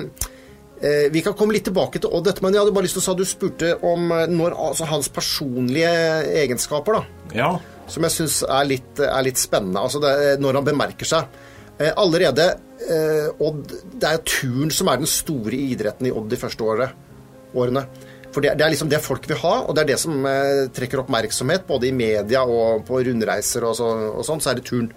vi 1.12 1.24
kan 1.26 1.34
komme 1.34 1.56
litt 1.56 1.66
tilbake 1.66 2.02
til 2.04 2.12
Odd 2.13 2.30
etterpå. 2.30 2.46
Men 2.46 2.58
jeg 2.58 2.62
hadde 2.63 2.76
bare 2.76 2.86
lyst 2.86 2.98
til 3.00 3.02
å 3.02 3.06
si 3.08 3.13
at 3.13 3.22
du 3.22 3.26
spurte 3.26 3.72
om 3.88 4.12
eh, 4.13 4.28
når, 4.30 4.56
altså, 4.68 4.86
hans 4.92 5.10
personlige 5.13 5.92
egenskaper, 6.44 7.00
da. 7.00 7.34
Ja. 7.38 7.52
Som 7.90 8.06
jeg 8.06 8.13
syns 8.13 8.42
er, 8.46 8.74
er 9.08 9.26
litt 9.26 9.42
spennende. 9.42 9.82
Altså 9.82 10.02
det, 10.04 10.13
når 10.44 10.60
han 10.60 10.68
bemerker 10.68 11.10
seg. 11.10 11.40
Eh, 11.78 11.94
allerede 11.94 12.48
eh, 12.90 13.28
Odd 13.38 13.74
Det 13.94 14.08
er 14.08 14.16
jo 14.16 14.24
turen 14.26 14.72
som 14.74 14.90
er 14.90 14.98
den 14.98 15.10
store 15.10 15.58
idretten 15.58 16.10
i 16.10 16.13
Odd 16.13 16.30
de 16.32 16.40
første 16.42 16.66
årene. 16.66 17.90
For 18.34 18.44
det, 18.44 18.56
det 18.60 18.66
er 18.66 18.74
liksom 18.74 18.90
det 18.92 19.02
folk 19.02 19.26
vil 19.30 19.40
ha, 19.42 19.54
og 19.66 19.76
det 19.76 19.84
er 19.84 19.92
det 19.94 20.00
som 20.02 20.26
eh, 20.30 20.68
trekker 20.74 21.02
oppmerksomhet, 21.02 21.68
både 21.70 21.90
i 21.90 21.96
media 21.96 22.44
og 22.46 22.84
på 22.86 23.00
rundreiser 23.08 23.66
og, 23.66 23.78
så, 23.80 23.88
og 24.12 24.26
sånn, 24.28 24.44
så 24.44 24.52
er 24.52 24.60
det 24.60 24.68
turn. 24.68 24.92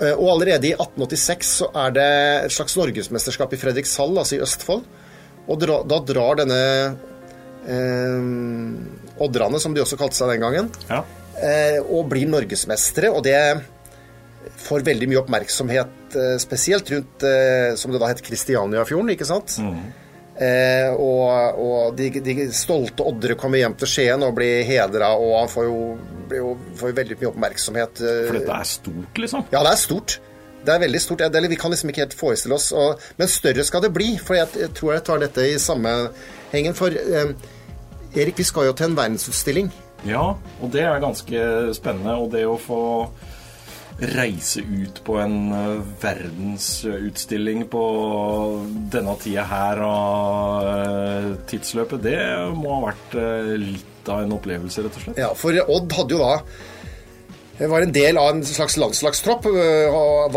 Eh, 0.00 0.14
Og 0.14 0.28
allerede 0.34 0.70
i 0.70 0.74
1886 0.74 1.50
så 1.60 1.68
er 1.84 1.94
det 1.94 2.08
et 2.48 2.54
slags 2.56 2.74
norgesmesterskap 2.78 3.52
i 3.54 3.60
Fredrikshall, 3.60 4.16
altså 4.18 4.38
i 4.38 4.42
Østfold. 4.44 4.86
Og 5.44 5.60
dra, 5.60 5.82
da 5.84 5.98
drar 6.08 6.38
denne 6.40 6.60
eh, 7.68 9.20
Oddrane, 9.24 9.60
som 9.62 9.74
de 9.76 9.82
også 9.84 9.98
kalte 10.00 10.18
seg 10.18 10.32
den 10.34 10.42
gangen, 10.42 10.70
ja. 10.88 11.02
eh, 11.38 11.78
og 11.84 12.08
blir 12.10 12.26
norgesmestere. 12.32 13.12
Og 13.14 13.22
det 13.26 13.38
får 14.64 14.84
veldig 14.86 15.08
mye 15.10 15.20
oppmerksomhet, 15.22 16.16
eh, 16.16 16.36
spesielt 16.42 16.90
rundt, 16.92 17.22
eh, 17.28 17.74
som 17.80 17.92
det 17.94 18.00
da 18.02 18.10
het, 18.10 18.24
Kristianiafjorden, 18.24 19.12
ikke 19.14 19.28
sant? 19.28 19.58
Eh, 20.34 20.90
og 20.98 21.58
og 21.62 21.96
de, 21.96 22.08
de 22.24 22.48
stolte 22.50 23.04
oddere 23.06 23.36
kommer 23.38 23.60
hjem 23.60 23.76
til 23.78 23.86
Skien 23.86 24.22
og 24.26 24.34
blir 24.34 24.64
hedra, 24.66 25.12
og 25.14 25.36
han 25.44 25.48
får 25.52 25.64
jo, 25.68 25.76
blir 26.28 26.40
jo 26.42 26.54
får 26.80 26.90
jo 26.90 26.96
veldig 26.98 27.18
mye 27.20 27.30
oppmerksomhet. 27.30 28.00
eh, 28.02 28.22
For 28.26 28.38
dette 28.40 28.56
er 28.58 28.64
stort, 28.66 29.20
liksom. 29.22 29.44
ja, 29.52 29.62
det 29.62 29.72
er 29.76 29.82
stort. 29.84 30.16
Det 30.64 30.72
er 30.74 30.80
veldig 30.80 31.00
stort. 31.04 31.18
Det 31.18 31.36
er- 31.44 31.48
Vi 31.48 31.56
kan 31.60 31.70
liksom 31.70 31.90
ikke 31.90 32.00
helt 32.02 32.14
forestille 32.18 32.54
oss 32.54 32.72
og, 32.72 32.98
Men 33.18 33.28
større 33.28 33.62
skal 33.64 33.82
det 33.82 33.92
bli. 33.92 34.16
For 34.18 34.34
jeg, 34.34 34.48
jeg 34.58 34.70
tror 34.74 34.92
jeg 34.94 35.04
tar 35.04 35.18
dette 35.18 35.44
i 35.52 35.58
sammenhengen. 35.58 36.74
For 36.74 36.88
eh, 36.88 37.34
Erik, 38.16 38.38
vi 38.38 38.42
skal 38.44 38.66
jo 38.66 38.72
til 38.72 38.86
en 38.86 38.96
verdensutstilling. 38.96 39.70
Ja, 40.06 40.34
og 40.62 40.70
det 40.72 40.82
er 40.82 40.98
ganske 41.00 41.74
spennende. 41.74 42.16
Og 42.16 42.30
det 42.32 42.44
å 42.46 42.58
få 42.58 42.80
reise 43.98 44.60
ut 44.60 45.00
på 45.06 45.18
en 45.22 45.52
eh, 45.54 45.82
verdensutstilling 46.02 47.64
på 47.70 47.82
denne 48.92 49.14
tida 49.22 49.44
her 49.46 49.82
av 49.86 50.68
eh, 50.68 51.28
tidsløpet, 51.50 52.02
det 52.02 52.20
må 52.58 52.74
ha 52.78 52.80
vært 52.88 53.18
eh, 53.20 53.52
litt 53.62 54.10
av 54.10 54.24
en 54.24 54.34
opplevelse, 54.36 54.84
rett 54.84 54.98
og 54.98 55.06
slett. 55.06 55.20
Ja, 55.22 55.30
For 55.38 55.60
Odd 55.64 55.94
hadde 55.96 56.16
jo 56.16 56.24
da 56.24 56.38
var 57.70 57.84
en 57.84 57.92
del 57.94 58.18
av 58.18 58.32
en 58.32 58.42
slags 58.42 58.74
landslagstropp. 58.82 59.44
og 59.46 60.34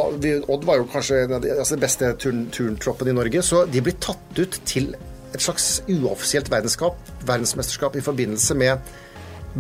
Odd 0.53 0.67
var 0.67 0.77
jo 0.77 0.85
kanskje 0.91 1.23
altså 1.25 1.73
den 1.73 1.81
beste 1.81 2.11
turn, 2.21 2.43
turntroppen 2.53 3.09
i 3.09 3.15
Norge. 3.17 3.41
Så 3.41 3.63
de 3.65 3.81
ble 3.81 3.95
tatt 3.97 4.37
ut 4.37 4.59
til 4.69 4.91
et 5.33 5.41
slags 5.41 5.79
uoffisielt 5.89 6.51
verdensmesterskap 6.53 7.97
i 7.97 8.05
forbindelse 8.05 8.57
med 8.61 8.93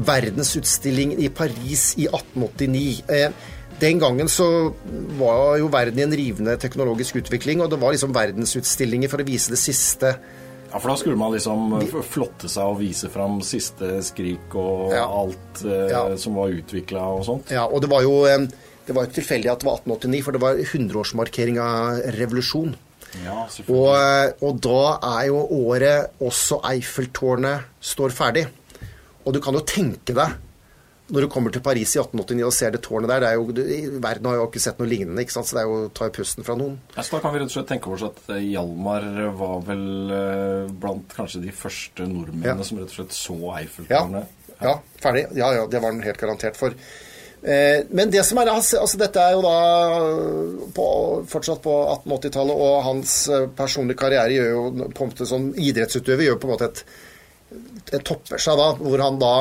verdensutstillingen 0.05 1.17
i 1.17 1.31
Paris 1.33 1.95
i 1.97 2.05
1889. 2.05 3.33
Eh, 3.77 3.81
Den 3.81 3.99
gangen 3.99 4.27
så 4.27 4.73
var 5.19 5.57
jo 5.61 5.67
verden 5.69 5.99
i 5.99 6.03
en 6.03 6.11
rivende 6.17 6.57
teknologisk 6.57 7.15
utvikling, 7.21 7.61
og 7.61 7.69
det 7.69 7.79
var 7.79 7.93
liksom 7.93 8.13
verdensutstillinger 8.15 9.09
for 9.09 9.21
å 9.21 9.27
vise 9.27 9.49
det 9.53 9.59
siste 9.61 10.17
Ja, 10.67 10.79
For 10.79 10.89
da 10.89 10.95
skulle 10.97 11.15
man 11.15 11.31
liksom 11.31 11.77
flotte 12.03 12.49
seg 12.49 12.63
og 12.67 12.79
vise 12.81 13.07
fram 13.09 13.37
siste 13.41 14.01
skrik 14.03 14.53
og 14.53 14.91
Ja. 14.91 15.05
alt 15.07 15.63
eh, 15.63 15.89
Ja. 15.89 16.17
som 16.17 16.35
var 16.35 16.49
utvikla 16.49 16.99
og 17.17 17.23
sånt. 17.25 17.49
Ja, 17.51 17.65
og 17.65 17.81
det 17.81 17.89
var 17.89 18.01
jo 18.01 18.25
eh, 18.25 18.47
det 18.85 18.93
var 18.95 19.05
tilfeldig 19.05 19.49
at 19.51 19.59
det 19.59 19.65
var 19.65 19.77
1889, 19.79 20.23
for 20.23 20.31
det 20.31 20.41
var 20.41 20.55
100-årsmarkering 20.55 21.57
av 21.59 22.01
revolusjon. 22.17 22.75
Ja. 23.23 23.47
Og, 23.69 23.95
eh, 23.95 24.31
og 24.41 24.59
da 24.61 24.99
er 25.21 25.27
jo 25.27 25.47
året 25.51 26.09
også 26.21 26.61
Eiffeltårnet 26.63 27.63
står 27.81 28.09
ferdig. 28.11 28.47
Og 29.25 29.33
du 29.33 29.39
kan 29.39 29.53
jo 29.53 29.61
tenke 29.61 30.13
deg, 30.15 30.35
når 31.09 31.23
du 31.23 31.27
kommer 31.31 31.53
til 31.55 31.61
Paris 31.63 31.93
i 31.95 31.99
1889 32.01 32.43
og 32.47 32.53
ser 32.53 32.71
det 32.75 32.81
tårnet 32.83 33.07
der 33.11 33.21
det 33.23 33.29
er 33.29 33.35
jo, 33.39 33.45
du- 33.55 33.99
Verden 34.03 34.25
har 34.27 34.35
jo 34.41 34.47
ikke 34.49 34.59
sett 34.59 34.79
noe 34.81 34.89
lignende, 34.91 35.21
ikke 35.23 35.31
sant? 35.37 35.47
så 35.47 35.55
det 35.55 35.61
er 35.63 35.69
jo 35.69 35.77
å 35.85 35.91
ta 35.95 36.09
pusten 36.11 36.43
fra 36.43 36.55
noen. 36.59 36.77
Ja, 36.97 37.01
så 37.07 37.15
da 37.15 37.21
kan 37.23 37.31
vi 37.33 37.39
rett 37.39 37.47
og 37.51 37.55
slett 37.55 37.69
tenke 37.71 37.93
oss 37.95 38.03
at 38.03 38.17
eh, 38.35 38.41
Hjalmar 38.51 39.05
var 39.39 39.61
vel 39.69 39.85
eh, 40.11 40.71
blant 40.83 41.13
kanskje 41.15 41.43
de 41.45 41.53
første 41.55 42.07
nordmennene 42.11 42.59
Ja. 42.59 42.67
som 42.67 42.81
rett 42.81 42.91
og 42.91 42.97
slett 42.99 43.15
så 43.15 43.37
Ja, 43.39 43.53
Eiffeltårnet. 43.61 44.33
ja, 44.61 44.73
ferdig. 45.03 45.25
Ja, 45.39 45.53
ja, 45.61 45.67
det 45.71 45.81
var 45.81 45.91
den 45.95 46.03
helt 46.03 46.19
garantert 46.19 46.57
for. 46.59 46.75
Eh, 47.47 47.83
men 47.93 48.09
det 48.11 48.25
som 48.25 48.39
er 48.41 48.49
altså, 48.49 48.79
altså 48.81 48.97
Dette 48.97 49.21
er 49.21 49.35
jo 49.37 49.43
da 49.45 49.57
på, 50.75 50.87
fortsatt 51.29 51.61
på 51.63 51.73
1880-tallet, 52.03 52.55
og 52.67 52.83
hans 52.87 53.13
personlige 53.55 53.99
karriere 54.01 54.33
gjør 54.33 54.49
jo 54.51 54.63
på 54.97 55.05
en 55.05 55.11
måte 55.13 55.27
som 55.29 55.47
idrettsutøver 55.53 56.27
gjør 56.27 56.39
på 56.41 56.49
en 56.49 56.53
måte 56.55 56.69
et, 56.71 56.83
et 57.93 58.03
topper 58.03 58.41
seg 58.41 58.57
da, 58.59 58.71
hvor 58.81 59.03
han 59.05 59.19
da 59.21 59.33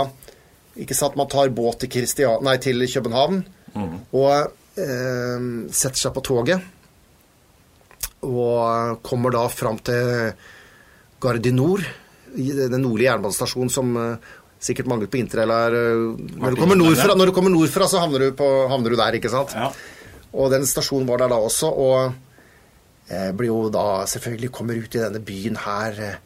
ikke 0.83 0.97
sant, 0.97 1.17
Man 1.17 1.29
tar 1.33 1.53
båt 1.55 1.81
til, 1.83 1.91
Christian, 1.93 2.43
nei, 2.45 2.57
til 2.63 2.85
København 2.85 3.43
og 3.77 4.33
eh, 4.81 5.47
setter 5.73 6.01
seg 6.01 6.15
på 6.17 6.25
toget. 6.25 6.73
Og 8.27 9.01
kommer 9.05 9.35
da 9.35 9.45
fram 9.53 9.79
til 9.85 10.35
i 12.37 12.51
den 12.53 12.83
nordlige 12.83 13.09
jernbanestasjonen 13.09 13.73
som 13.73 13.97
eh, 14.01 14.33
sikkert 14.61 14.89
mange 14.91 15.09
på 15.11 15.21
interrail 15.21 15.53
har 15.53 15.75
når, 15.75 16.55
du 16.55 16.61
kommer 16.61 16.79
nordfra, 16.79 17.17
når 17.17 17.31
du 17.31 17.35
kommer 17.37 17.53
nordfra, 17.53 17.89
så 17.89 18.01
havner 18.03 18.27
du, 18.27 18.31
på, 18.37 18.47
havner 18.71 18.93
du 18.93 18.99
der, 18.99 19.19
ikke 19.19 19.33
sant? 19.33 19.55
Ja. 19.57 19.71
Og 20.37 20.51
den 20.53 20.67
stasjonen 20.69 21.09
var 21.09 21.23
der 21.23 21.33
da 21.33 21.39
også, 21.41 21.71
og 21.71 22.15
eh, 23.09 23.31
blir 23.37 23.53
jo 23.53 23.61
da 23.73 24.05
selvfølgelig 24.11 24.53
kommer 24.53 24.81
ut 24.81 24.97
i 24.97 25.03
denne 25.05 25.23
byen 25.25 25.61
her 25.65 26.03
eh, 26.11 26.19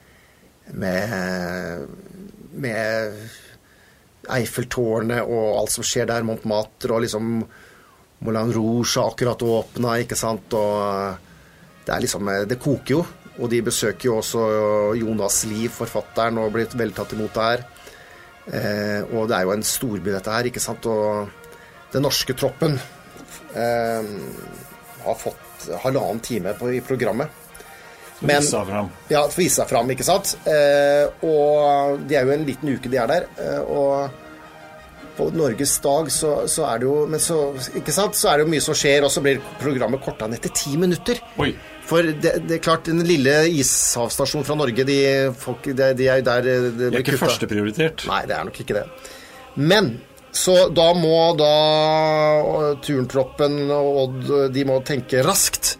med, 0.75 1.87
med 2.63 3.21
Eiffeltårnet 4.37 5.25
og 5.25 5.59
alt 5.61 5.75
som 5.75 5.87
skjer 5.87 6.09
der, 6.11 6.27
Montmartre 6.27 6.97
og 6.97 7.05
liksom 7.05 7.33
Moulin 8.21 8.53
Rouge 8.53 9.01
har 9.01 9.11
akkurat 9.11 9.43
åpna, 9.43 9.97
ikke 10.03 10.19
sant, 10.19 10.53
og 10.53 11.87
det 11.87 11.95
er 11.95 12.05
liksom 12.05 12.29
Det 12.49 12.61
koker 12.61 12.95
jo. 12.99 13.05
Og 13.41 13.49
de 13.49 13.63
besøker 13.65 14.11
jo 14.11 14.19
også 14.21 14.41
Jonas 15.01 15.45
Liv, 15.49 15.71
forfatteren, 15.73 16.39
og 16.39 16.53
blir 16.53 16.69
vel 16.77 16.93
tatt 16.93 17.15
imot 17.17 17.39
der. 17.39 17.63
Eh, 18.51 19.01
og 19.15 19.31
det 19.31 19.37
er 19.37 19.47
jo 19.47 19.55
en 19.55 19.65
storby, 19.65 20.11
dette 20.13 20.35
her, 20.35 20.49
ikke 20.51 20.61
sant. 20.61 20.85
Og 20.91 21.31
den 21.95 22.05
norske 22.05 22.37
troppen 22.37 22.77
eh, 23.57 24.11
har 25.07 25.17
fått 25.17 25.71
halvannen 25.85 26.21
time 26.25 26.53
på, 26.59 26.69
i 26.77 26.83
programmet. 26.85 27.33
Men, 28.21 28.43
vise 28.43 28.65
fram. 28.69 28.89
Ja, 29.09 29.23
vise 29.33 29.65
fram, 29.69 29.93
ikke 29.95 30.05
sant. 30.05 30.35
Eh, 30.45 31.07
og 31.25 32.03
det 32.09 32.19
er 32.19 32.29
jo 32.29 32.35
en 32.35 32.49
liten 32.49 32.75
uke 32.75 32.91
de 32.93 33.01
er 33.01 33.09
der. 33.09 33.29
Eh, 33.41 33.63
og 33.65 34.27
på 35.17 35.29
Norges 35.37 35.73
dag 35.85 36.11
så, 36.13 36.35
så, 36.49 36.65
er 36.71 36.81
det 36.81 36.87
jo 36.87 36.95
Men 37.11 37.21
så, 37.21 37.37
ikke 37.77 37.93
sant, 37.93 38.17
så 38.17 38.31
er 38.31 38.39
det 38.39 38.47
jo 38.47 38.53
mye 38.55 38.65
som 38.65 38.77
skjer, 38.77 39.05
og 39.05 39.13
så 39.13 39.25
blir 39.25 39.41
programmet 39.61 40.05
korta 40.05 40.29
ned 40.31 40.45
til 40.45 40.55
ti 40.57 40.77
minutter. 40.81 41.21
Oi. 41.41 41.55
For 41.91 42.07
det, 42.07 42.37
det, 42.45 42.61
er 42.61 42.63
klart, 42.63 42.87
den 42.87 43.03
lille 43.09 43.35
ishavstasjonen 43.51 44.47
fra 44.47 44.57
Norge, 44.59 44.85
de, 44.87 45.01
folk, 45.35 45.65
de, 45.67 45.91
de 45.99 46.07
er 46.07 46.21
jo 46.21 46.29
der 46.29 46.47
det 46.47 46.55
De 46.79 46.93
er 46.93 47.01
ikke 47.03 47.19
førsteprioritert? 47.19 48.07
Nei, 48.11 48.23
det 48.31 48.37
er 48.37 48.47
nok 48.47 48.63
ikke 48.63 48.79
det. 48.79 48.87
Men 49.59 49.97
så 50.31 50.69
da 50.71 50.93
må 50.95 51.33
da 51.35 51.55
turntroppen 52.85 53.65
og 53.75 54.03
Odd 54.05 54.31
de 54.55 54.67
må 54.69 54.79
tenke 54.87 55.25
raskt. 55.27 55.75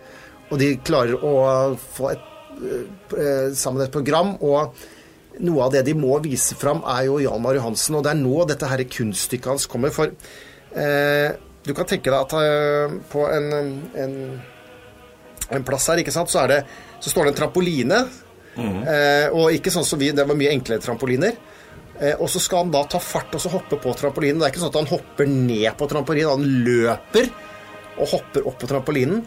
Og 0.51 0.59
de 0.59 0.73
klarer 0.83 1.15
å 1.15 1.77
få 1.79 2.11
et, 2.11 2.19
eh, 2.19 2.30
sammen 3.57 3.85
et 3.85 3.95
program. 3.95 4.35
og 4.41 4.75
noe 5.41 5.67
av 5.67 5.75
det 5.75 5.85
de 5.87 5.95
må 5.97 6.17
vise 6.25 6.57
fram, 6.59 6.83
er 6.89 7.07
jo 7.09 7.21
Hjalmar 7.23 7.57
Johansen. 7.59 7.99
Og 7.99 8.05
det 8.05 8.13
er 8.13 8.21
nå 8.21 8.47
dette 8.49 8.69
her 8.71 8.83
kunststykket 8.97 9.53
hans 9.53 9.69
kommer. 9.71 9.93
For 9.95 10.11
eh, 10.11 11.37
du 11.65 11.73
kan 11.77 11.89
tenke 11.89 12.11
deg 12.11 12.19
at 12.19 12.35
eh, 12.41 12.97
på 13.13 13.27
en, 13.29 13.53
en, 14.05 14.17
en, 15.49 15.67
plass 15.67 15.91
her, 15.93 16.03
ikke 16.03 16.15
sant, 16.15 16.33
så, 16.33 16.47
det, 16.51 16.63
så 17.01 17.13
står 17.13 17.29
det 17.29 17.35
en 17.35 17.41
trampoline. 17.43 18.03
Mm. 18.57 18.81
Eh, 18.83 19.27
og 19.37 19.57
ikke 19.57 19.73
sånn 19.73 19.87
som 19.87 20.01
vi, 20.01 20.11
det 20.17 20.27
var 20.29 20.39
mye 20.39 20.55
enklere 20.55 20.85
trampoliner. 20.85 21.39
Eh, 22.01 22.17
og 22.17 22.29
så 22.33 22.43
skal 22.43 22.65
han 22.65 22.75
da 22.75 22.85
ta 22.91 23.01
fart 23.03 23.37
og 23.37 23.45
så 23.45 23.53
hoppe 23.53 23.81
på 23.81 23.95
trampolinen. 23.99 24.41
Det 24.43 24.49
er 24.49 24.55
ikke 24.55 24.65
sånn 24.65 24.75
at 24.75 24.83
han 24.83 24.93
hopper 24.93 25.31
ned 25.31 25.71
på 25.79 25.89
trampolinen, 25.91 26.35
han 26.37 26.67
løper 26.67 27.33
og 28.01 28.13
hopper 28.17 28.47
opp 28.49 28.61
på 28.61 28.69
trampolinen. 28.71 29.25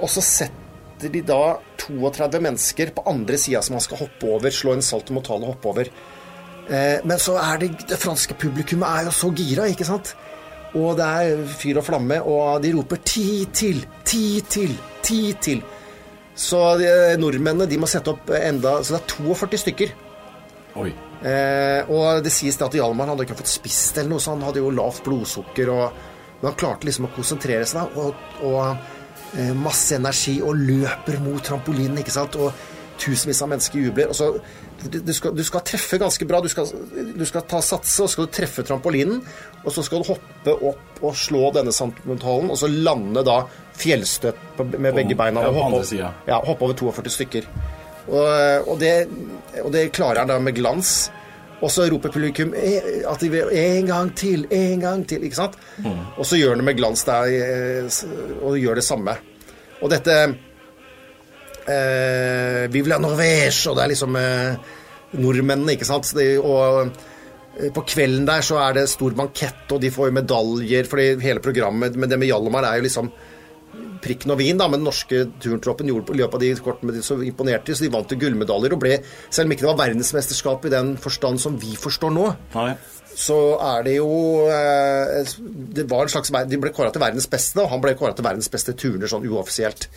Og 0.00 0.08
så 0.08 0.24
setter 0.24 0.59
sitter 1.00 1.12
de 1.12 1.22
da 1.24 1.60
32 1.80 2.40
mennesker 2.40 2.92
på 2.94 3.04
andre 3.08 3.38
sida 3.38 3.62
som 3.62 3.76
han 3.76 3.84
skal 3.84 4.02
hoppe 4.04 4.28
over, 4.28 4.50
slå 4.52 4.74
en 4.74 4.84
salto 4.84 5.14
motale 5.16 5.46
og 5.46 5.54
hoppe 5.54 5.70
over. 5.72 5.90
Eh, 6.68 7.00
men 7.04 7.18
så 7.18 7.38
er 7.40 7.58
det 7.62 7.70
det 7.88 7.98
franske 7.98 8.36
publikummet 8.38 8.88
er 8.88 9.08
jo 9.08 9.14
så 9.14 9.30
gira, 9.32 9.68
ikke 9.70 9.88
sant? 9.88 10.14
Og 10.76 10.94
det 10.98 11.06
er 11.06 11.46
fyr 11.58 11.80
og 11.80 11.86
flamme, 11.86 12.20
og 12.22 12.62
de 12.62 12.72
roper 12.76 12.96
'ti 12.96 13.48
til', 13.52 13.86
'ti 14.04 14.40
til', 14.48 14.78
'ti 15.02 15.34
til'. 15.40 15.62
Så 16.34 16.78
de, 16.78 17.16
nordmennene 17.18 17.68
de 17.68 17.78
må 17.78 17.86
sette 17.86 18.08
opp 18.08 18.30
enda 18.30 18.82
Så 18.82 18.94
det 18.94 19.00
er 19.02 19.06
42 19.08 19.58
stykker. 19.58 19.88
Oi. 20.76 20.92
Eh, 21.24 21.90
og 21.90 22.22
det 22.22 22.32
sies 22.32 22.56
det 22.56 22.64
at 22.64 22.72
Hjalmar 22.72 23.08
hadde 23.08 23.24
ikke 23.24 23.36
fått 23.42 23.48
spist 23.48 23.98
eller 23.98 24.10
noe, 24.10 24.20
så 24.20 24.30
han 24.30 24.42
hadde 24.42 24.62
jo 24.62 24.70
lavt 24.70 25.04
blodsukker. 25.04 25.68
Og, 25.68 25.92
men 26.40 26.52
han 26.52 26.56
klarte 26.56 26.86
liksom 26.86 27.10
å 27.10 27.14
konsentrere 27.16 27.66
seg, 27.66 27.98
og, 27.98 28.14
og 28.42 28.76
Eh, 28.76 28.99
masse 29.54 29.94
energi 29.96 30.40
og 30.42 30.58
løper 30.58 31.20
mot 31.22 31.42
trampolinen, 31.44 32.00
ikke 32.02 32.14
sant. 32.14 32.38
Og 32.40 32.50
tusenvis 33.00 33.40
av 33.40 33.48
mennesker 33.52 33.80
jubler. 33.80 34.10
og 34.10 34.16
så 34.18 34.32
du 34.80 35.12
skal, 35.12 35.34
du 35.36 35.42
skal, 35.44 35.60
treffe 35.66 35.98
ganske 36.00 36.24
bra. 36.24 36.40
Du 36.40 36.48
skal, 36.48 36.68
du 37.16 37.24
skal 37.28 37.44
ta 37.48 37.60
satse, 37.64 37.98
og 38.00 38.08
så 38.08 38.14
skal 38.14 38.28
du 38.28 38.32
treffe 38.32 38.64
trampolinen. 38.64 39.20
Og 39.60 39.74
så 39.74 39.84
skal 39.84 40.00
du 40.00 40.08
hoppe 40.08 40.54
opp 40.70 41.02
og 41.04 41.16
slå 41.16 41.50
denne 41.52 41.72
samtalen, 41.74 42.48
og 42.48 42.56
så 42.56 42.70
lande 42.70 43.24
da 43.26 43.42
fjellstøtt 43.80 44.60
med 44.72 44.94
begge 44.96 45.16
beina. 45.18 45.44
Og 45.50 45.58
hoppe, 45.60 45.84
ja, 46.00 46.40
hoppe 46.40 46.64
over 46.64 46.78
42 46.80 47.12
stykker. 47.18 47.50
Og, 48.08 48.24
og, 48.70 48.74
det, 48.80 48.94
og 49.62 49.68
det 49.74 49.90
klarer 49.96 50.24
han 50.24 50.32
da 50.32 50.40
med 50.42 50.56
glans. 50.56 51.10
Og 51.60 51.68
så 51.72 51.84
roper 51.92 52.12
publikum 52.12 52.54
«E, 52.56 53.04
at 53.04 53.20
de 53.20 53.28
vil 53.32 53.50
en 53.60 53.88
gang 53.88 54.12
til, 54.16 54.46
en 54.54 54.80
gang 54.80 55.02
til. 55.08 55.24
ikke 55.26 55.36
sant? 55.36 55.58
Mm. 55.84 55.98
Og 56.16 56.24
så 56.24 56.38
gjør 56.40 56.54
han 56.54 56.62
det 56.62 56.68
med 56.70 56.78
glans 56.78 57.04
der, 57.04 57.34
eh, 57.36 57.98
og 58.40 58.56
gjør 58.56 58.80
det 58.80 58.86
samme. 58.86 59.16
Og 59.80 59.92
dette 59.92 60.16
eh, 61.68 62.64
vil 62.72 62.94
ha 62.94 63.00
Norvège, 63.02 63.68
og 63.70 63.76
det 63.76 63.84
er 63.84 63.92
liksom 63.92 64.16
eh, 64.20 64.74
nordmennene, 65.20 65.76
ikke 65.76 65.88
sant. 65.88 66.12
De, 66.16 66.30
og 66.40 66.90
eh, 67.58 67.68
på 67.76 67.84
kvelden 67.92 68.28
der 68.28 68.44
så 68.46 68.60
er 68.64 68.80
det 68.80 68.88
stor 68.92 69.16
bankett, 69.18 69.66
og 69.68 69.82
de 69.82 69.92
får 69.92 70.10
jo 70.10 70.16
medaljer, 70.20 70.88
fordi 70.88 71.12
hele 71.24 71.44
programmet 71.44 71.96
med 71.96 72.12
det 72.12 72.20
med 72.20 72.30
Hjalmar 72.30 72.68
er 72.68 72.80
jo 72.80 72.88
liksom 72.88 73.12
prikken 74.04 74.32
over 74.34 74.44
i-en, 74.44 74.60
da, 74.60 74.68
men 74.70 74.80
den 74.80 74.88
norske 74.88 75.24
turntroppen 75.42 75.90
gjorde 75.90 76.08
på 76.10 76.16
løpet 76.18 76.38
av 76.38 76.44
de 76.44 76.52
kortene 76.64 76.94
de 76.94 77.02
så 77.04 77.18
imponerte, 77.24 77.76
så 77.76 77.86
de 77.86 77.92
vant 77.94 78.08
til 78.10 78.20
gullmedaljer 78.20 78.76
og 78.76 78.82
ble, 78.82 78.96
selv 79.28 79.48
om 79.48 79.56
ikke 79.56 79.66
det 79.66 79.72
var 79.72 79.82
verdensmesterskap 79.82 80.64
i 80.66 80.72
den 80.76 80.94
forstand 81.00 81.42
som 81.42 81.58
vi 81.60 81.74
forstår 81.80 82.14
nå, 82.14 82.28
Nei. 82.54 82.70
så 83.18 83.40
er 83.72 83.84
det 83.88 83.98
jo 83.98 84.12
eh, 84.52 85.34
Det 85.76 85.84
var 85.90 86.06
en 86.06 86.12
slags 86.12 86.32
De 86.50 86.58
ble 86.62 86.72
kåra 86.74 86.92
til 86.94 87.02
verdens 87.02 87.28
beste, 87.30 87.60
og 87.62 87.70
han 87.72 87.82
ble 87.82 87.96
kåra 87.98 88.16
til 88.16 88.26
verdens 88.26 88.50
beste 88.52 88.76
turner 88.78 89.10
sånn 89.10 89.28
uoffisielt. 89.28 89.90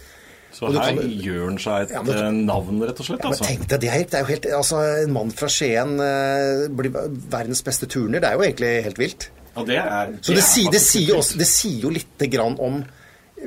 Så 0.54 0.70
her 0.70 0.94
kan, 0.94 1.14
gjør 1.26 1.48
han 1.48 1.56
seg 1.62 1.88
et 1.88 1.94
ja, 1.96 2.02
men, 2.06 2.18
eh, 2.20 2.34
navn, 2.46 2.82
rett 2.86 3.00
og 3.02 3.08
slett? 3.08 3.24
Ja, 3.24 3.32
altså. 3.32 3.46
tenk 3.48 3.64
deg, 3.72 3.80
det 3.82 3.90
er, 3.90 4.04
det 4.06 4.20
er 4.20 4.26
jo 4.26 4.30
helt, 4.30 4.50
altså, 4.60 4.82
En 5.02 5.16
mann 5.16 5.32
fra 5.34 5.50
Skien 5.50 5.96
uh, 5.98 6.68
blir 6.78 6.94
verdens 7.34 7.64
beste 7.66 7.90
turner. 7.90 8.22
Det 8.22 8.30
er 8.30 8.38
jo 8.38 8.46
egentlig 8.46 8.74
helt 8.86 9.02
vilt. 9.02 9.32
Ja, 9.54 9.64
det 9.66 9.80
er, 9.80 10.14
Så 10.22 10.36
det, 10.38 10.44
sier, 10.46 10.70
det, 10.74 10.82
sier 10.82 11.18
også, 11.18 11.40
det, 11.42 11.48
sier, 11.50 11.80
jo 11.86 11.94
lite 11.94 12.30
grann 12.32 12.58
om 12.62 12.84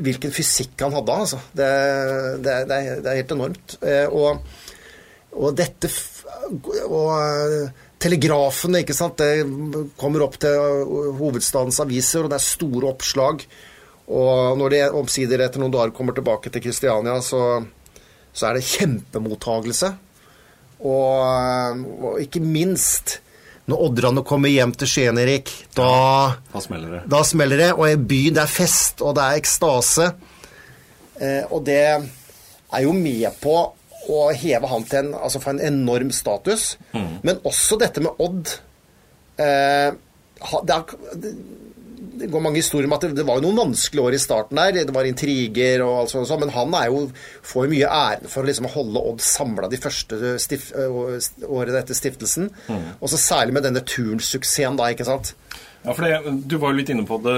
hvilken 0.05 0.33
fysikk 0.35 0.85
han 0.85 0.95
hadde, 0.97 1.17
altså. 1.25 1.41
Det, 1.57 1.71
det, 2.45 2.57
det, 2.69 2.77
er, 2.77 3.01
det 3.03 3.11
er, 3.11 3.21
helt 3.21 3.35
enormt. 3.37 3.77
Eh, 3.83 4.07
og, 4.13 4.43
og 5.37 5.57
dette 5.57 5.91
Og 6.87 7.11
eh, 7.17 7.71
telegrafene, 8.03 8.83
ikke 8.85 8.97
sant. 8.97 9.19
Det 9.19 9.93
kommer 9.99 10.27
opp 10.27 10.39
til 10.43 10.87
hovedstadens 11.19 11.81
aviser, 11.83 12.25
og 12.25 12.33
det 12.33 12.39
er 12.41 12.47
store 12.47 12.93
oppslag. 12.93 13.47
Og 14.07 14.59
når 14.61 14.75
de 14.75 14.83
omsider 15.01 15.43
etter 15.43 15.63
noen 15.63 15.75
dager 15.75 15.95
kommer 15.97 16.15
tilbake 16.15 16.53
til 16.53 16.63
Kristiania, 16.63 17.19
så, 17.25 17.65
så 18.31 18.51
er 18.51 18.59
det 18.59 18.69
kjempemottagelse. 18.69 19.95
Og, 20.87 21.87
og 22.05 22.21
ikke 22.23 22.45
minst 22.45 23.19
når 23.67 23.83
Oddrene 23.89 24.23
kommer 24.27 24.53
hjem 24.53 24.73
til 24.79 24.91
Skien, 24.91 25.19
Erik, 25.19 25.51
da, 25.75 25.91
da, 26.53 26.63
smeller 26.63 26.93
det. 26.97 27.01
Da 27.11 27.23
smeller 27.27 27.63
det. 27.63 27.71
Og 27.75 27.89
i 27.89 27.97
byen 27.99 28.37
det 28.37 28.45
er 28.45 28.53
fest, 28.53 29.03
og 29.03 29.17
det 29.19 29.25
er 29.25 29.41
ekstase. 29.41 30.11
Eh, 31.19 31.43
og 31.51 31.65
det 31.67 31.81
er 31.83 32.85
jo 32.85 32.95
med 32.95 33.27
på 33.43 33.57
å 34.07 34.21
heve 34.39 34.71
han 34.71 34.87
til 34.87 35.01
en, 35.01 35.13
altså 35.19 35.43
for 35.43 35.57
en 35.57 35.65
enorm 35.67 36.13
status. 36.15 36.77
Mm. 36.95 37.13
Men 37.27 37.43
også 37.49 37.79
dette 37.83 38.05
med 38.05 38.23
Odd. 38.23 38.55
Eh, 39.43 39.91
det 40.69 40.77
er, 40.77 41.33
det 42.21 42.29
går 42.33 42.43
mange 42.45 42.61
historier 42.61 42.89
om 42.89 42.97
at 42.97 43.07
det, 43.07 43.15
det, 43.19 43.27
var 43.29 43.39
jo 43.39 43.47
noen 43.47 43.61
vanskelige 43.65 44.05
år 44.05 44.17
i 44.17 44.21
starten 44.23 44.61
der. 44.61 44.81
Det 44.89 44.95
var 44.95 45.09
intriger 45.09 45.85
og 45.85 46.03
alt 46.03 46.15
sånt, 46.15 46.33
men 46.43 46.55
han 46.55 46.75
er 46.79 46.91
jo, 46.91 47.05
får 47.47 47.67
jo 47.67 47.73
mye 47.75 47.93
æren 47.99 48.33
for 48.33 48.43
å 48.43 48.51
liksom 48.51 48.71
holde 48.73 49.05
Odd 49.07 49.23
samla 49.25 49.71
de 49.73 49.81
første 49.81 50.35
stif, 50.43 50.69
årene 50.77 51.81
etter 51.83 51.99
stiftelsen. 51.99 52.51
Mm. 52.69 52.87
Og 53.01 53.13
så 53.13 53.21
særlig 53.21 53.57
med 53.57 53.67
denne 53.69 53.85
turnsuksessen 53.87 54.79
da, 54.81 54.91
ikke 54.93 55.09
sant. 55.09 55.35
Ja, 55.87 55.95
for 55.95 56.03
det, 56.03 56.31
Du 56.51 56.57
var 56.59 56.73
jo 56.73 56.81
litt 56.81 56.91
inne 56.91 57.07
på 57.07 57.21
det 57.23 57.37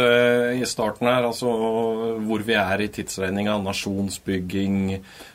i 0.56 0.64
starten 0.68 1.08
her, 1.10 1.26
altså 1.28 1.50
hvor 2.24 2.44
vi 2.46 2.54
er 2.56 2.80
i 2.80 2.88
tidsregninga. 2.88 3.58
Nasjonsbygging, 3.60 4.78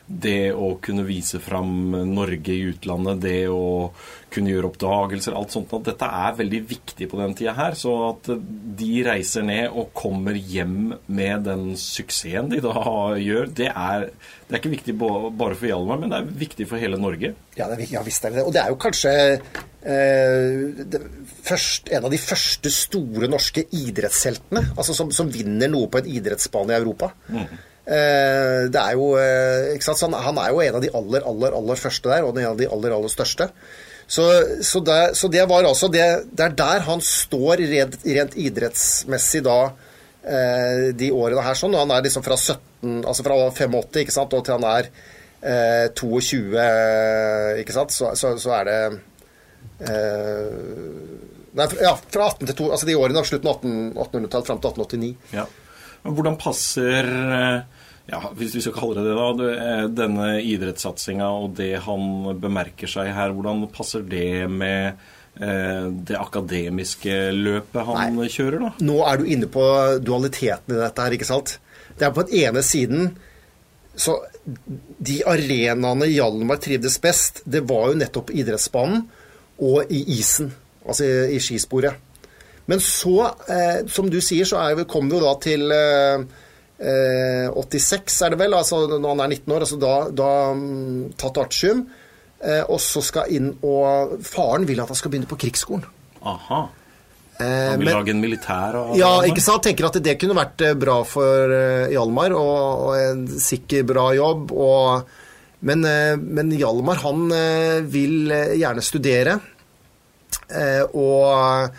det 0.04 0.50
å 0.50 0.72
kunne 0.82 1.04
vise 1.06 1.38
fram 1.38 1.94
Norge 2.10 2.50
i 2.50 2.64
utlandet, 2.72 3.22
det 3.22 3.44
å 3.54 3.92
kunne 4.34 4.50
gjøre 4.50 4.72
oppdagelser, 4.72 5.36
alt 5.38 5.54
sånt. 5.54 5.70
At 5.78 5.86
dette 5.92 6.08
er 6.26 6.40
veldig 6.40 6.60
viktig 6.72 7.06
på 7.12 7.20
den 7.20 7.36
tida 7.38 7.54
her. 7.54 7.78
Så 7.78 7.92
at 8.08 8.32
de 8.80 8.90
reiser 9.06 9.46
ned 9.46 9.68
og 9.70 9.92
kommer 9.94 10.34
hjem 10.34 10.96
med 11.06 11.46
den 11.46 11.76
suksessen 11.78 12.50
de 12.50 12.58
da 12.64 12.74
gjør, 13.20 13.46
det 13.60 13.70
er, 13.70 14.08
det 14.48 14.56
er 14.56 14.58
ikke 14.58 14.74
viktig 14.74 14.96
bare 14.98 15.54
for 15.54 15.68
Hjalmar, 15.70 16.02
men 16.02 16.10
det 16.10 16.18
er 16.18 16.34
viktig 16.42 16.66
for 16.66 16.82
hele 16.82 16.98
Norge. 16.98 17.30
Ja, 17.54 17.70
det 17.70 17.78
er, 17.78 17.86
ja 17.94 18.02
visst 18.02 18.26
er 18.26 18.34
det 18.34 18.42
det. 18.42 18.48
Og 18.48 18.56
det 18.56 18.64
er 18.64 18.74
jo 18.74 18.80
kanskje 18.82 19.14
eh, 19.84 20.96
først, 21.44 21.92
en 21.92 22.08
av 22.08 22.12
de 22.12 22.20
første 22.20 22.72
store 22.72 23.28
norske 23.30 23.66
idrettsheltene. 23.70 24.66
Altså 24.74 24.96
som, 24.96 25.12
som 25.14 25.30
vinner 25.30 25.70
noe 25.72 25.90
på 25.92 26.00
en 26.00 26.10
idrettsbane 26.16 26.74
i 26.74 26.78
Europa. 26.80 27.12
Mm. 27.28 27.46
Eh, 27.84 28.60
det 28.72 28.80
er 28.80 28.94
jo, 28.96 29.10
eh, 29.20 29.74
ikke 29.76 29.90
sant? 29.90 30.06
Han, 30.06 30.16
han, 30.26 30.38
er 30.40 30.52
jo 30.52 30.62
en 30.64 30.78
av 30.78 30.84
de 30.84 30.92
aller, 31.00 31.26
aller, 31.32 31.56
aller 31.58 31.80
første 31.80 32.08
der, 32.08 32.24
og 32.24 32.38
en 32.38 32.54
av 32.54 32.60
de 32.60 32.68
aller, 32.70 32.96
aller 32.96 33.12
største. 33.12 33.50
Så, 34.06 34.24
så, 34.64 34.80
det, 34.84 35.00
så 35.16 35.28
det 35.32 35.46
var 35.48 35.64
altså 35.64 35.88
det, 35.88 36.04
det 36.36 36.44
er 36.44 36.56
der 36.58 36.84
han 36.84 37.00
står 37.00 37.62
rent, 37.70 37.98
rent 38.04 38.36
idrettsmessig 38.36 39.40
da 39.46 39.58
eh, 39.68 40.92
de 40.96 41.08
årene 41.12 41.44
her. 41.44 41.56
sånn, 41.56 41.76
Han 41.76 41.92
er 41.92 42.04
liksom 42.04 42.24
fra 42.24 42.36
17, 42.36 43.00
altså 43.04 43.24
fra 43.24 43.38
85 43.48 44.00
ikke 44.04 44.16
sant, 44.16 44.36
og 44.36 44.44
til 44.44 44.58
han 44.58 44.68
er 44.68 44.90
eh, 45.40 45.88
22, 45.96 46.68
ikke 47.64 47.76
sant, 47.76 47.96
så, 47.96 48.12
så, 48.16 48.36
så 48.40 48.56
er 48.60 48.68
det 48.68 48.78
eh, 49.80 51.22
Nei, 51.54 51.68
ja, 51.78 51.92
fra 51.94 52.24
18 52.32 52.48
til 52.48 52.56
2, 52.58 52.64
altså 52.74 52.86
de 52.88 52.96
årene 52.98 53.20
av 53.20 53.26
slutten 53.28 53.46
av 53.46 53.60
1800-tallet 53.62 54.48
fram 54.48 54.58
til 54.58 54.72
1889. 54.72 55.10
Ja. 55.36 55.44
Men 56.02 56.16
hvordan 56.16 56.38
passer 56.40 57.06
eh, 57.06 57.84
ja, 58.10 58.20
hvis 58.34 58.56
vi 58.58 58.62
skal 58.64 58.74
kalle 58.74 58.98
det 58.98 59.04
det, 59.06 59.14
da, 59.14 59.50
eh, 59.52 59.82
denne 59.94 60.30
idrettssatsinga 60.42 61.28
og 61.44 61.54
det 61.60 61.76
han 61.86 62.34
bemerker 62.42 62.90
seg 62.90 63.12
her, 63.14 63.34
hvordan 63.36 63.68
passer 63.74 64.02
det 64.06 64.48
med 64.50 65.04
det 65.34 66.14
akademiske 66.14 67.10
løpet 67.34 67.88
han 67.88 68.20
Nei. 68.20 68.28
kjører, 68.30 68.60
da? 68.62 68.68
Nå 68.86 69.00
er 69.02 69.18
du 69.18 69.24
inne 69.34 69.48
på 69.50 69.64
dualiteten 69.98 70.76
i 70.76 70.78
dette 70.78 71.02
her, 71.02 71.16
ikke 71.16 71.26
sant? 71.26 71.56
Det 71.98 72.06
er 72.06 72.12
på 72.14 72.22
den 72.28 72.44
ene 72.44 72.62
siden 72.62 73.08
så 73.96 74.16
De 74.98 75.20
arenaene 75.26 76.06
Hjalmar 76.10 76.58
trivdes 76.62 77.00
best, 77.02 77.42
det 77.44 77.64
var 77.68 77.90
jo 77.90 77.98
nettopp 77.98 78.30
idrettsbanen 78.34 79.06
og 79.62 79.90
i 79.92 80.02
isen 80.18 80.52
altså 80.84 81.06
i, 81.06 81.36
i 81.36 81.40
skisporet. 81.42 82.00
Men 82.70 82.80
så, 82.80 83.28
eh, 83.50 83.84
som 83.92 84.08
du 84.10 84.20
sier, 84.24 84.48
så 84.48 84.60
er, 84.62 84.86
kommer 84.88 85.12
vi 85.12 85.18
jo 85.18 85.24
da 85.26 85.34
til 85.42 85.74
eh, 85.74 87.50
86, 87.54 88.14
eh, 88.22 88.26
er 88.26 88.34
det 88.34 88.40
vel, 88.40 88.56
altså 88.56 88.84
når 88.88 89.10
han 89.10 89.24
er 89.26 89.34
19 89.36 89.52
år. 89.52 89.66
altså 89.66 89.80
Da, 89.80 89.92
da 90.10 90.30
um, 90.52 91.12
tatt 91.20 91.42
artium. 91.42 91.84
Eh, 92.44 92.62
og 92.68 92.80
så 92.82 93.00
skal 93.04 93.30
inn 93.32 93.52
og 93.64 94.16
Faren 94.24 94.66
vil 94.68 94.80
at 94.82 94.90
han 94.90 94.98
skal 94.98 95.12
begynne 95.12 95.28
på 95.28 95.38
krigsskolen. 95.40 95.84
Aha. 96.24 96.64
Eh, 97.40 97.44
han 97.44 97.80
vil 97.80 97.88
men, 97.88 97.94
lage 97.96 98.12
en 98.14 98.20
militær 98.22 98.76
av 98.80 98.96
Ja, 98.98 99.12
ikke 99.28 99.44
sant. 99.44 99.64
Tenker 99.66 99.88
at 99.88 100.00
det 100.04 100.16
kunne 100.20 100.36
vært 100.36 100.64
eh, 100.64 100.76
bra 100.76 100.98
for 101.08 101.54
Hjalmar, 101.92 102.36
og, 102.36 102.88
og 102.88 102.98
en 103.00 103.26
sikker, 103.28 103.84
bra 103.88 104.10
jobb. 104.16 104.52
Og, 104.52 105.20
men, 105.64 105.84
men 106.20 106.52
Hjalmar, 106.54 107.00
han 107.02 107.26
vil 107.90 108.32
gjerne 108.60 108.84
studere. 108.84 109.38
Eh, 110.48 110.82
og 110.92 111.70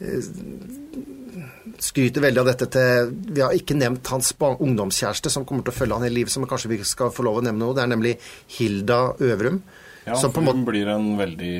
eh, 0.00 0.26
skryter 1.82 2.22
veldig 2.24 2.42
av 2.42 2.50
dette 2.52 2.68
til 2.72 3.10
Vi 3.34 3.42
har 3.42 3.56
ikke 3.56 3.76
nevnt 3.76 4.08
hans 4.12 4.32
ungdomskjæreste, 4.38 5.32
som 5.32 5.44
kommer 5.48 5.66
til 5.66 5.74
å 5.74 5.78
følge 5.80 5.98
han 5.98 6.06
hele 6.06 6.20
livet, 6.20 6.32
som 6.32 6.46
kanskje 6.48 6.72
vi 6.72 6.80
skal 6.86 7.12
få 7.14 7.26
lov 7.26 7.40
å 7.40 7.46
nevne 7.48 7.64
noe. 7.64 7.76
Det 7.76 7.84
er 7.84 7.92
nemlig 7.92 8.14
Hilda 8.58 9.00
Øvrum. 9.18 9.60
Ja, 10.06 10.14
for 10.22 10.38
hun 10.38 10.62
blir 10.62 10.86
en 10.86 11.16
veldig 11.18 11.54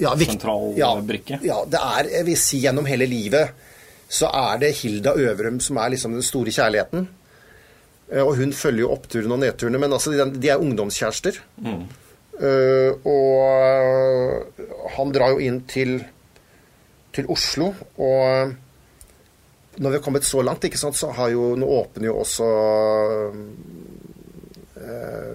ja, 0.00 0.14
sentral 0.16 0.70
ja, 0.78 0.94
brikke. 1.04 1.36
Ja, 1.44 1.60
det 1.68 1.80
er, 1.84 2.08
jeg 2.14 2.26
vil 2.30 2.38
si 2.40 2.62
gjennom 2.62 2.86
hele 2.88 3.04
livet 3.08 3.66
så 4.10 4.30
er 4.34 4.56
det 4.62 4.72
Hilda 4.80 5.12
Øvrum 5.20 5.60
som 5.62 5.76
er 5.78 5.92
liksom 5.92 6.16
den 6.16 6.24
store 6.24 6.50
kjærligheten. 6.54 7.04
Eh, 8.10 8.22
og 8.22 8.36
hun 8.40 8.52
følger 8.56 8.84
jo 8.84 8.92
oppturene 8.94 9.36
og 9.36 9.42
nedturene, 9.44 9.80
men 9.82 9.94
altså, 9.94 10.14
de 10.14 10.50
er 10.50 10.62
ungdomskjærester. 10.62 11.40
Mm. 11.62 11.82
Uh, 12.40 12.96
og 13.04 14.86
han 14.94 15.10
drar 15.12 15.34
jo 15.34 15.42
inn 15.44 15.58
til, 15.68 15.98
til, 17.12 17.26
Oslo, 17.28 17.66
og 18.00 18.54
når 19.76 19.92
vi 19.92 19.98
har 19.98 20.04
kommet 20.04 20.24
så 20.24 20.40
langt, 20.44 20.64
ikke 20.64 20.80
sant, 20.80 20.96
så 20.96 21.10
har 21.18 21.28
jo, 21.34 21.50
nå 21.60 21.68
åpner 21.68 22.08
jo 22.08 22.16
også 22.22 22.48
eh, 24.80 25.30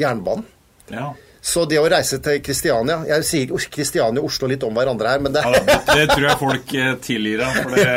jernbanen. 0.00 0.44
Ja. 0.92 1.08
Så 1.40 1.64
det 1.68 1.78
å 1.80 1.86
reise 1.88 2.18
til 2.20 2.40
Kristiania 2.44 2.98
Jeg 3.08 3.24
sier 3.24 3.68
Kristiania 3.72 4.20
og 4.20 4.28
Oslo 4.28 4.48
litt 4.50 4.64
om 4.66 4.74
hverandre 4.76 5.14
her, 5.14 5.22
men 5.24 5.32
det 5.32 5.40
ja, 5.46 5.60
Det 5.88 6.02
tror 6.10 6.26
jeg 6.26 6.40
folk 6.40 6.74
eh, 6.76 6.90
tilgir 7.04 7.40
deg, 7.40 7.60
for 7.60 7.76
det, 7.76 7.94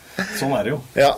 sånn 0.40 0.56
er 0.58 0.66
det 0.66 0.74
jo. 0.74 0.80
Ja, 1.00 1.12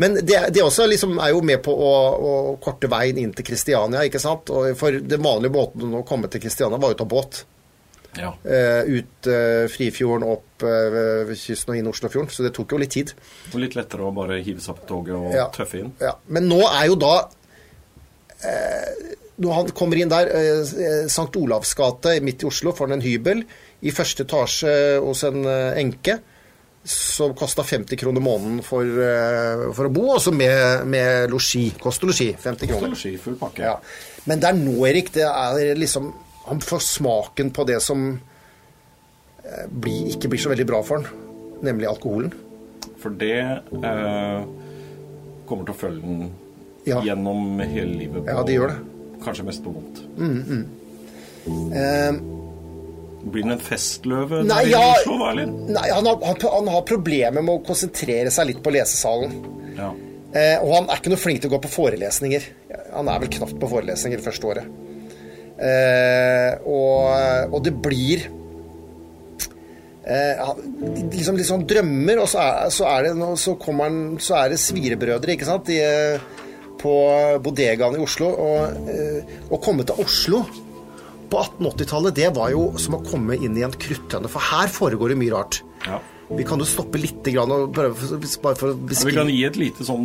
men 0.00 0.16
det, 0.24 0.38
det 0.54 0.62
også 0.64 0.86
liksom 0.88 1.18
er 1.20 1.34
jo 1.34 1.42
med 1.44 1.60
på 1.64 1.72
å, 1.76 1.92
å, 2.16 2.34
korte 2.62 2.88
veien 2.88 3.18
inn 3.20 3.34
til 3.36 3.44
Kristiania. 3.44 4.06
ikke 4.08 4.20
sant? 4.22 4.48
Og 4.48 4.72
for 4.80 4.96
den 4.96 5.20
vanlige 5.20 5.52
båten 5.52 5.92
å 5.98 6.04
komme 6.08 6.30
til 6.32 6.40
Kristiania 6.40 6.80
var 6.80 6.94
jo 6.94 6.96
å 6.96 7.00
ta 7.02 7.08
båt. 7.10 7.42
Ja. 8.16 8.32
Uh, 8.42 8.88
ut 8.96 9.28
uh, 9.28 9.66
Frifjorden, 9.70 10.24
opp 10.24 10.64
uh, 10.64 11.34
kysten 11.36 11.74
og 11.74 11.82
inn 11.82 11.90
Oslofjorden. 11.92 12.32
Så 12.32 12.46
det 12.46 12.54
tok 12.56 12.72
jo 12.72 12.80
litt 12.80 12.94
tid. 12.96 13.12
Og 13.52 13.60
litt 13.60 13.76
lettere 13.76 14.08
å 14.08 14.14
bare 14.16 14.40
hive 14.40 14.64
seg 14.64 14.80
på 14.80 14.88
toget 14.88 15.18
og 15.18 15.36
ja. 15.36 15.46
tøffe 15.52 15.82
inn. 15.82 15.92
Ja. 16.00 16.16
Men 16.32 16.48
nå 16.48 16.62
er 16.64 16.88
jo 16.88 16.96
da 17.00 17.14
Når 19.36 19.52
han 19.52 19.70
kommer 19.76 20.00
inn 20.00 20.08
der, 20.08 20.30
St. 21.12 21.28
Olavs 21.36 21.74
gate 21.76 22.16
midt 22.24 22.40
i 22.40 22.48
Oslo, 22.48 22.72
får 22.72 22.88
han 22.88 22.96
en 22.96 23.04
hybel 23.04 23.44
i 23.84 23.92
første 23.92 24.24
etasje 24.24 24.72
hos 25.04 25.26
en 25.28 25.44
enke 25.44 26.22
som 26.84 27.34
kosta 27.36 27.62
50 27.62 27.96
kroner 27.96 28.24
måneden 28.24 28.62
for, 28.64 28.84
uh, 28.84 29.66
for 29.76 29.88
å 29.88 29.92
bo, 29.92 30.06
også 30.14 30.32
med, 30.32 30.86
med 30.88 31.32
losji. 31.32 31.66
Kost 31.80 32.04
og 32.06 32.12
losji. 32.12 32.30
50 32.40 32.70
kroner. 32.70 32.88
Kost 32.88 32.88
og 32.88 32.96
losji, 32.96 33.14
full 33.20 33.36
pakke. 33.40 33.66
Ja. 33.68 33.76
Men 34.30 34.40
det 34.40 34.48
er 34.48 34.60
nå, 34.60 34.76
Erik, 34.88 35.12
det 35.14 35.28
er 35.28 35.78
liksom 35.78 36.10
Han 36.50 36.60
får 36.64 36.80
smaken 36.82 37.50
på 37.54 37.64
det 37.68 37.76
som 37.84 38.06
uh, 38.16 39.66
blir, 39.68 40.08
ikke 40.14 40.32
blir 40.32 40.40
så 40.40 40.50
veldig 40.52 40.66
bra 40.66 40.80
for 40.86 41.02
han, 41.02 41.26
nemlig 41.62 41.90
alkoholen. 41.90 42.32
For 43.00 43.16
det 43.16 43.36
eh, 43.40 44.40
kommer 45.48 45.68
til 45.68 45.72
å 45.72 45.78
følge 45.78 46.02
den 46.04 46.26
ja. 46.88 47.00
gjennom 47.04 47.60
hele 47.62 47.94
livet. 47.94 48.24
På, 48.24 48.28
ja, 48.28 48.42
det 48.44 48.56
gjør 48.56 48.74
det. 48.74 49.14
Kanskje 49.24 49.46
mest 49.46 49.64
på 49.64 49.72
vondt. 49.72 50.02
Mm, 50.18 50.40
mm. 50.50 52.39
Blir 53.20 53.44
han 53.44 53.52
en 53.52 53.60
festløve 53.60 54.40
nei, 54.48 54.62
ja, 54.70 54.80
Oslo, 54.94 55.16
nei 55.36 55.88
han, 55.92 56.06
har, 56.08 56.22
han, 56.24 56.38
han, 56.40 56.70
har, 56.72 56.84
problemer 56.88 57.44
med 57.44 57.52
å 57.58 57.64
konsentrere 57.66 58.32
seg 58.32 58.48
litt 58.48 58.62
på 58.64 58.72
lesesalen. 58.72 59.34
Ja. 59.76 59.90
Eh, 60.30 60.56
og 60.62 60.72
han 60.76 60.88
er 60.88 61.00
ikke 61.00 61.12
noe 61.12 61.20
flink 61.20 61.42
til 61.42 61.50
å 61.50 61.54
gå 61.56 61.60
på 61.66 61.72
forelesninger. 61.74 62.46
Han 62.94 63.10
er 63.12 63.20
vel 63.22 63.32
knapt 63.36 63.58
på 63.60 63.70
forelesninger 63.70 64.22
første 64.24 64.48
året. 64.48 64.70
Eh, 65.60 66.52
og, 66.64 67.50
og, 67.50 67.58
det 67.66 67.74
blir 67.84 68.24
eh, 70.08 70.40
liksom 71.12 71.36
litt 71.36 71.50
sånn 71.50 71.66
drømmer, 71.68 72.22
og 72.22 72.30
så 72.32 72.40
er, 72.46 72.72
så 72.72 72.88
er, 72.88 73.10
det, 73.10 73.30
så 73.42 73.56
han, 73.68 74.00
så 74.22 74.38
er 74.40 74.54
det 74.54 74.62
svirebrødre, 74.62 75.36
ikke 75.36 75.50
sant, 75.50 75.68
De, 75.68 75.82
på 76.80 76.96
bodegaen 77.44 77.98
i 77.98 78.02
Oslo. 78.02 78.32
Og, 78.32 78.88
eh, 78.88 79.36
å 79.52 79.60
komme 79.60 79.84
til 79.84 80.00
Oslo 80.00 80.44
på 81.30 81.42
1880-tallet, 81.42 82.16
det 82.16 82.30
var 82.36 82.54
jo 82.54 82.70
som 82.80 82.98
å 82.98 83.04
komme 83.06 83.38
inn 83.38 83.58
i 83.58 83.66
en 83.66 83.74
kruttønne, 83.74 84.30
for 84.30 84.50
her 84.52 84.72
foregår 84.72 85.14
det 85.14 85.20
mye 85.20 85.36
rart. 85.36 85.62
Ja. 85.86 86.00
Vi 86.30 86.44
kan 86.46 86.60
jo 86.62 86.66
stoppe 86.68 86.98
litt 87.00 87.26
grann 87.26 87.50
og 87.50 87.72
prøve 87.74 88.18
bare 88.44 88.58
for 88.58 88.70
å 88.70 88.74
beskrive 88.86 89.10
Vi 89.10 89.16
kan 89.16 89.30
gi 89.32 89.40
et 89.48 89.56
lite 89.58 89.86
sånn 89.86 90.04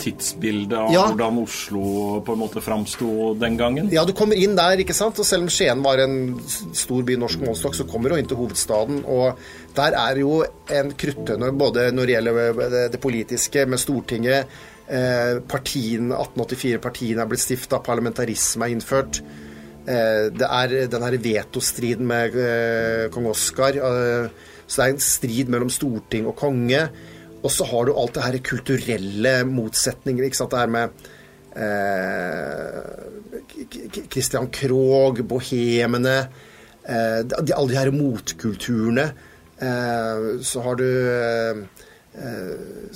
tidsbilde 0.00 0.78
av 0.80 0.94
ja. 0.94 1.02
hvordan 1.10 1.42
Oslo 1.42 1.82
på 2.24 2.36
en 2.36 2.40
måte 2.40 2.62
framsto 2.64 3.34
den 3.36 3.58
gangen? 3.60 3.90
Ja, 3.92 4.06
du 4.08 4.14
kommer 4.16 4.38
inn 4.40 4.56
der, 4.56 4.80
ikke 4.80 4.96
sant. 4.96 5.20
Og 5.20 5.28
selv 5.28 5.44
om 5.44 5.52
Skien 5.52 5.84
var 5.84 6.00
en 6.00 6.38
stor 6.40 7.04
by 7.04 7.18
norsk 7.20 7.44
målestokk, 7.44 7.76
så 7.76 7.86
kommer 7.88 8.14
du 8.14 8.16
inn 8.16 8.30
til 8.30 8.40
hovedstaden. 8.40 9.02
Og 9.12 9.76
der 9.76 9.98
er 10.00 10.22
jo 10.22 10.40
en 10.72 10.94
kruttønne 10.96 11.52
både 11.60 11.90
når 11.92 12.08
det 12.08 12.16
gjelder 12.16 12.88
det 12.96 13.02
politiske, 13.04 13.66
med 13.68 13.82
Stortinget. 13.82 14.56
Eh, 14.88 15.34
partiene, 15.44 16.16
1884 16.16 16.80
partiene 16.80 17.26
er 17.26 17.28
blitt 17.28 17.44
stifta, 17.44 17.82
parlamentarisme 17.84 18.64
er 18.64 18.72
innført. 18.72 19.20
Eh, 19.88 20.28
det 20.34 20.44
er 20.44 20.74
den 20.92 21.04
her 21.06 21.16
vetostriden 21.24 22.08
med 22.08 22.34
eh, 22.36 23.08
kong 23.14 23.26
Oskar. 23.30 23.78
Eh, 23.78 24.28
så 24.68 24.82
det 24.82 24.84
er 24.84 24.92
en 24.94 25.00
strid 25.00 25.48
mellom 25.52 25.70
storting 25.72 26.28
og 26.28 26.36
konge. 26.36 26.82
Og 27.38 27.50
så 27.54 27.64
har 27.70 27.86
du 27.86 27.94
alt 27.94 28.14
det 28.16 28.24
her 28.26 28.38
kulturelle 28.44 29.34
motsetninger. 29.48 30.24
ikke 30.24 30.36
sant, 30.36 30.50
Det 30.50 30.58
her 30.58 30.66
med 30.66 30.88
eh, 31.56 32.82
Christian 34.10 34.50
Krogh, 34.52 35.22
bohemene, 35.22 36.28
eh, 36.84 37.20
alle 37.22 37.68
de 37.70 37.78
her 37.78 37.90
motkulturene. 37.94 39.12
Eh, 39.58 40.42
så 40.42 40.60
har 40.66 40.74
du 40.76 40.88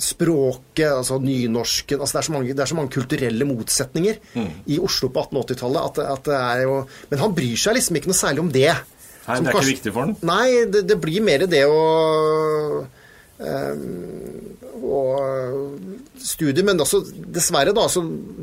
språket, 0.03 0.89
altså 0.89 1.19
nynorsken 1.21 2.01
altså 2.01 2.17
det, 2.17 2.23
er 2.23 2.33
mange, 2.33 2.53
det, 2.53 2.63
er 2.63 2.71
så 2.71 2.75
mange, 2.75 2.91
kulturelle 2.91 3.45
motsetninger 3.47 4.17
mm. 4.33 4.49
i 4.73 4.79
Oslo 4.83 5.11
på 5.13 5.23
1880-tallet 5.29 5.85
at, 5.85 6.01
at, 6.15 6.25
det 6.27 6.39
er 6.39 6.63
jo 6.65 6.79
Men 7.11 7.21
han 7.21 7.37
bryr 7.37 7.61
seg 7.61 7.77
liksom 7.77 7.99
ikke 7.99 8.11
noe 8.11 8.17
særlig 8.19 8.43
om 8.43 8.51
det. 8.51 8.73
Nei, 8.73 9.37
Det 9.37 9.47
er 9.47 9.55
kanskje, 9.55 9.61
ikke 9.61 9.69
viktig 9.69 9.93
for 9.95 10.03
han? 10.03 10.17
Nei, 10.27 10.47
det, 10.73 10.83
det 10.89 10.99
blir 10.99 11.23
mer 11.23 11.47
det 11.47 11.63
å 11.69 11.79
og 14.83 15.79
studier, 16.21 16.63
men 16.65 16.81
også 16.81 17.01
dessverre, 17.33 17.73
da, 17.75 17.87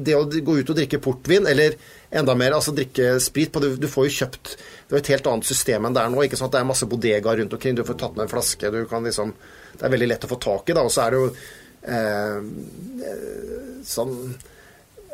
det 0.05 0.16
å 0.16 0.24
gå 0.26 0.57
ut 0.61 0.72
og 0.72 0.78
drikke 0.78 1.01
portvin, 1.03 1.47
eller 1.49 1.76
enda 2.11 2.35
mer, 2.39 2.57
altså 2.57 2.74
drikke 2.76 3.14
sprit 3.22 3.53
på, 3.53 3.62
du, 3.62 3.74
du, 3.81 3.89
får 3.91 4.09
jo 4.09 4.16
kjøpt 4.22 4.55
Det 4.57 4.97
er 4.97 5.03
et 5.03 5.12
helt 5.14 5.28
annet 5.31 5.47
system 5.47 5.87
enn 5.87 5.95
det 5.95 6.03
er 6.03 6.11
nå. 6.12 6.24
ikke 6.26 6.41
sant, 6.41 6.53
Det 6.53 6.61
er 6.61 6.68
masse 6.68 6.89
bodegaer 6.91 7.43
rundt 7.43 7.55
omkring, 7.57 7.76
du 7.78 7.85
får 7.87 8.01
tatt 8.01 8.16
med 8.16 8.26
en 8.26 8.33
flaske, 8.33 8.72
du 8.72 8.83
kan 8.91 9.07
liksom 9.07 9.35
det 9.81 9.89
er 9.89 9.95
veldig 9.97 10.11
lett 10.12 10.24
å 10.26 10.31
få 10.31 10.39
tak 10.43 10.70
i. 10.70 10.76
da, 10.76 10.85
Og 10.85 10.93
så 10.93 11.07
er 11.07 11.14
det 11.14 11.20
jo 11.20 11.28
eh, 11.97 12.39
sånn 13.89 14.16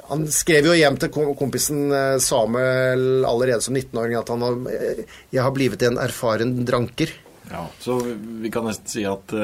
han 0.07 0.21
skrev 0.31 0.69
jo 0.69 0.75
hjem 0.79 0.99
til 1.03 1.11
kompisen 1.39 1.89
eh, 1.91 2.19
Samuel 2.23 3.25
allerede 3.27 3.65
som 3.65 3.75
19-åring 3.75 4.15
at 4.19 4.29
han 4.31 4.45
har, 4.47 4.59
eh, 4.71 5.01
jeg 5.35 5.43
har 5.43 5.55
blitt 5.55 5.83
en 5.87 5.99
erfaren 6.03 6.61
dranker. 6.67 7.11
Ja, 7.51 7.65
Så 7.83 7.99
vi 8.43 8.51
kan 8.55 8.67
nesten 8.67 8.91
si 8.91 9.03
at 9.07 9.35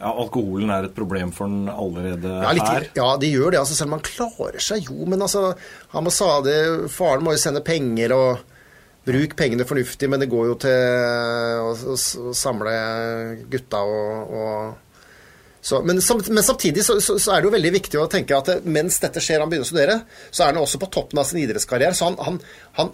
ja, 0.00 0.10
alkoholen 0.10 0.70
er 0.72 0.86
et 0.86 0.94
problem 0.96 1.30
for 1.34 1.50
den 1.50 1.68
allerede 1.70 2.30
ja, 2.32 2.52
litt, 2.56 2.66
her? 2.66 2.86
Ja, 2.98 3.08
de 3.20 3.30
gjør 3.30 3.54
det. 3.54 3.60
altså 3.62 3.76
Selv 3.78 3.90
om 3.90 3.98
han 3.98 4.06
klarer 4.06 4.62
seg 4.62 4.86
jo. 4.90 5.06
Men 5.10 5.26
altså, 5.26 5.52
han 5.94 6.06
må 6.06 6.14
sa 6.14 6.36
det, 6.46 6.60
faren 6.94 7.26
må 7.26 7.34
jo 7.34 7.42
sende 7.42 7.62
penger 7.66 8.14
og 8.16 8.46
Bruk 9.06 9.32
pengene 9.38 9.64
fornuftig, 9.64 10.10
men 10.12 10.20
det 10.20 10.28
går 10.30 10.50
jo 10.50 10.54
til 10.60 10.76
å, 11.64 11.72
å, 11.72 11.96
å 11.96 12.34
samle 12.36 12.74
gutta 13.50 13.80
og, 13.88 14.34
og 14.36 14.90
så, 15.60 15.82
men, 15.84 16.00
men, 16.30 16.42
samtidig 16.42 16.84
så, 16.84 17.00
så, 17.00 17.18
så, 17.20 17.32
er 17.34 17.42
det 17.42 17.50
jo 17.50 17.52
veldig 17.52 17.72
viktig 17.74 17.98
å 18.00 18.06
tenke 18.08 18.36
at 18.36 18.64
mens 18.64 18.96
dette 19.02 19.20
skjer, 19.20 19.42
han 19.42 19.50
begynner 19.50 19.68
å 19.68 19.68
studere, 19.68 19.96
så 20.32 20.44
er 20.44 20.54
han 20.54 20.62
også 20.62 20.80
på 20.80 20.88
toppen 20.92 21.20
av 21.20 21.26
sin 21.28 21.42
idrettskarriere. 21.42 21.96
Så 21.96 22.08
han, 22.08 22.16
han, 22.24 22.38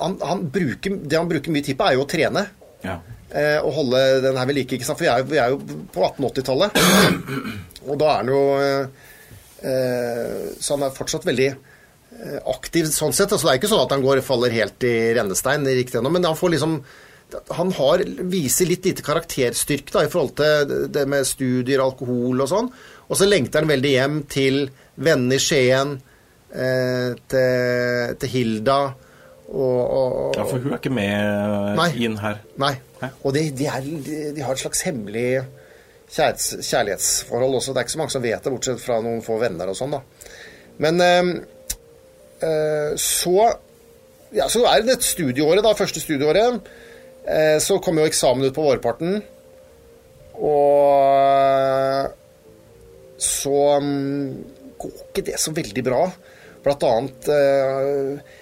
han, 0.00 0.16
han 0.18 0.42
bruker, 0.50 0.96
det 0.98 1.20
han 1.20 1.30
bruker 1.30 1.54
mye 1.54 1.66
tid 1.66 1.78
på, 1.78 1.86
er 1.86 1.94
jo 1.94 2.02
å 2.02 2.08
trene. 2.10 2.42
Ja. 2.82 2.98
Eh, 3.30 3.58
og 3.60 3.70
holde 3.76 4.02
den 4.24 4.38
her 4.38 4.50
ved 4.50 4.58
like. 4.58 4.74
ikke 4.74 4.88
sant? 4.88 4.98
For 4.98 5.06
vi 5.06 5.12
er, 5.12 5.26
vi 5.30 5.38
er 5.42 5.54
jo 5.54 5.60
på 5.94 6.02
1880-tallet. 6.08 6.70
Og 7.86 7.94
da 8.02 8.10
er 8.10 8.18
han 8.18 8.32
jo 8.32 8.42
eh, 9.62 10.44
Så 10.58 10.74
han 10.74 10.88
er 10.88 10.94
fortsatt 10.96 11.26
veldig 11.28 11.48
eh, 11.52 11.58
aktiv 12.48 12.88
sånn 12.90 13.14
sett. 13.16 13.32
Altså, 13.32 13.48
det 13.48 13.54
er 13.54 13.60
ikke 13.60 13.72
sånn 13.72 13.84
at 13.84 13.92
han 13.96 14.04
går, 14.04 14.22
faller 14.24 14.54
helt 14.54 14.86
i 14.86 14.94
rennestein, 15.16 15.66
ennå, 15.66 16.12
men 16.12 16.24
han 16.26 16.38
får 16.38 16.56
liksom 16.56 16.80
han 17.48 17.72
har, 17.74 18.02
viser 18.30 18.68
litt 18.70 18.84
lite 18.86 19.02
karakterstyrke 19.02 19.90
da, 19.92 20.04
i 20.06 20.10
forhold 20.10 20.36
til 20.38 20.84
det 20.94 21.06
med 21.10 21.26
studier, 21.26 21.82
alkohol 21.82 22.44
og 22.44 22.50
sånn. 22.50 22.68
Og 23.06 23.18
så 23.18 23.26
lengter 23.26 23.64
han 23.64 23.70
veldig 23.70 23.92
hjem 23.92 24.20
til 24.30 24.60
vennene 24.94 25.38
i 25.38 25.42
Skien, 25.42 25.96
eh, 26.54 27.10
til, 27.26 28.14
til, 28.22 28.32
Hilda 28.32 28.78
og, 29.46 29.80
og, 29.82 30.38
Ja, 30.38 30.46
for 30.46 30.62
hun 30.62 30.72
er 30.72 30.80
ikke 30.80 30.94
med 30.94 31.76
nei, 31.78 31.90
inn 32.06 32.16
her? 32.22 32.40
Nei. 32.62 32.74
nei. 33.02 33.10
Og 33.22 33.34
de, 33.36 33.44
de, 33.58 33.68
er, 33.70 33.90
de, 34.06 34.22
de, 34.36 34.46
har 34.46 34.54
et 34.54 34.62
slags 34.62 34.82
hemmelig 34.86 35.28
kjærlighetsforhold 36.14 37.58
også. 37.58 37.74
Det 37.74 37.82
er 37.82 37.86
ikke 37.86 37.96
så 37.96 38.02
mange 38.02 38.14
som 38.14 38.24
vet 38.24 38.42
det, 38.42 38.54
bortsett 38.54 38.82
fra 38.82 39.02
noen 39.02 39.22
få 39.26 39.38
venner 39.42 39.70
og 39.70 39.78
sånn, 39.78 39.98
da. 39.98 40.02
Men 40.82 41.02
eh, 41.02 41.20
eh, 41.20 41.44
så 42.36 43.36
ja, 44.34 44.48
så 44.50 44.64
er 44.68 44.84
det 44.84 44.98
et 44.98 45.06
studieåret, 45.06 45.62
da, 45.64 45.74
første 45.78 46.02
studieåret. 46.02 46.68
Eh, 47.26 47.56
så 47.62 47.78
kom 47.82 47.98
jo 48.00 48.06
eksamen 48.06 48.46
ut 48.46 48.56
på 48.56 48.64
vårparten. 48.66 49.20
Og 50.36 52.10
så 53.16 53.60
mm, 53.82 54.32
går 54.82 54.96
ikke 55.06 55.28
det 55.30 55.38
så 55.40 55.54
veldig 55.56 55.84
bra. 55.86 56.02
Blant 56.66 56.84
annet 56.84 57.30
eh, 57.30 58.34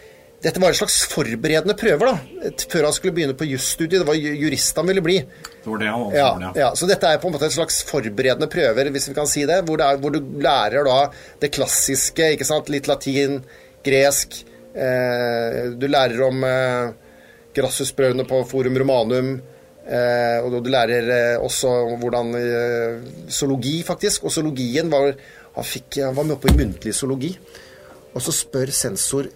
Dette 0.45 0.61
var 0.61 0.73
en 0.73 0.77
slags 0.77 0.99
forberedende 1.09 1.77
prøver 1.79 2.11
da, 2.11 2.51
før 2.69 2.89
han 2.89 2.95
skulle 2.97 3.15
begynne 3.17 3.37
på 3.39 3.47
jusstudiet. 3.49 4.03
Det 4.03 4.09
var 4.09 4.19
jurist 4.19 4.77
han 4.77 4.91
ville 4.91 5.05
bli. 5.05 5.19
Det 5.25 5.71
var 5.71 5.81
det 5.81 5.93
han 5.93 6.03
ja, 6.13 6.27
ja. 6.43 6.51
ja, 6.59 6.71
Så 6.77 6.89
dette 6.91 7.09
er 7.09 7.21
på 7.23 7.31
en 7.31 7.37
måte 7.37 7.49
en 7.49 7.55
slags 7.55 7.81
forberedende 7.89 8.51
prøver, 8.53 8.91
hvis 8.93 9.09
vi 9.09 9.17
kan 9.17 9.31
si 9.31 9.47
det. 9.49 9.63
Hvor, 9.65 9.81
det 9.81 9.87
er, 9.87 10.03
hvor 10.03 10.13
du 10.13 10.21
lærer 10.45 10.85
da 10.85 10.99
det 11.41 11.55
klassiske, 11.55 12.35
ikke 12.35 12.49
sant. 12.49 12.69
Litt 12.73 12.91
latin, 12.91 13.41
gresk. 13.85 14.43
Eh, 14.75 15.75
du 15.79 15.87
lærer 15.87 16.23
om 16.27 16.45
eh, 16.49 16.95
Grassusbrødrene 17.55 18.27
på 18.29 18.41
Forum 18.51 18.79
Romanum. 18.83 19.35
Eh, 19.85 20.39
og 20.41 20.57
du 20.65 20.71
lærer 20.73 21.39
også 21.45 21.73
hvordan 22.01 22.33
zoologi, 23.29 23.83
faktisk. 23.87 24.25
Og 24.25 24.33
zoologien 24.33 24.91
var 24.91 25.15
Han, 25.55 25.63
fikk, 25.63 26.01
han 26.03 26.17
var 26.17 26.25
med 26.27 26.35
oppe 26.35 26.51
i 26.51 26.57
muntlig 26.59 26.95
zoologi. 26.95 27.31
Og 28.15 28.23
så 28.23 28.33
spør 28.35 28.73
sensor 28.75 29.29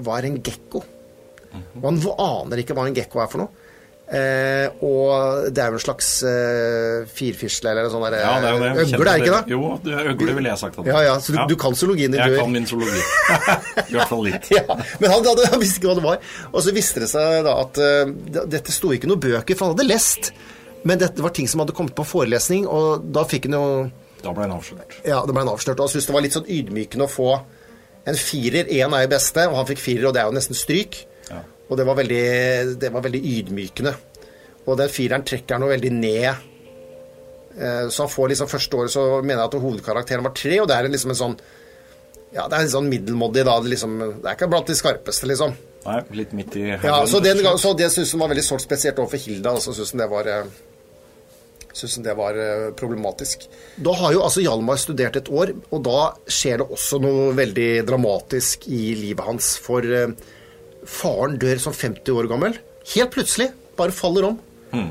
hva 0.00 0.14
er 0.16 0.28
en 0.30 0.38
gekko. 0.40 0.80
Og 1.76 1.84
han 1.84 1.98
aner 2.24 2.62
ikke 2.62 2.72
hva 2.76 2.86
en 2.88 2.96
gekko 2.96 3.20
er 3.20 3.28
for 3.28 3.42
noe. 3.42 3.57
Eh, 4.08 4.70
og 4.88 5.50
det 5.52 5.60
er 5.60 5.68
jo 5.68 5.76
en 5.76 5.82
slags 5.82 6.06
eh, 6.24 7.02
firfisle 7.12 7.74
eller 7.74 7.90
sånn 7.92 8.06
ja, 8.08 8.30
det 8.40 8.48
er 8.48 8.54
jo 8.54 8.60
det. 8.62 8.68
Eh, 8.70 8.92
øgle, 8.96 9.12
er 9.12 9.20
ikke 9.20 9.34
det? 9.34 9.52
Jo, 9.52 9.98
øgle 10.14 10.36
ville 10.38 10.48
jeg 10.54 10.60
sagt. 10.62 10.78
Ja, 10.86 11.02
ja, 11.04 11.16
Så 11.20 11.34
du, 11.34 11.40
du 11.50 11.56
kan 11.60 11.76
zoologien 11.76 12.14
din? 12.14 12.22
Jeg 12.22 12.38
kan 12.40 12.54
min 12.54 12.64
zoologi. 12.68 13.02
I 13.90 13.98
hvert 13.98 14.08
fall 14.08 14.24
litt. 14.24 14.48
ja, 14.54 14.64
men 14.70 15.12
han, 15.12 15.20
hadde, 15.26 15.50
han, 15.52 15.60
visste 15.60 15.82
ikke 15.82 15.90
hva 15.90 15.98
det 15.98 16.06
var. 16.06 16.22
Og 16.54 16.64
så 16.64 16.72
viste 16.76 17.04
det 17.04 17.10
seg 17.12 17.42
da 17.44 17.58
at 17.66 17.82
uh, 17.84 18.40
dette 18.48 18.72
sto 18.72 18.94
ikke 18.96 19.10
noen 19.10 19.20
bøker, 19.26 19.58
for 19.58 19.68
han 19.68 19.76
hadde 19.76 19.88
lest. 19.90 20.32
Men 20.88 21.02
dette 21.02 21.20
var 21.20 21.36
ting 21.36 21.50
som 21.50 21.60
hadde 21.60 21.76
kommet 21.76 21.92
på 21.98 22.06
forelesning, 22.08 22.64
og 22.64 23.04
da 23.12 23.26
fikk 23.28 23.50
han 23.50 23.58
jo 23.58 23.66
Da 24.24 24.32
ble 24.32 24.46
han 24.46 24.56
avslørt. 24.56 25.02
Ja, 25.02 25.20
da 25.20 25.34
ble 25.34 25.44
han 25.44 25.52
avslørt. 25.52 25.76
Og 25.76 25.84
han 25.84 25.92
syntes 25.92 26.08
det 26.08 26.16
var 26.16 26.24
litt 26.24 26.38
sånn 26.38 26.48
ydmykende 26.48 27.04
å 27.04 27.12
få 27.12 27.30
en 28.08 28.16
firer. 28.16 28.72
Én 28.72 28.96
er 28.96 29.04
jo 29.04 29.12
beste, 29.12 29.44
og 29.52 29.60
han 29.60 29.68
fikk 29.68 29.84
firer, 29.84 30.08
og 30.08 30.16
det 30.16 30.24
er 30.24 30.32
jo 30.32 30.38
nesten 30.40 30.56
stryk. 30.56 31.02
Og 31.68 31.76
det 31.76 31.84
var, 31.84 31.98
veldig, 31.98 32.22
det 32.80 32.90
var 32.92 33.04
veldig 33.04 33.20
ydmykende. 33.32 33.92
Og 34.68 34.76
den 34.80 34.92
fireren 34.92 35.24
trekker 35.26 35.56
han 35.56 35.66
jo 35.66 35.72
veldig 35.72 35.92
ned. 35.96 36.46
Eh, 37.58 37.88
så 37.92 38.04
han 38.04 38.12
får 38.12 38.32
liksom 38.32 38.50
Første 38.50 38.78
året 38.78 38.92
så 38.94 39.06
mener 39.22 39.42
jeg 39.42 39.50
at 39.50 39.62
hovedkarakteren 39.62 40.26
var 40.26 40.36
tre, 40.36 40.60
og 40.62 40.68
det 40.70 40.76
er 40.76 40.88
liksom 40.92 41.14
en 41.14 41.22
sånn 41.22 41.38
Ja, 42.32 42.44
det 42.44 42.58
er 42.58 42.62
en 42.66 42.74
sånn 42.74 42.90
middelmådig, 42.92 43.44
da. 43.48 43.56
Det, 43.64 43.72
liksom, 43.72 43.98
det 43.98 44.28
er 44.28 44.36
ikke 44.36 44.50
blant 44.52 44.68
de 44.68 44.76
skarpeste, 44.78 45.28
liksom. 45.30 45.56
Nei, 45.86 45.98
litt 46.18 46.34
midt 46.36 46.56
i 46.60 46.64
Ja, 46.74 47.00
så, 47.08 47.20
den, 47.24 47.40
så 47.60 47.72
det 47.76 47.88
syns 47.94 48.12
han 48.12 48.24
var 48.24 48.32
veldig 48.34 48.44
sårt, 48.44 48.64
spesielt 48.66 48.98
overfor 49.00 49.22
Hilda. 49.24 49.54
Så 49.64 49.76
syns 49.76 49.94
han 49.94 50.04
det 50.04 50.10
var 50.12 50.28
eh, 50.28 50.50
hun 51.78 52.04
det 52.04 52.14
var 52.18 52.38
eh, 52.42 52.70
problematisk. 52.76 53.46
Da 53.76 53.94
har 53.96 54.12
jo 54.16 54.24
altså 54.26 54.42
Hjalmar 54.44 54.80
studert 54.80 55.16
et 55.20 55.28
år, 55.30 55.54
og 55.70 55.84
da 55.86 56.00
skjer 56.26 56.60
det 56.62 56.68
også 56.74 57.00
noe 57.02 57.30
veldig 57.38 57.70
dramatisk 57.88 58.66
i 58.68 58.82
livet 58.98 59.24
hans. 59.24 59.54
For 59.62 59.86
faren 60.88 61.36
dør 61.40 61.60
som 61.62 61.76
50 61.76 62.16
år 62.16 62.28
gammel. 62.30 62.58
Helt 62.94 63.14
plutselig. 63.14 63.50
Bare 63.78 63.94
faller 63.94 64.30
om. 64.30 64.38
Mm. 64.72 64.90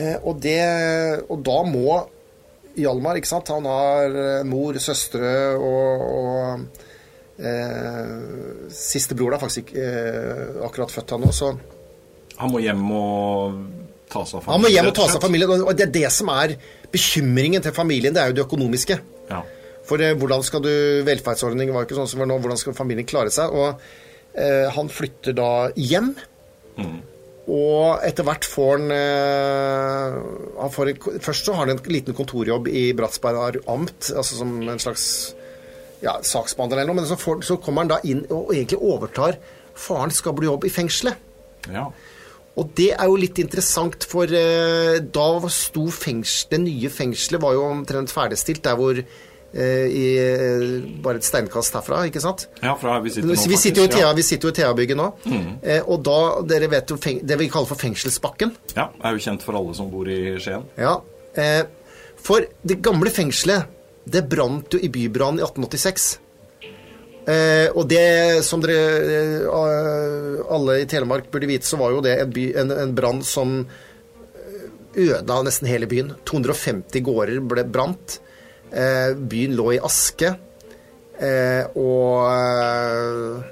Eh, 0.00 0.16
og, 0.20 0.40
det, 0.42 0.60
og 1.28 1.44
da 1.44 1.60
må 1.66 2.00
Hjalmar, 2.78 3.18
ikke 3.18 3.28
sant 3.28 3.50
Han 3.50 3.66
har 3.66 4.14
mor, 4.46 4.76
søstre 4.80 5.26
og, 5.58 6.04
og 6.06 6.84
eh, 7.42 8.70
Sistebror 8.72 9.34
er 9.34 9.42
faktisk 9.42 9.70
ikke 9.70 9.84
eh, 9.84 10.60
akkurat 10.66 10.92
født, 10.94 11.16
han 11.16 11.24
nå, 11.24 11.32
så 11.34 11.52
Han 12.40 12.52
må 12.52 12.62
hjem 12.62 12.84
og 12.96 13.56
ta 14.10 14.24
seg 14.24 14.40
av 14.40 14.44
familien? 14.44 14.52
Han 14.54 14.64
må 14.64 14.72
hjem 14.74 14.90
og 14.90 14.94
ta 14.96 15.08
seg 15.08 15.18
av 15.18 15.26
familien, 15.26 15.64
og 15.64 15.72
det 15.76 15.86
er 15.88 15.96
det 15.96 16.12
som 16.14 16.30
er 16.32 16.54
bekymringen 16.90 17.62
til 17.62 17.74
familien. 17.74 18.14
Det 18.14 18.22
er 18.22 18.30
jo 18.30 18.38
det 18.38 18.46
økonomiske. 18.46 18.96
Ja. 19.30 19.42
For 19.88 20.02
eh, 20.02 20.14
hvordan 20.18 20.44
skal 20.46 20.64
du 20.64 20.72
Velferdsordningen 21.06 21.74
var 21.76 21.86
ikke 21.86 21.98
sånn 21.98 22.08
som 22.10 22.22
var 22.22 22.30
nå. 22.30 22.38
Hvordan 22.42 22.60
skal 22.60 22.78
familien 22.78 23.08
klare 23.08 23.34
seg? 23.34 23.52
Og 23.52 23.82
han 24.74 24.88
flytter 24.92 25.34
da 25.34 25.48
hjem. 25.74 26.12
Mm. 26.78 26.98
Og 27.50 28.02
etter 28.06 28.26
hvert 28.26 28.46
får 28.46 28.70
han, 28.76 28.92
eh, 28.94 30.18
han 30.60 30.72
får 30.74 30.92
en, 30.92 31.00
Først 31.24 31.48
så 31.48 31.56
har 31.56 31.66
han 31.66 31.74
en 31.74 31.92
liten 31.92 32.14
kontorjobb 32.14 32.68
i 32.68 32.90
Bratsberg 32.96 33.62
amt, 33.66 34.12
altså 34.12 34.38
som 34.42 34.52
en 34.60 34.82
slags 34.82 35.34
ja, 36.00 36.14
saksbehandler 36.22 36.80
eller 36.80 36.92
noe, 36.92 37.00
men 37.00 37.08
så, 37.08 37.18
får, 37.18 37.42
så, 37.44 37.58
kommer 37.60 37.84
han 37.84 37.90
da 37.90 37.98
inn 38.08 38.22
og 38.28 38.54
egentlig 38.54 38.78
overtar 38.80 39.40
Faren 39.80 40.12
skal 40.12 40.34
bli 40.36 40.46
jobb 40.46 40.66
i 40.68 40.72
fengselet. 40.72 41.26
Ja. 41.72 41.86
Og 42.60 42.72
det 42.76 42.90
er 42.92 43.08
jo 43.08 43.16
litt 43.16 43.38
interessant, 43.40 44.04
for 44.04 44.28
eh, 44.28 45.00
da 45.00 45.26
sto 45.48 45.86
fengsel, 45.94 46.50
det 46.52 46.60
nye 46.66 46.90
fengselet 46.92 47.40
var 47.40 47.56
jo 47.56 47.64
omtrent 47.70 48.12
ferdigstilt 48.12 48.62
der 48.66 48.76
hvor 48.76 49.00
Eh, 49.00 49.06
i 49.50 50.04
eh, 50.22 50.62
bare 51.02 51.18
et 51.18 51.26
steinkast 51.26 51.74
herfra, 51.74 52.04
ikke 52.06 52.22
sant? 52.22 52.46
Ja, 52.62 52.76
fra 52.78 53.00
vi 53.02 53.10
sitter 53.10 53.32
nå, 53.32 53.34
vi 53.50 53.58
sitter 53.58 53.82
jo 53.82 53.88
i 53.88 53.90
Thea, 53.90 54.12
Vi 54.14 54.22
sitter 54.26 54.48
jo 54.48 54.54
i 54.54 54.58
Thea-bygget 54.60 54.98
nå. 55.00 55.08
Mm. 55.26 55.48
Eh, 55.62 55.82
og 55.90 56.04
da, 56.06 56.20
dere 56.46 56.70
vet 56.70 56.92
jo 56.92 56.98
det 57.00 57.38
vi 57.40 57.50
kaller 57.50 57.70
for 57.72 57.80
fengselsbakken. 57.80 58.54
Ja, 58.76 58.90
er 59.02 59.18
jo 59.18 59.24
kjent 59.26 59.42
for 59.46 59.58
alle 59.58 59.74
som 59.74 59.90
bor 59.90 60.08
i 60.10 60.36
Skien. 60.38 60.68
Ja, 60.78 61.00
eh, 61.34 61.64
For 62.20 62.46
det 62.62 62.78
gamle 62.84 63.10
fengselet, 63.10 63.66
det 64.04 64.26
brant 64.30 64.74
jo 64.74 64.78
i 64.78 64.90
bybrannen 64.92 65.40
i 65.40 65.46
1886. 65.46 66.08
Eh, 67.30 67.68
og 67.74 67.84
det 67.90 68.44
som 68.46 68.62
dere 68.62 68.78
eh, 69.18 70.40
alle 70.50 70.80
i 70.82 70.88
Telemark 70.88 71.30
burde 71.32 71.50
vite, 71.50 71.66
så 71.66 71.78
var 71.80 71.96
jo 71.96 72.04
det 72.04 72.20
en, 72.22 72.34
by, 72.34 72.48
en, 72.60 72.74
en 72.86 72.94
brann 72.96 73.24
som 73.26 73.64
øda 74.94 75.42
nesten 75.46 75.68
hele 75.70 75.90
byen. 75.90 76.14
250 76.28 77.02
gårder 77.06 77.40
ble 77.50 77.66
brant. 77.66 78.20
Eh, 78.70 79.14
byen 79.16 79.56
lå 79.58 79.72
i 79.76 79.80
aske. 79.82 80.34
Eh, 81.20 81.64
og 81.76 82.28
eh, 82.32 83.48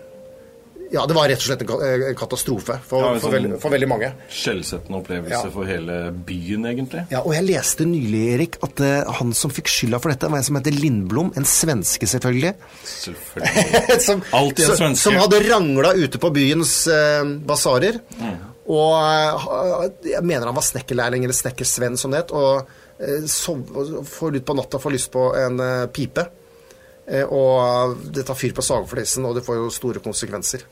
ja, 0.89 1.03
det 1.05 1.13
var 1.17 1.29
rett 1.29 1.43
og 1.43 1.45
slett 1.45 1.63
en 1.69 2.17
katastrofe 2.17 2.79
for, 2.89 3.05
ja, 3.05 3.21
for, 3.21 3.35
veldig, 3.35 3.59
for 3.61 3.75
veldig, 3.75 3.89
mange. 3.91 4.09
Skjellsettende 4.33 5.01
opplevelse 5.03 5.43
ja. 5.51 5.53
for 5.53 5.69
hele 5.69 5.99
byen, 6.25 6.65
egentlig. 6.71 7.05
Ja, 7.13 7.21
og 7.21 7.35
jeg 7.37 7.45
leste 7.51 7.85
nylig, 7.89 8.23
Erik, 8.37 8.57
at 8.65 8.81
uh, 8.81 9.13
han 9.19 9.35
som 9.37 9.53
fikk 9.53 9.69
skylda 9.73 10.01
for 10.01 10.15
dette, 10.15 10.31
var 10.33 10.41
en 10.41 10.49
som 10.49 10.57
heter 10.57 10.73
Lindblom. 10.73 11.35
En 11.37 11.49
svenske, 11.49 12.09
selvfølgelig. 12.09 12.55
Selvfølgelig. 12.89 14.01
som, 14.07 14.25
Alltid 14.41 14.65
en 14.65 14.81
svenske. 14.81 15.03
Som 15.05 15.21
hadde 15.21 15.45
rangla 15.45 15.93
ute 15.99 16.23
på 16.23 16.33
byens 16.39 16.75
uh, 16.89 17.21
basarer. 17.53 18.01
Mm. 18.17 18.35
Og 18.73 18.97
uh, 18.97 19.89
jeg 20.09 20.25
mener 20.25 20.49
han 20.49 20.57
var 20.57 20.71
snekkerlærling, 20.73 21.29
eller 21.29 21.37
snekkersvenn, 21.37 22.01
som 22.01 22.17
det 22.17 22.25
het. 22.25 22.33
Og 22.33 22.65
Eh, 22.99 24.03
får 24.05 24.37
ut 24.37 24.45
på 24.49 24.55
natta 24.59 24.79
får 24.83 24.91
lyst 24.95 25.11
på 25.15 25.29
en 25.39 25.61
eh, 25.61 25.87
pipe. 25.95 26.25
Eh, 27.07 27.25
og 27.25 27.97
det 28.13 28.25
tar 28.29 28.35
fyr 28.37 28.53
på 28.57 28.63
sagflisen, 28.65 29.25
og 29.29 29.37
det 29.39 29.45
får 29.47 29.57
jo 29.61 29.71
store 29.73 30.01
konsekvenser. 30.05 30.65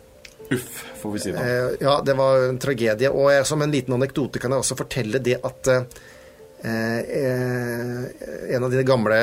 Uff, 0.52 0.82
får 1.00 1.12
vi 1.14 1.18
si 1.24 1.32
da. 1.34 1.38
Ja, 1.82 1.96
det 2.06 2.14
var 2.18 2.44
en 2.50 2.58
tragedie. 2.62 3.08
Og 3.10 3.30
jeg, 3.34 3.46
som 3.48 3.62
en 3.64 3.72
liten 3.74 3.94
anekdote 3.96 4.38
kan 4.42 4.52
jeg 4.54 4.62
også 4.62 4.76
fortelle 4.78 5.18
det 5.18 5.40
at 5.42 5.66
eh, 5.70 5.82
en 8.54 8.64
av 8.64 8.70
dine 8.70 8.84
gamle 8.86 9.18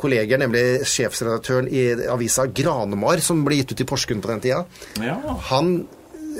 kolleger, 0.00 0.38
nemlig 0.40 0.80
sjefsredaktøren 0.88 1.68
i 1.68 1.82
avisa 2.08 2.46
Granemar, 2.48 3.20
som 3.22 3.44
ble 3.44 3.54
gitt 3.60 3.72
ut 3.74 3.82
i 3.84 3.88
Porsgrunn 3.90 4.22
på 4.24 4.30
den 4.32 4.40
tida, 4.46 4.62
Ja. 5.02 5.18
han 5.50 5.66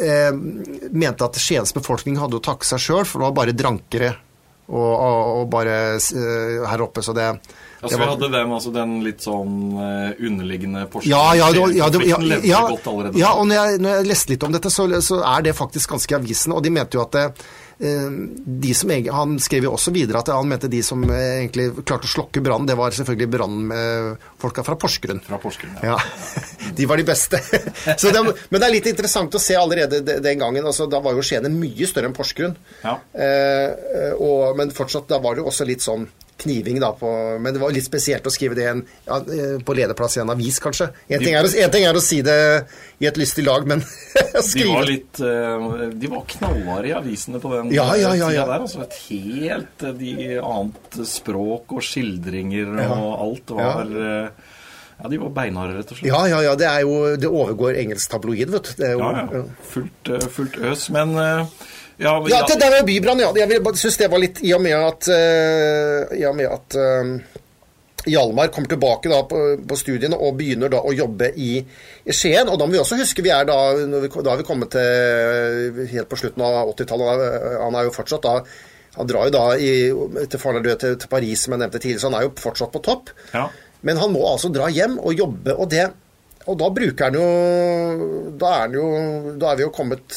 eh, 0.00 0.32
mente 0.32 1.24
at 1.26 1.36
Skiens 1.36 1.74
befolkning 1.76 2.16
hadde 2.16 2.38
å 2.40 2.44
takke 2.44 2.64
seg 2.64 2.80
sjøl, 2.80 3.04
for 3.04 3.20
det 3.20 3.26
var 3.28 3.36
bare 3.42 3.52
drankere 3.56 4.14
og, 4.70 4.92
og, 5.40 5.48
bare 5.50 5.76
eh, 5.98 6.62
her 6.70 6.86
oppe, 6.86 7.02
så 7.02 7.16
det 7.16 7.32
Altså, 7.80 7.96
vi 7.96 8.04
hadde 8.04 8.28
dem, 8.28 8.50
altså, 8.52 8.70
den 8.74 8.90
litt 9.00 9.22
sånn 9.24 9.52
eh, 9.80 10.18
underliggende 10.28 10.82
ja, 11.08 11.22
ja, 11.32 11.46
ja, 11.48 11.68
ja, 11.72 12.18
ja, 12.44 12.58
ja, 13.16 13.30
og 13.32 13.46
når 13.48 13.54
jeg, 13.56 13.78
når 13.80 13.94
jeg 13.94 14.08
leste 14.10 14.34
litt 14.34 14.44
om 14.44 14.52
dette, 14.52 14.68
så, 14.68 14.84
så 15.00 15.22
er 15.24 15.46
det 15.46 15.56
faktisk 15.56 15.94
ganske 15.94 16.12
i 16.12 16.18
avisen. 16.18 16.52
Og 16.52 16.60
de 16.66 16.74
mente 16.76 16.98
jo 16.98 17.06
at 17.06 17.16
det, 17.16 17.24
eh, 17.30 17.48
de 17.80 18.74
som 18.74 18.90
Han 18.90 19.38
skrev 19.40 19.64
jo 19.64 19.72
også 19.72 19.92
videre 19.94 20.20
at 20.20 20.28
han 20.28 20.48
mente 20.48 20.68
de 20.68 20.82
som 20.84 21.00
eh, 21.08 21.40
egentlig 21.40 21.70
klarte 21.80 22.08
å 22.08 22.12
slokke 22.12 22.42
brannen, 22.44 22.68
det 22.68 22.76
var 22.76 22.92
selvfølgelig 22.92 23.30
brannfolka 23.32 24.64
fra 24.66 24.76
Porsgrunn. 24.80 25.22
Fra 25.24 25.38
Porsgrunn, 25.40 25.78
ja. 25.82 25.96
Ja, 25.96 26.40
De 26.76 26.86
var 26.86 27.00
de 27.00 27.06
beste. 27.08 27.40
Så 28.00 28.12
det, 28.12 28.22
men 28.22 28.60
det 28.60 28.66
er 28.66 28.74
litt 28.74 28.90
interessant 28.90 29.34
å 29.34 29.42
se 29.42 29.56
allerede 29.56 30.02
den 30.04 30.42
gangen. 30.42 30.66
altså 30.66 30.86
Da 30.90 31.00
var 31.00 31.16
jo 31.16 31.24
Skien 31.24 31.48
mye 31.56 31.88
større 31.88 32.10
enn 32.10 32.16
Porsgrunn. 32.16 32.56
Ja. 32.84 32.98
Eh, 33.14 34.12
og, 34.18 34.56
men 34.60 34.74
fortsatt, 34.76 35.08
da 35.10 35.20
var 35.22 35.36
det 35.36 35.44
jo 35.44 35.50
også 35.50 35.68
litt 35.68 35.84
sånn 35.84 36.08
kniving, 36.42 36.78
da. 36.82 36.92
På, 36.96 37.08
men 37.40 37.54
det 37.54 37.60
var 37.62 37.72
litt 37.74 37.86
spesielt 37.86 38.26
å 38.26 38.32
skrive 38.32 38.56
det 38.58 38.66
en, 38.70 38.82
ja, 39.06 39.18
eh, 39.20 39.56
på 39.64 39.74
lederplass 39.76 40.16
i 40.18 40.22
en 40.22 40.32
avis, 40.34 40.58
kanskje. 40.62 40.90
En 41.08 41.22
ting, 41.24 41.34
er 41.34 41.48
en 41.64 41.72
ting 41.74 41.86
er 41.88 41.96
å 41.98 42.02
si 42.04 42.20
det 42.26 42.36
i 43.00 43.08
et 43.08 43.16
lystig 43.20 43.44
lag, 43.46 43.66
men 43.68 43.82
å 44.40 44.40
De 44.40 44.44
skrive 44.46 44.76
var 44.76 44.88
litt 44.88 45.20
eh, 45.24 45.66
De 46.02 46.10
var 46.12 46.24
knallharde 46.34 46.90
i 46.90 46.94
avisene 46.96 47.40
på 47.42 47.52
den 47.54 47.72
Ja, 47.74 47.88
ja, 47.98 48.14
ja, 48.18 48.28
tida 48.30 48.46
der. 48.50 48.64
Altså 48.66 48.82
et 48.84 48.96
helt 49.08 49.84
eh, 49.88 49.94
de 50.00 50.14
annet 50.38 51.00
språk 51.08 51.76
og 51.76 51.84
skildringer 51.84 52.74
Ja. 52.84 52.88
og 52.96 53.26
alt 53.26 53.54
var 53.56 53.92
Ja, 55.00 55.08
de 55.08 55.16
var 55.22 55.30
beinharde, 55.32 55.78
rett 55.78 55.92
og 55.94 55.96
slett. 55.96 56.10
Ja, 56.12 56.24
ja, 56.28 56.40
ja. 56.44 56.54
Det 56.60 56.66
er 56.68 56.82
jo 56.84 57.16
Det 57.16 57.28
overgår 57.30 57.78
engelsk 57.80 58.10
tabloid, 58.12 58.50
vet 58.52 58.68
du. 58.68 58.72
Det 58.82 58.90
jo, 58.92 59.00
Ja, 59.00 59.26
ja. 59.32 59.44
Fullt, 59.72 60.10
fullt 60.34 60.58
øs. 60.70 60.88
Men 60.92 61.16
eh, 62.00 62.06
ja, 62.06 62.14
Ja, 62.32 62.40
det 62.48 62.56
det 62.60 62.70
med 62.70 62.88
bybrann, 62.88 63.20
ja. 63.20 63.30
Jeg 63.36 63.76
syns 63.76 64.00
det 64.00 64.08
var 64.12 64.22
litt 64.22 64.40
I 64.42 64.54
og 64.56 64.64
med 64.64 64.76
at, 64.78 65.10
uh, 65.12 66.16
i 66.16 66.24
og 66.28 66.36
med 66.38 66.48
at 66.48 66.78
uh, 66.80 67.38
Hjalmar 68.08 68.48
kommer 68.48 68.72
tilbake 68.72 69.10
da 69.12 69.20
på, 69.28 69.38
på 69.68 69.76
studiene 69.76 70.16
og 70.16 70.38
begynner 70.38 70.72
da 70.72 70.80
å 70.80 70.94
jobbe 70.96 71.34
i, 71.36 71.58
i 71.60 72.16
Skien. 72.16 72.48
Og 72.48 72.56
da 72.56 72.64
må 72.64 72.72
vi 72.72 72.80
også 72.80 72.96
huske 72.96 73.24
vi 73.24 73.32
er 73.34 73.44
da, 73.48 73.58
vi, 73.76 74.08
da 74.08 74.32
har 74.32 74.40
vi 74.40 74.46
kommet 74.48 74.72
til 74.72 75.84
helt 75.92 76.08
på 76.08 76.18
slutten 76.22 76.44
av 76.46 76.72
80-tallet. 76.72 77.24
Han 77.60 77.76
er 77.76 77.88
jo 77.88 77.94
fortsatt 77.94 78.24
da 78.24 78.38
Han 78.96 79.06
drar 79.06 79.28
jo 79.28 79.34
da 79.36 79.44
i, 79.54 79.72
til 80.26 80.40
faren 80.40 80.58
er 80.58 80.64
død 80.70 80.78
til, 80.80 80.94
til 80.98 81.12
Paris, 81.12 81.44
som 81.44 81.52
jeg 81.54 81.62
nevnte 81.62 81.78
tidligere, 81.78 82.00
så 82.02 82.08
han 82.08 82.16
er 82.18 82.24
jo 82.26 82.32
fortsatt 82.40 82.72
på 82.72 82.80
topp. 82.82 83.12
Ja. 83.36 83.44
Men 83.86 84.00
han 84.00 84.12
må 84.12 84.24
altså 84.26 84.50
dra 84.52 84.66
hjem 84.72 84.96
og 84.98 85.14
jobbe, 85.14 85.54
og 85.54 85.70
det 85.70 85.86
og 86.48 86.56
da 86.56 86.70
bruker 86.72 87.10
han 87.10 87.18
jo 87.18 87.26
Da 88.40 88.52
er, 88.62 88.72
jo, 88.78 88.86
da 89.36 89.50
er 89.50 89.58
vi 89.58 89.66
jo 89.66 89.74
kommet 89.74 90.14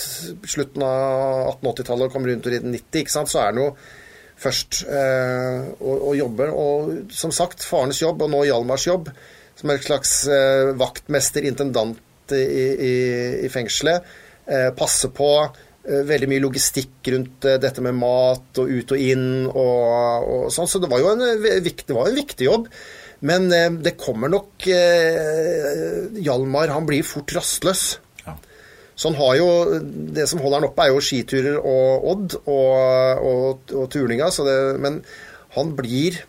slutten 0.47 0.85
av 0.87 1.57
1880-tallet 1.57 2.07
og 2.07 2.15
kommer 2.15 2.31
rundt 2.31 2.47
i 2.47 2.61
90, 2.61 3.01
ikke 3.01 3.11
sant? 3.11 3.31
så 3.31 3.41
er 3.41 3.51
han 3.51 3.59
jo 3.59 3.67
først 4.43 4.83
eh, 4.87 5.67
og, 5.79 6.07
og 6.09 6.15
jobber. 6.17 6.53
Og 6.55 7.13
som 7.13 7.33
sagt, 7.35 7.65
farens 7.67 8.01
jobb, 8.01 8.23
og 8.25 8.31
nå 8.33 8.43
Hjalmars 8.47 8.87
jobb, 8.87 9.11
som 9.59 9.69
er 9.69 9.79
et 9.79 9.87
slags 9.87 10.15
eh, 10.31 10.71
vaktmester, 10.79 11.45
intendant 11.47 12.33
i, 12.33 12.41
i, 12.41 12.95
i 13.45 13.51
fengselet, 13.51 14.07
eh, 14.47 14.69
passer 14.77 15.11
på 15.15 15.29
eh, 15.43 16.01
veldig 16.07 16.31
mye 16.31 16.43
logistikk 16.43 17.11
rundt 17.13 17.47
eh, 17.49 17.59
dette 17.61 17.83
med 17.85 17.99
mat 17.99 18.63
og 18.63 18.71
ut 18.71 18.95
og 18.95 19.05
inn 19.11 19.29
og, 19.47 20.27
og 20.33 20.51
sånn. 20.55 20.71
Så 20.71 20.81
det 20.83 20.91
var 20.91 21.03
jo 21.03 21.13
en, 21.13 21.23
det 21.23 21.95
var 21.95 22.09
en 22.09 22.19
viktig 22.19 22.49
jobb. 22.49 22.69
Men 23.23 23.47
eh, 23.55 23.69
det 23.83 23.95
kommer 23.99 24.31
nok 24.31 24.67
eh, 24.67 26.19
Hjalmar 26.23 26.73
han 26.73 26.87
blir 26.87 27.05
fort 27.07 27.31
rastløs. 27.35 27.83
Ja. 28.25 28.35
Så 28.95 29.09
han 29.09 29.19
har 29.19 29.37
jo 29.39 29.47
Det 30.15 30.27
som 30.29 30.43
holder 30.43 30.61
han 30.61 30.69
oppe, 30.69 30.85
er 30.85 30.93
jo 30.93 31.03
skiturer 31.03 31.59
og 31.59 32.09
Odd 32.13 32.37
og, 32.43 33.23
og, 33.23 33.71
og 33.71 33.87
turninga, 33.93 34.29
så 34.31 34.47
det, 34.47 34.57
men 34.83 35.01
han 35.55 35.71
blir 35.77 36.23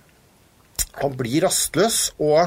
Han 1.02 1.16
blir 1.18 1.42
rastløs, 1.48 2.12
og 2.22 2.44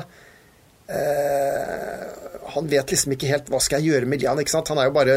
eh, 0.87 2.07
han 2.47 2.67
vet 2.71 2.91
liksom 2.93 3.11
ikke 3.13 3.29
helt 3.29 3.49
hva 3.51 3.59
skal 3.59 3.83
jeg 3.83 3.91
gjøre 3.91 4.07
med 4.09 4.21
livet. 4.23 4.53
Han 4.71 4.79
er 4.79 4.87
jo 4.87 4.93
bare 4.95 5.15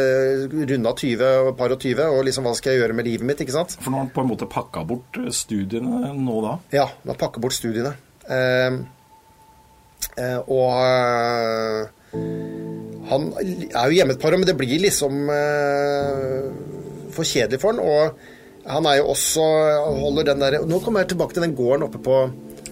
runda 0.51 0.93
20 0.99 1.23
og 1.47 1.51
par 1.59 1.71
og 1.71 1.79
20, 1.79 2.01
og 2.11 2.25
liksom 2.27 2.47
hva 2.47 2.55
skal 2.59 2.75
jeg 2.75 2.83
gjøre 2.83 2.97
med 2.99 3.07
livet 3.07 3.29
mitt? 3.29 3.43
ikke 3.45 3.55
sant? 3.55 3.77
For 3.79 3.93
nå 3.93 4.01
har 4.01 4.09
han 4.09 4.15
på 4.15 4.25
en 4.25 4.31
måte 4.33 4.49
pakka 4.51 4.83
bort 4.89 5.21
studiene 5.37 6.11
nå 6.19 6.41
da. 6.43 6.57
Ja, 6.75 6.89
han 6.91 7.13
har 7.13 7.21
pakka 7.21 7.43
bort 7.43 7.55
studiene. 7.55 7.95
Eh, 8.27 8.81
og 10.47 10.73
eh, 10.85 11.89
han 13.11 13.31
er 13.41 13.87
jo 13.89 13.97
hjemme 13.97 14.15
et 14.15 14.23
par 14.23 14.35
år, 14.35 14.41
men 14.43 14.49
det 14.49 14.59
blir 14.59 14.83
liksom 14.85 15.31
eh, 15.35 16.51
for 17.15 17.27
kjedelig 17.27 17.61
for 17.63 17.75
han. 17.75 17.83
Og 17.83 18.71
han 18.71 18.87
er 18.87 19.01
jo 19.01 19.11
også 19.15 19.45
holder 20.03 20.29
den 20.31 20.43
der 20.43 20.59
Nå 20.69 20.79
kommer 20.85 21.03
jeg 21.03 21.15
tilbake 21.15 21.35
til 21.35 21.47
den 21.47 21.57
gården 21.59 21.87
oppe 21.89 22.03
på 22.05 22.19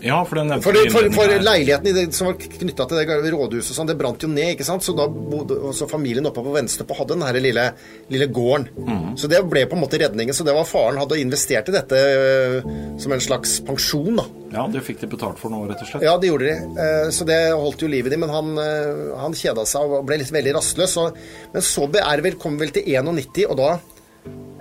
Ja, 0.04 0.18
for 0.24 0.38
den 0.38 0.62
For, 0.62 0.76
for, 0.92 1.08
for 1.14 1.32
leiligheten 1.42 1.94
det, 1.96 2.04
som 2.14 2.28
var 2.30 2.36
knytta 2.38 2.86
til 2.88 3.00
det 3.00 3.32
rådhuset, 3.34 3.74
sånn, 3.74 3.88
det 3.90 3.96
brant 3.98 4.22
jo 4.22 4.30
ned. 4.30 4.52
ikke 4.54 4.66
sant? 4.66 4.84
Så 4.86 4.94
da 4.96 5.08
bodde 5.10 5.56
også 5.70 5.88
familien 5.90 6.26
oppe 6.30 6.44
på 6.44 6.54
Venstrepo 6.54 6.96
hadde 6.98 7.16
den 7.16 7.26
her 7.26 7.38
lille, 7.42 7.64
lille 8.12 8.28
gården. 8.30 8.68
Mhm. 8.78 9.16
Så 9.18 9.30
det 9.30 9.42
ble 9.50 9.64
på 9.66 9.78
en 9.78 9.82
måte 9.82 10.00
redningen. 10.00 10.34
Så 10.36 10.46
det 10.46 10.54
var 10.54 10.68
faren 10.68 11.00
hadde 11.00 11.18
investert 11.20 11.68
i 11.72 11.74
dette 11.74 11.98
øh, 11.98 12.68
som 13.00 13.12
en 13.16 13.24
slags 13.24 13.58
pensjon. 13.66 14.16
da. 14.20 14.26
Ja, 14.54 14.66
det 14.72 14.84
fikk 14.86 15.02
de 15.02 15.10
betalt 15.10 15.38
for 15.40 15.52
nå, 15.52 15.64
rett 15.68 15.82
og 15.82 15.90
slett. 15.90 16.06
Ja, 16.06 16.16
det 16.20 16.30
gjorde 16.30 16.46
de. 16.48 16.56
Eh, 16.84 17.10
Så 17.12 17.26
det 17.28 17.38
holdt 17.52 17.82
jo 17.84 17.90
livet 17.90 18.14
i, 18.14 18.20
men 18.20 18.30
han, 18.32 18.54
eh, 18.62 19.18
han 19.18 19.34
kjeda 19.36 19.66
seg 19.68 19.82
og 19.98 20.06
ble 20.08 20.20
litt 20.22 20.32
veldig 20.32 20.54
rastløs. 20.56 20.96
Og, 21.02 21.18
men 21.52 21.64
så 21.64 21.88
er 22.00 22.22
vel, 22.24 22.38
kom 22.40 22.56
vel 22.60 22.70
til 22.72 22.86
91, 22.86 23.44
og 23.50 23.58
da 23.60 23.72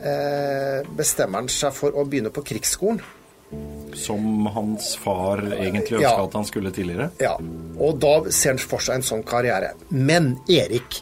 eh, 0.01 0.81
bestemmer 0.97 1.43
han 1.43 1.51
seg 1.51 1.73
for 1.75 1.95
å 1.95 2.05
begynne 2.07 2.33
på 2.33 2.43
krigsskolen. 2.45 2.99
Som 3.97 4.45
hans 4.53 4.95
far 5.01 5.39
egentlig 5.55 5.97
ønska 5.97 6.01
Ja. 6.03 6.23
at 6.25 6.33
han 6.33 6.45
skulle 6.45 6.71
tidligere. 6.71 7.09
Ja, 7.19 7.37
og 7.79 7.99
da 7.99 8.29
ser 8.29 8.49
han 8.53 8.59
for 8.61 8.79
seg 8.83 8.95
en 8.99 9.01
sånn 9.07 9.23
karriere. 9.25 9.71
Men 9.89 10.37
Erik, 10.49 11.01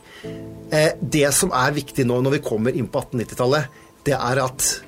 eh, 0.71 0.91
det 1.01 1.33
som 1.33 1.51
er 1.51 1.71
viktig 1.75 2.05
nå 2.05 2.21
når 2.21 2.37
vi 2.37 2.39
kommer 2.39 2.75
inn 2.75 2.87
på 2.87 3.01
1890-tallet, 3.01 3.67
det 4.05 4.13
er 4.13 4.43
at 4.43 4.81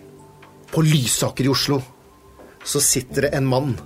på 0.72 0.84
Lysaker 0.84 1.46
i 1.46 1.52
Oslo 1.52 1.82
så 2.64 2.80
sitter 2.84 3.22
det 3.28 3.34
en 3.34 3.46
mann 3.48 3.78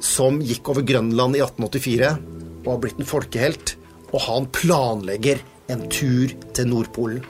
som 0.00 0.40
gikk 0.42 0.68
over 0.68 0.82
Grønland 0.82 1.36
i 1.36 1.40
1884 1.40 2.18
og 2.66 2.72
har 2.72 2.78
blitt 2.82 2.98
en 3.00 3.06
folkehelt, 3.06 3.76
og 4.12 4.20
han 4.20 4.46
planlegger 4.46 5.40
en 5.72 5.88
tur 5.88 6.28
til 6.54 6.66
Nordpolen. 6.68 7.22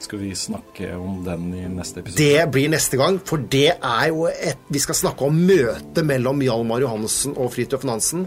Skal 0.00 0.22
vi 0.22 0.30
snakke 0.34 0.94
om 0.96 1.20
den 1.26 1.50
i 1.54 1.66
neste 1.68 2.00
episode? 2.00 2.22
Det 2.22 2.46
blir 2.54 2.70
neste 2.72 2.96
gang, 3.00 3.18
for 3.20 3.42
det 3.52 3.76
er 3.76 4.06
jo 4.08 4.24
et 4.30 4.64
Vi 4.72 4.80
skal 4.80 4.96
snakke 4.96 5.28
om 5.28 5.36
møtet 5.36 6.00
mellom 6.08 6.40
Hjalmar 6.40 6.80
Johannessen 6.80 7.36
og 7.36 7.52
Fridtjof 7.52 7.84
Nansen. 7.84 8.24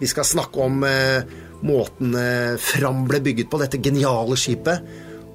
Vi 0.00 0.08
skal 0.08 0.24
snakke 0.24 0.64
om 0.64 0.80
eh, 0.88 1.28
måten 1.66 2.16
eh, 2.16 2.56
Fram 2.60 3.04
ble 3.08 3.20
bygget 3.24 3.50
på, 3.52 3.60
dette 3.60 3.82
geniale 3.84 4.38
skipet. 4.40 4.80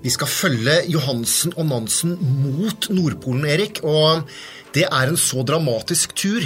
Vi 0.06 0.12
skal 0.14 0.30
følge 0.30 0.74
Johansen 0.94 1.54
og 1.56 1.66
Nansen 1.70 2.18
mot 2.20 2.90
Nordpolen, 2.94 3.46
Erik. 3.50 3.82
Og 3.86 4.26
det 4.76 4.84
er 4.90 5.10
en 5.10 5.18
så 5.18 5.42
dramatisk 5.48 6.14
tur, 6.18 6.44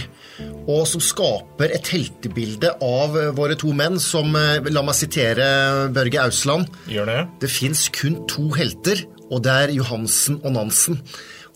og 0.70 0.84
som 0.88 1.02
skaper 1.04 1.74
et 1.76 1.90
heltebilde 1.92 2.76
av 2.84 3.16
eh, 3.20 3.32
våre 3.36 3.56
to 3.60 3.72
menn, 3.76 4.00
som 4.04 4.36
eh, 4.36 4.68
La 4.72 4.84
meg 4.86 5.00
sitere 5.00 5.48
Børge 5.96 6.28
Ausland. 6.28 6.68
Gjør 6.92 7.10
det? 7.10 7.22
Det 7.44 7.52
fins 7.52 7.88
kun 7.96 8.20
to 8.32 8.50
helter, 8.60 9.08
og 9.30 9.44
det 9.46 9.58
er 9.64 9.76
Johansen 9.78 10.40
og 10.44 10.56
Nansen. 10.56 11.02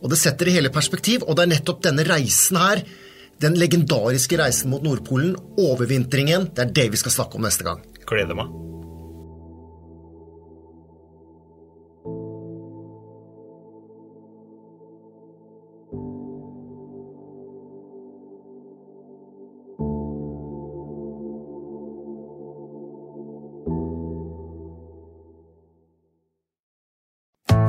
Og 0.03 0.09
Det 0.11 0.19
setter 0.19 0.45
det 0.45 0.57
hele 0.57 0.69
perspektiv, 0.69 1.24
og 1.28 1.38
det 1.38 1.45
er 1.45 1.53
nettopp 1.55 1.84
denne 1.86 2.03
reisen 2.03 2.59
her, 2.59 2.84
den 3.39 3.55
legendariske 3.59 4.38
reisen 4.39 4.71
mot 4.71 4.84
Nordpolen, 4.84 5.36
overvintringen, 5.57 6.51
det 6.55 6.67
er 6.67 6.76
det 6.76 6.91
vi 6.91 7.01
skal 7.01 7.11
snakke 7.11 7.39
om 7.39 7.47
neste 7.47 7.63
gang. 7.63 7.82
Gleder 8.07 8.36
meg. 8.36 8.72